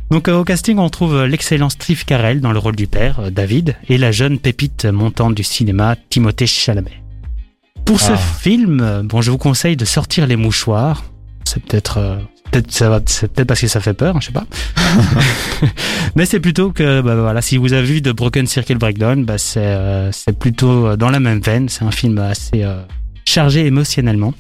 Donc 0.10 0.28
euh, 0.28 0.38
au 0.40 0.44
casting, 0.44 0.78
on 0.80 0.90
trouve 0.90 1.16
euh, 1.16 1.28
l'excellent 1.28 1.70
Steve 1.70 2.06
Carell 2.06 2.42
dans 2.42 2.52
le 2.52 2.58
rôle 2.60 2.76
du 2.76 2.88
père, 2.88 3.32
David, 3.32 3.76
et 3.90 3.98
la 3.98 4.12
jeune 4.12 4.40
pépite 4.40 4.86
montante 4.86 5.36
du 5.36 5.44
cinéma, 5.44 5.96
Timothée 6.10 6.48
Chalamet. 6.48 7.04
Pour 7.86 8.00
ce 8.00 8.14
Ah. 8.14 8.18
film, 8.18 9.02
bon, 9.06 9.22
je 9.22 9.30
vous 9.32 9.38
conseille 9.38 9.76
de 9.76 9.86
sortir 9.86 10.26
les 10.28 10.36
mouchoirs. 10.36 11.04
C'est 11.44 11.62
peut-être, 11.64 12.20
peut-être, 12.52 12.72
ça 12.72 12.90
va, 12.90 13.02
c'est 13.06 13.32
peut-être 13.32 13.48
parce 13.48 13.62
que 13.62 13.68
ça 13.68 13.80
fait 13.80 13.94
peur, 13.94 14.20
je 14.22 14.28
sais 14.28 14.34
pas. 14.34 14.46
Mais 16.16 16.26
c'est 16.26 16.40
plutôt 16.40 16.72
que, 16.72 17.02
bah, 17.02 17.16
voilà, 17.16 17.42
si 17.42 17.58
vous 17.58 17.74
avez 17.74 17.86
vu 17.86 18.02
de 18.02 18.12
Broken 18.12 18.48
Circle 18.48 18.78
Breakdown, 18.78 19.26
bah, 19.26 19.38
c'est, 19.38 19.60
euh, 19.60 20.12
c'est 20.12 20.38
plutôt 20.38 20.88
euh, 20.88 20.98
dans 20.98 21.10
la 21.10 21.20
même 21.20 21.40
veine. 21.40 21.70
C'est 21.70 21.84
un 21.84 21.92
film 21.92 22.18
assez 22.18 22.64
euh, 22.64 22.82
chargé 23.26 23.66
émotionnellement. 23.66 24.34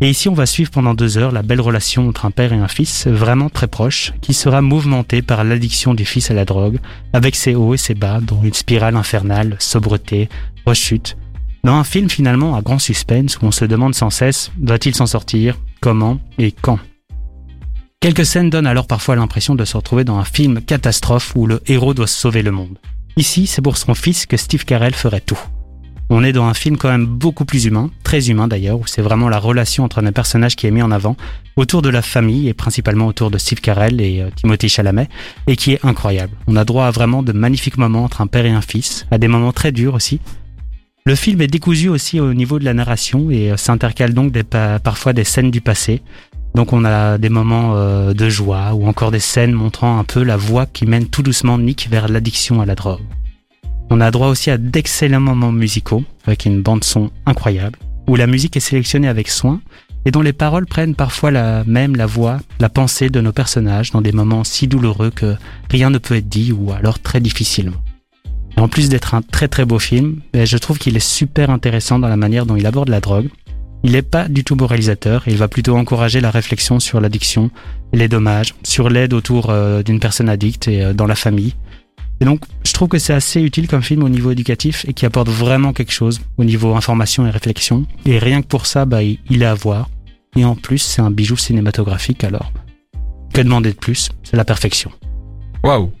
Et 0.00 0.10
ici, 0.10 0.28
on 0.28 0.34
va 0.34 0.46
suivre 0.46 0.70
pendant 0.70 0.94
deux 0.94 1.18
heures 1.18 1.32
la 1.32 1.42
belle 1.42 1.60
relation 1.60 2.08
entre 2.08 2.24
un 2.24 2.30
père 2.30 2.52
et 2.52 2.58
un 2.58 2.68
fils, 2.68 3.08
vraiment 3.08 3.50
très 3.50 3.66
proche, 3.66 4.12
qui 4.20 4.32
sera 4.32 4.62
mouvementée 4.62 5.22
par 5.22 5.42
l'addiction 5.42 5.92
du 5.92 6.04
fils 6.04 6.30
à 6.30 6.34
la 6.34 6.44
drogue, 6.44 6.78
avec 7.12 7.34
ses 7.34 7.56
hauts 7.56 7.74
et 7.74 7.78
ses 7.78 7.94
bas, 7.94 8.20
dont 8.20 8.40
une 8.44 8.54
spirale 8.54 8.94
infernale, 8.94 9.56
sobreté, 9.58 10.28
rechute. 10.66 11.16
Dans 11.64 11.74
un 11.74 11.84
film 11.84 12.08
finalement 12.08 12.54
à 12.54 12.62
grand 12.62 12.78
suspense 12.78 13.38
où 13.38 13.46
on 13.46 13.50
se 13.50 13.64
demande 13.64 13.94
sans 13.94 14.10
cesse, 14.10 14.52
va-t-il 14.62 14.94
s'en 14.94 15.06
sortir? 15.06 15.58
Comment? 15.80 16.20
Et 16.38 16.52
quand? 16.52 16.78
Quelques 18.00 18.26
scènes 18.26 18.48
donnent 18.48 18.68
alors 18.68 18.86
parfois 18.86 19.16
l'impression 19.16 19.56
de 19.56 19.64
se 19.64 19.76
retrouver 19.76 20.04
dans 20.04 20.18
un 20.18 20.24
film 20.24 20.60
catastrophe 20.62 21.32
où 21.34 21.48
le 21.48 21.60
héros 21.66 21.94
doit 21.94 22.06
sauver 22.06 22.42
le 22.42 22.52
monde. 22.52 22.78
Ici, 23.16 23.48
c'est 23.48 23.60
pour 23.60 23.76
son 23.76 23.92
fils 23.94 24.24
que 24.24 24.36
Steve 24.36 24.64
Carell 24.64 24.94
ferait 24.94 25.20
tout. 25.20 25.38
On 26.08 26.22
est 26.22 26.32
dans 26.32 26.44
un 26.44 26.54
film 26.54 26.76
quand 26.76 26.90
même 26.90 27.06
beaucoup 27.06 27.44
plus 27.44 27.64
humain, 27.64 27.90
très 28.04 28.30
humain 28.30 28.46
d'ailleurs, 28.46 28.78
où 28.78 28.86
c'est 28.86 29.02
vraiment 29.02 29.28
la 29.28 29.40
relation 29.40 29.82
entre 29.82 30.00
un 30.00 30.12
personnage 30.12 30.54
qui 30.54 30.68
est 30.68 30.70
mis 30.70 30.80
en 30.80 30.92
avant, 30.92 31.16
autour 31.56 31.82
de 31.82 31.88
la 31.88 32.00
famille 32.00 32.48
et 32.48 32.54
principalement 32.54 33.08
autour 33.08 33.32
de 33.32 33.38
Steve 33.38 33.60
Carell 33.60 34.00
et 34.00 34.20
euh, 34.20 34.30
Timothy 34.36 34.68
Chalamet, 34.68 35.08
et 35.48 35.56
qui 35.56 35.72
est 35.72 35.84
incroyable. 35.84 36.36
On 36.46 36.54
a 36.54 36.64
droit 36.64 36.86
à 36.86 36.92
vraiment 36.92 37.24
de 37.24 37.32
magnifiques 37.32 37.78
moments 37.78 38.04
entre 38.04 38.20
un 38.20 38.28
père 38.28 38.46
et 38.46 38.50
un 38.50 38.62
fils, 38.62 39.06
à 39.10 39.18
des 39.18 39.26
moments 39.26 39.52
très 39.52 39.72
durs 39.72 39.94
aussi. 39.94 40.20
Le 41.08 41.14
film 41.14 41.40
est 41.40 41.46
décousu 41.46 41.88
aussi 41.88 42.20
au 42.20 42.34
niveau 42.34 42.58
de 42.58 42.66
la 42.66 42.74
narration 42.74 43.30
et 43.30 43.50
euh, 43.50 43.56
s'intercale 43.56 44.12
donc 44.12 44.32
parfois 44.84 45.14
des 45.14 45.24
scènes 45.24 45.50
du 45.50 45.62
passé. 45.62 46.02
Donc 46.54 46.72
on 46.72 46.84
a 46.84 47.18
des 47.18 47.28
moments 47.28 47.76
euh, 47.76 48.14
de 48.14 48.28
joie 48.28 48.74
ou 48.74 48.86
encore 48.86 49.10
des 49.10 49.20
scènes 49.20 49.52
montrant 49.52 49.98
un 49.98 50.04
peu 50.04 50.22
la 50.22 50.36
voie 50.36 50.66
qui 50.66 50.86
mène 50.86 51.06
tout 51.06 51.22
doucement 51.22 51.58
Nick 51.58 51.88
vers 51.90 52.08
l'addiction 52.08 52.60
à 52.60 52.66
la 52.66 52.74
drogue. 52.74 53.00
On 53.90 54.00
a 54.00 54.10
droit 54.10 54.28
aussi 54.28 54.50
à 54.50 54.58
d'excellents 54.58 55.20
moments 55.20 55.52
musicaux, 55.52 56.04
avec 56.26 56.44
une 56.44 56.62
bande 56.62 56.84
son 56.84 57.10
incroyable, 57.26 57.78
où 58.06 58.16
la 58.16 58.26
musique 58.26 58.56
est 58.56 58.60
sélectionnée 58.60 59.08
avec 59.08 59.28
soin 59.28 59.60
et 60.04 60.10
dont 60.10 60.22
les 60.22 60.32
paroles 60.32 60.66
prennent 60.66 60.94
parfois 60.94 61.30
la 61.30 61.64
même 61.64 61.96
la 61.96 62.06
voix, 62.06 62.38
la 62.60 62.68
pensée 62.68 63.10
de 63.10 63.20
nos 63.20 63.32
personnages 63.32 63.90
dans 63.90 64.00
des 64.00 64.12
moments 64.12 64.44
si 64.44 64.68
douloureux 64.68 65.10
que 65.10 65.36
rien 65.70 65.90
ne 65.90 65.98
peut 65.98 66.16
être 66.16 66.28
dit 66.28 66.52
ou 66.52 66.72
alors 66.72 66.98
très 66.98 67.20
difficilement. 67.20 67.76
En 68.56 68.68
plus 68.68 68.88
d'être 68.88 69.14
un 69.14 69.22
très 69.22 69.48
très 69.48 69.64
beau 69.64 69.78
film, 69.78 70.20
ben, 70.32 70.46
je 70.46 70.56
trouve 70.58 70.78
qu'il 70.78 70.96
est 70.96 71.06
super 71.06 71.50
intéressant 71.50 71.98
dans 71.98 72.08
la 72.08 72.16
manière 72.16 72.44
dont 72.44 72.56
il 72.56 72.66
aborde 72.66 72.88
la 72.88 73.00
drogue. 73.00 73.28
Il 73.84 73.92
n'est 73.92 74.02
pas 74.02 74.26
du 74.28 74.42
tout 74.44 74.56
moralisateur, 74.56 75.22
il 75.28 75.36
va 75.36 75.46
plutôt 75.48 75.76
encourager 75.76 76.20
la 76.20 76.30
réflexion 76.30 76.80
sur 76.80 77.00
l'addiction 77.00 77.50
et 77.92 77.96
les 77.96 78.08
dommages, 78.08 78.54
sur 78.64 78.88
l'aide 78.90 79.12
autour 79.12 79.50
euh, 79.50 79.82
d'une 79.84 80.00
personne 80.00 80.28
addicte 80.28 80.66
et 80.68 80.82
euh, 80.84 80.92
dans 80.92 81.06
la 81.06 81.14
famille. 81.14 81.54
Et 82.20 82.24
donc, 82.24 82.40
je 82.66 82.72
trouve 82.72 82.88
que 82.88 82.98
c'est 82.98 83.12
assez 83.14 83.40
utile 83.40 83.68
comme 83.68 83.82
film 83.82 84.02
au 84.02 84.08
niveau 84.08 84.32
éducatif 84.32 84.84
et 84.88 84.92
qui 84.92 85.06
apporte 85.06 85.28
vraiment 85.28 85.72
quelque 85.72 85.92
chose 85.92 86.20
au 86.36 86.42
niveau 86.44 86.74
information 86.74 87.24
et 87.26 87.30
réflexion. 87.30 87.86
Et 88.04 88.18
rien 88.18 88.42
que 88.42 88.48
pour 88.48 88.66
ça, 88.66 88.84
bah, 88.84 89.02
il 89.04 89.42
est 89.42 89.46
à 89.46 89.54
voir. 89.54 89.88
Et 90.36 90.44
en 90.44 90.56
plus, 90.56 90.78
c'est 90.78 91.00
un 91.00 91.12
bijou 91.12 91.36
cinématographique, 91.36 92.24
alors. 92.24 92.52
Que 93.32 93.40
demander 93.42 93.70
de 93.70 93.76
plus? 93.76 94.08
C'est 94.24 94.36
la 94.36 94.44
perfection. 94.44 94.90
Waouh. 95.62 95.92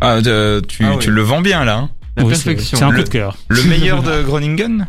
Ah, 0.00 0.14
euh, 0.26 0.62
tu, 0.66 0.84
Ah 0.86 0.96
tu 0.98 1.10
le 1.10 1.20
vends 1.20 1.42
bien 1.42 1.64
là. 1.66 1.76
hein. 1.76 1.90
La 2.16 2.24
Oui, 2.24 2.30
perfection. 2.30 2.78
C'est 2.78 2.84
un 2.84 2.90
Le- 2.90 2.96
coup 2.98 3.04
de 3.04 3.08
cœur. 3.10 3.36
Le 3.48 3.62
meilleur 3.64 4.02
de 4.02 4.22
Groningen? 4.22 4.86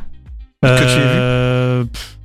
Que 0.61 0.77
tu 0.77 0.83
aies 0.83 1.13
vu? 1.13 1.19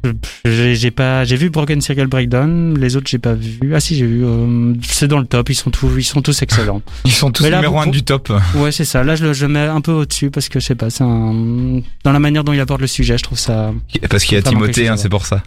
Euh, 0.06 0.12
J'ai 0.44 0.74
j'ai 0.76 0.90
pas, 0.90 1.24
j'ai 1.24 1.36
vu 1.36 1.50
Broken 1.50 1.80
Circle 1.80 2.06
Breakdown. 2.06 2.78
Les 2.78 2.96
autres, 2.96 3.08
j'ai 3.08 3.18
pas 3.18 3.34
vu. 3.34 3.58
Ah 3.74 3.80
si, 3.80 3.96
j'ai 3.96 4.06
vu. 4.06 4.24
euh, 4.24 4.74
c'est 4.82 5.08
dans 5.08 5.18
le 5.18 5.26
top. 5.26 5.50
Ils 5.50 5.54
sont 5.54 5.70
tous, 5.70 5.90
ils 5.98 6.04
sont 6.04 6.22
tous 6.22 6.40
excellents. 6.42 6.82
Ils 7.04 7.10
sont 7.12 7.30
tous 7.32 7.42
Mais 7.42 7.50
là, 7.50 7.56
numéro 7.58 7.74
pour- 7.74 7.82
un 7.82 7.86
du 7.88 8.02
top. 8.04 8.32
ouais, 8.54 8.70
c'est 8.72 8.84
ça. 8.84 9.02
Là, 9.04 9.16
je 9.16 9.24
le 9.26 9.32
je 9.32 9.46
mets 9.46 9.60
un 9.66 9.80
peu 9.80 9.92
au-dessus 9.92 10.30
parce 10.30 10.48
que 10.48 10.60
je 10.60 10.66
sais 10.66 10.74
pas. 10.74 10.90
C'est 10.90 11.04
un... 11.04 11.80
dans 12.04 12.12
la 12.12 12.20
manière 12.20 12.44
dont 12.44 12.52
il 12.52 12.60
aborde 12.60 12.80
le 12.80 12.86
sujet, 12.86 13.18
je 13.18 13.22
trouve 13.24 13.38
ça. 13.38 13.72
Parce 14.08 14.24
qu'il 14.24 14.36
y 14.36 14.38
a 14.38 14.42
Timothée, 14.42 14.88
hein, 14.88 14.96
c'est 14.96 15.08
pour 15.08 15.26
ça. 15.26 15.42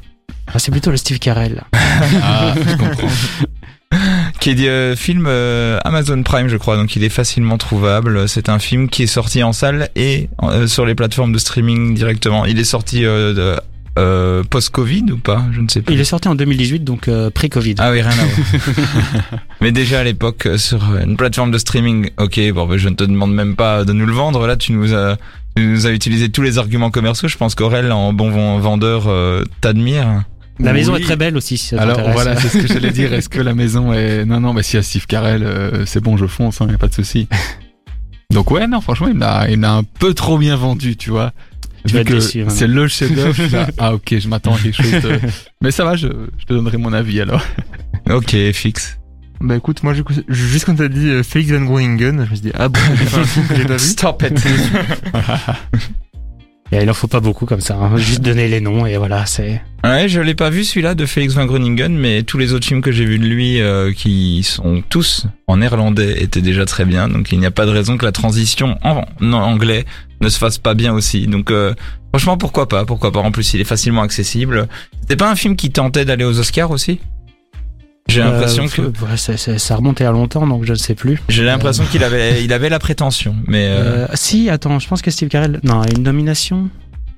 Ah, 0.54 0.60
c'est 0.60 0.72
plutôt 0.72 0.92
le 0.92 0.98
Steve 0.98 1.20
Carell. 1.20 1.64
Ah, 2.22 2.54
je 2.58 2.76
comprends. 2.78 3.08
Qui 4.40 4.52
est 4.52 4.56
des 4.56 4.68
euh, 4.70 4.96
film 4.96 5.26
euh, 5.28 5.78
Amazon 5.84 6.24
Prime, 6.24 6.48
je 6.48 6.56
crois, 6.58 6.78
donc 6.78 6.96
il 6.96 7.04
est 7.04 7.10
facilement 7.10 7.58
trouvable. 7.58 8.28
C'est 8.30 8.48
un 8.50 8.58
film 8.58 8.90
qui 8.90 9.04
est 9.04 9.08
sorti 9.08 9.44
en 9.44 9.52
salle 9.54 9.90
et 9.96 10.30
euh, 10.44 10.66
sur 10.66 10.86
les 10.86 10.96
plateformes 10.96 11.34
de 11.34 11.38
streaming 11.38 11.94
directement. 11.94 12.46
Il 12.46 12.58
est 12.58 12.64
sorti 12.64 13.06
euh, 13.06 13.34
de- 13.34 13.60
euh, 14.00 14.44
post-Covid 14.44 15.06
ou 15.12 15.18
pas? 15.18 15.44
Je 15.52 15.62
ne 15.62 15.68
sais 15.68 15.82
plus. 15.82 15.94
Il 15.96 16.00
est 16.00 16.06
sorti 16.06 16.28
en 16.28 16.36
2018, 16.36 16.84
donc 16.84 17.08
euh, 17.08 17.30
pré-Covid. 17.30 17.76
Ah 17.80 17.92
oui, 17.92 18.02
rien 18.02 18.12
à 18.12 18.14
voir. 18.26 19.42
Mais 19.62 19.72
déjà 19.72 20.00
à 20.00 20.04
l'époque, 20.04 20.46
euh, 20.46 20.58
sur 20.58 20.84
une 20.98 21.18
plateforme 21.18 21.52
de 21.52 21.58
streaming, 21.58 22.10
ok, 22.18 22.40
bon, 22.54 22.68
ben, 22.68 22.78
je 22.78 22.90
ne 22.90 22.96
te 22.96 23.04
demande 23.04 23.34
même 23.34 23.56
pas 23.56 23.84
de 23.84 23.94
nous 23.94 24.06
le 24.06 24.14
vendre. 24.14 24.48
Là, 24.48 24.56
tu 24.56 24.72
nous 24.74 24.94
as, 24.94 25.18
tu 25.56 25.66
nous 25.66 25.86
as 25.88 25.92
utilisé 25.92 26.30
tous 26.30 26.42
les 26.42 26.58
arguments 26.58 26.92
commerciaux. 26.92 27.28
Je 27.28 27.38
pense 27.38 27.56
qu'Aurel, 27.56 27.92
en 27.92 28.14
bon 28.14 28.32
ven- 28.32 28.60
vendeur, 28.60 29.08
euh, 29.08 29.44
t'admire. 29.62 30.24
La 30.60 30.74
maison 30.74 30.94
Oui. 30.94 31.02
est 31.02 31.04
très 31.04 31.16
belle 31.16 31.36
aussi. 31.38 31.58
Si 31.58 31.68
ça 31.70 31.82
Alors 31.82 32.00
voilà, 32.12 32.36
c'est 32.36 32.48
ce 32.50 32.58
que 32.60 32.68
j'allais 32.68 32.92
dire. 32.92 33.12
Est-ce 33.14 33.30
que 33.30 33.40
la 33.42 33.56
maison 33.56 33.94
est... 33.94 34.26
Non, 34.26 34.40
non, 34.40 34.54
mais 34.54 34.62
si 34.64 34.78
a 34.78 34.84
Steve 34.84 35.08
Carell, 35.08 35.42
euh, 35.44 35.86
c'est 35.88 36.02
bon, 36.04 36.18
je 36.18 36.28
fonce, 36.28 36.62
hein, 36.62 36.68
y 36.70 36.76
a 36.76 36.78
pas 36.78 36.88
de 36.88 36.94
souci. 36.94 37.28
Donc 38.32 38.52
ouais, 38.52 38.68
non, 38.68 38.80
franchement, 38.80 39.08
il 39.08 39.16
m'a, 39.16 39.50
il 39.50 39.58
m'a 39.58 39.74
un 39.74 39.84
peu 39.84 40.14
trop 40.14 40.38
bien 40.38 40.56
vendu, 40.56 40.96
tu 40.96 41.10
vois. 41.10 41.34
Vu 41.86 42.04
que 42.04 42.14
maintenant. 42.14 42.50
c'est 42.50 42.68
le 42.68 42.88
chef-d'œuvre. 42.88 43.36
ah 43.78 43.94
ok, 43.94 44.16
je 44.20 44.28
m'attends 44.28 44.56
à 44.56 44.60
quelque 44.60 44.82
chose. 44.82 44.92
De... 45.02 45.20
Mais 45.62 45.72
ça 45.72 45.84
va, 45.84 45.96
je, 45.96 46.08
je 46.38 46.46
te 46.46 46.54
donnerai 46.54 46.78
mon 46.78 46.94
avis 46.94 47.22
alors. 47.22 47.44
Ok, 48.10 48.36
fixe. 48.54 48.98
Bah 49.40 49.56
écoute, 49.56 49.82
moi, 49.82 49.94
juste 50.30 50.66
quand 50.66 50.76
t'as 50.76 50.88
dit 50.88 51.08
euh, 51.10 51.24
Félix 51.24 51.52
Van 51.52 51.62
Groningen, 51.62 52.26
je 52.26 52.30
me 52.30 52.36
suis 52.36 52.40
dit, 52.42 52.52
ah 52.54 52.70
bon, 52.70 52.80
j'ai 52.96 53.06
pas 53.66 53.74
vu. 53.74 53.80
Stop 53.80 54.24
it. 54.30 54.40
Et 56.74 56.82
il 56.82 56.90
en 56.90 56.94
faut 56.94 57.08
pas 57.08 57.20
beaucoup 57.20 57.46
comme 57.46 57.60
ça. 57.60 57.76
hein. 57.76 57.98
Juste 57.98 58.22
donner 58.22 58.48
les 58.48 58.62
noms 58.62 58.86
et 58.86 58.96
voilà, 58.96 59.26
c'est. 59.26 59.62
Ouais, 59.84 60.08
je 60.08 60.22
l'ai 60.22 60.36
pas 60.36 60.50
vu 60.50 60.64
celui-là 60.64 60.96
de 60.96 61.06
Félix 61.06 61.34
Van 61.34 61.46
Groningen, 61.46 61.94
mais 61.98 62.24
tous 62.24 62.38
les 62.38 62.54
autres 62.54 62.66
films 62.66 62.82
que 62.82 62.94
j'ai 62.94 63.04
vus 63.04 63.20
de 63.20 63.26
lui, 63.26 63.60
euh, 63.60 63.92
qui 63.92 64.42
sont 64.44 64.82
tous 64.88 65.26
en 65.48 65.58
néerlandais, 65.58 66.22
étaient 66.24 66.40
déjà 66.42 66.64
très 66.64 66.86
bien. 66.86 67.10
Donc 67.10 67.34
il 67.34 67.40
n'y 67.40 67.46
a 67.46 67.52
pas 67.52 67.66
de 67.66 67.72
raison 67.72 67.98
que 67.98 68.06
la 68.06 68.14
transition 68.14 68.78
en 68.84 69.04
anglais 69.34 69.84
ne 70.22 70.30
se 70.30 70.38
fasse 70.38 70.58
pas 70.58 70.74
bien 70.74 70.94
aussi. 70.94 71.28
Donc 71.28 71.52
euh, 71.52 71.74
franchement, 72.14 72.38
pourquoi 72.38 72.68
pas 72.70 72.86
Pourquoi 72.86 73.12
pas 73.12 73.20
En 73.20 73.32
plus, 73.32 73.54
il 73.54 73.62
est 73.62 73.66
facilement 73.66 74.02
accessible. 74.04 74.68
C'était 75.02 75.16
pas 75.16 75.30
un 75.32 75.36
film 75.36 75.56
qui 75.56 75.72
tentait 75.72 76.06
d'aller 76.06 76.24
aux 76.26 76.40
Oscars 76.40 76.72
aussi? 76.72 77.00
J'ai 78.08 78.20
l'impression 78.22 78.66
Euh, 78.66 78.68
que 78.68 78.82
ouais, 78.82 79.16
c'est- 79.16 79.38
c'est- 79.38 79.58
ça 79.58 79.76
remontait 79.76 80.04
à 80.04 80.12
longtemps, 80.12 80.46
donc 80.46 80.66
je 80.66 80.72
ne 80.74 80.78
sais 80.78 80.96
plus. 80.96 81.22
j'ai 81.30 81.44
l'impression 81.44 81.86
qu'il 81.86 82.04
avait 82.04 82.44
il 82.44 82.52
avait 82.52 82.68
la 82.70 82.80
prétention, 82.80 83.36
mais 83.48 83.68
euh, 83.68 84.06
Euh, 84.06 84.08
si, 84.16 84.50
attends, 84.50 84.80
je 84.80 84.88
pense 84.88 85.02
que 85.02 85.12
Steve 85.12 85.30
Carell. 85.30 85.60
Non, 85.64 85.84
une 85.96 86.04
nomination. 86.04 86.70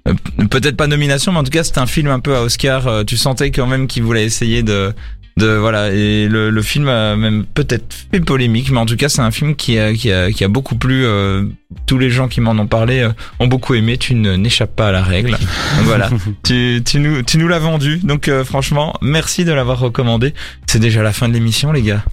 Euh, 0.07 0.13
peut-être 0.49 0.75
pas 0.75 0.87
nomination, 0.87 1.31
mais 1.31 1.39
en 1.39 1.43
tout 1.43 1.49
cas 1.51 1.63
c'est 1.63 1.77
un 1.79 1.85
film 1.87 2.09
un 2.09 2.19
peu 2.19 2.35
à 2.35 2.41
Oscar. 2.43 2.87
Euh, 2.87 3.03
Tu 3.05 3.17
sentais 3.17 3.49
quand 3.51 3.65
même 3.65 3.87
qu'il 3.87 4.03
voulait 4.03 4.25
essayer 4.25 4.61
de, 4.61 4.93
de 5.37 5.47
voilà. 5.47 5.91
Et 5.91 6.27
le, 6.27 6.49
le 6.49 6.61
film 6.61 6.87
a 6.87 7.15
même 7.15 7.45
peut-être 7.45 7.93
fait 8.11 8.19
polémique, 8.19 8.69
mais 8.71 8.79
en 8.79 8.85
tout 8.85 8.95
cas 8.95 9.09
c'est 9.09 9.21
un 9.21 9.31
film 9.31 9.55
qui 9.55 9.77
a, 9.79 9.93
qui 9.93 10.11
a, 10.11 10.31
qui 10.31 10.43
a 10.43 10.47
beaucoup 10.47 10.75
plu. 10.75 11.05
euh, 11.05 11.43
tous 11.87 11.97
les 11.97 12.11
gens 12.11 12.27
qui 12.27 12.39
m'en 12.39 12.51
ont 12.51 12.67
parlé 12.67 12.99
euh, 12.99 13.09
ont 13.39 13.47
beaucoup 13.47 13.73
aimé. 13.73 13.97
Tu 13.97 14.13
ne- 14.15 14.35
n'échappes 14.35 14.75
pas 14.75 14.89
à 14.89 14.91
la 14.91 15.01
règle. 15.03 15.31
Donc 15.31 15.85
voilà, 15.85 16.09
tu, 16.43 16.81
tu 16.85 16.99
nous, 16.99 17.23
tu 17.23 17.37
nous 17.39 17.47
l'as 17.47 17.59
vendu. 17.59 17.97
Donc 17.97 18.27
euh, 18.27 18.43
franchement, 18.43 18.93
merci 19.01 19.43
de 19.45 19.51
l'avoir 19.51 19.79
recommandé. 19.79 20.33
C'est 20.67 20.79
déjà 20.79 21.01
la 21.01 21.13
fin 21.13 21.27
de 21.27 21.33
l'émission, 21.33 21.71
les 21.71 21.81
gars. 21.81 22.03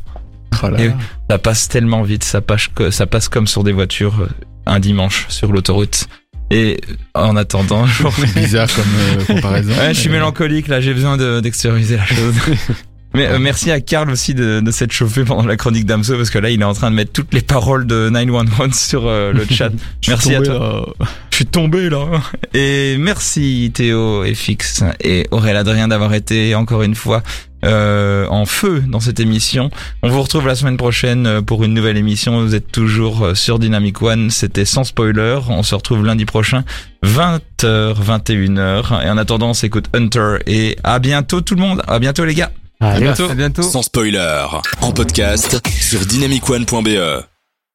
Voilà. 0.61 0.83
Et- 0.83 0.91
Ça 1.31 1.39
passe 1.39 1.69
tellement 1.69 2.03
vite, 2.03 2.25
ça 2.25 2.41
passe, 2.41 2.69
que- 2.75 2.91
ça 2.91 3.07
passe 3.07 3.29
comme 3.29 3.47
sur 3.47 3.63
des 3.65 3.73
voitures 3.73 4.21
euh, 4.23 4.29
un 4.67 4.81
dimanche 4.81 5.27
sur 5.29 5.53
l'autoroute. 5.53 6.07
Et 6.51 6.81
en 7.15 7.37
attendant, 7.37 7.87
je 7.87 8.35
Bizarre 8.35 8.67
comme 8.75 8.85
euh, 8.99 9.25
comparaison. 9.35 9.73
Ouais, 9.75 9.95
je 9.95 10.01
suis 10.01 10.09
mais- 10.09 10.17
mélancolique 10.17 10.67
là, 10.69 10.81
j'ai 10.81 10.93
besoin 10.95 11.17
de- 11.17 11.39
d'extérioriser 11.41 11.97
la 11.99 12.07
chose. 12.07 12.35
Mais 13.15 13.27
euh, 13.27 13.39
merci 13.39 13.71
à 13.71 13.81
Karl 13.81 14.11
aussi 14.11 14.35
de, 14.35 14.61
de 14.61 14.71
s'être 14.71 14.93
chauffé 14.93 15.25
pendant 15.25 15.45
la 15.47 15.57
chronique 15.57 15.85
d'Amso 15.85 16.17
parce 16.17 16.31
que 16.31 16.39
là 16.39 16.51
il 16.51 16.61
est 16.61 16.65
en 16.65 16.75
train 16.75 16.91
de 16.91 16.97
mettre 16.97 17.13
toutes 17.13 17.35
les 17.35 17.41
paroles 17.41 17.87
de 17.87 18.09
911 18.09 18.75
sur 18.75 19.07
euh, 19.07 19.33
le 19.33 19.45
chat. 19.51 19.71
Merci 20.09 20.35
à 20.35 20.43
toi. 20.43 20.87
là. 20.99 21.07
Je 21.31 21.37
suis 21.37 21.47
tombé 21.47 21.91
là. 21.91 22.07
Et 22.55 22.97
merci 22.99 23.73
Théo 23.75 24.25
et 24.25 24.35
Fix 24.35 24.85
et 25.01 25.27
Aurélien 25.31 25.61
Adrien 25.61 25.89
d'avoir 25.89 26.15
été 26.15 26.55
encore 26.55 26.83
une 26.83 26.95
fois 26.95 27.23
euh, 27.63 28.27
en 28.29 28.47
feu 28.47 28.83
dans 28.89 29.01
cette 29.01 29.21
émission. 29.21 29.71
On 30.03 30.09
vous 30.09 30.23
retrouve 30.23 30.47
la 30.47 30.55
semaine 30.55 30.79
prochaine 30.79 31.27
euh, 31.27 31.43
pour 31.43 31.63
une 31.63 31.75
nouvelle 31.75 31.99
émission. 31.99 32.41
Vous 32.43 32.55
êtes 32.55 32.73
toujours 32.73 33.23
euh, 33.23 33.35
sur 33.35 33.59
Dynamic 33.59 34.01
One. 34.01 34.31
C'était 34.31 34.65
sans 34.65 34.83
spoiler. 34.85 35.39
On 35.49 35.63
se 35.63 35.75
retrouve 35.75 36.05
lundi 36.07 36.25
prochain, 36.25 36.65
20h, 37.05 37.97
21h. 38.03 39.05
Et 39.05 39.11
en 39.11 39.19
attendant, 39.19 39.51
on 39.51 39.55
s'écoute 39.55 39.91
Hunter. 39.95 40.37
Et 40.47 40.79
à 40.85 40.99
bientôt 41.01 41.43
tout 41.43 41.55
le 41.55 41.61
monde. 41.61 41.83
À 41.87 41.99
bientôt 41.99 42.25
les 42.25 42.35
gars. 42.35 42.51
Bientôt. 42.81 43.31
À 43.31 43.35
bientôt. 43.35 43.63
Sans 43.63 43.83
spoiler, 43.83 44.47
en 44.81 44.93
podcast 44.93 45.61
sur 45.69 46.07
dynamicone.be. 46.07 47.30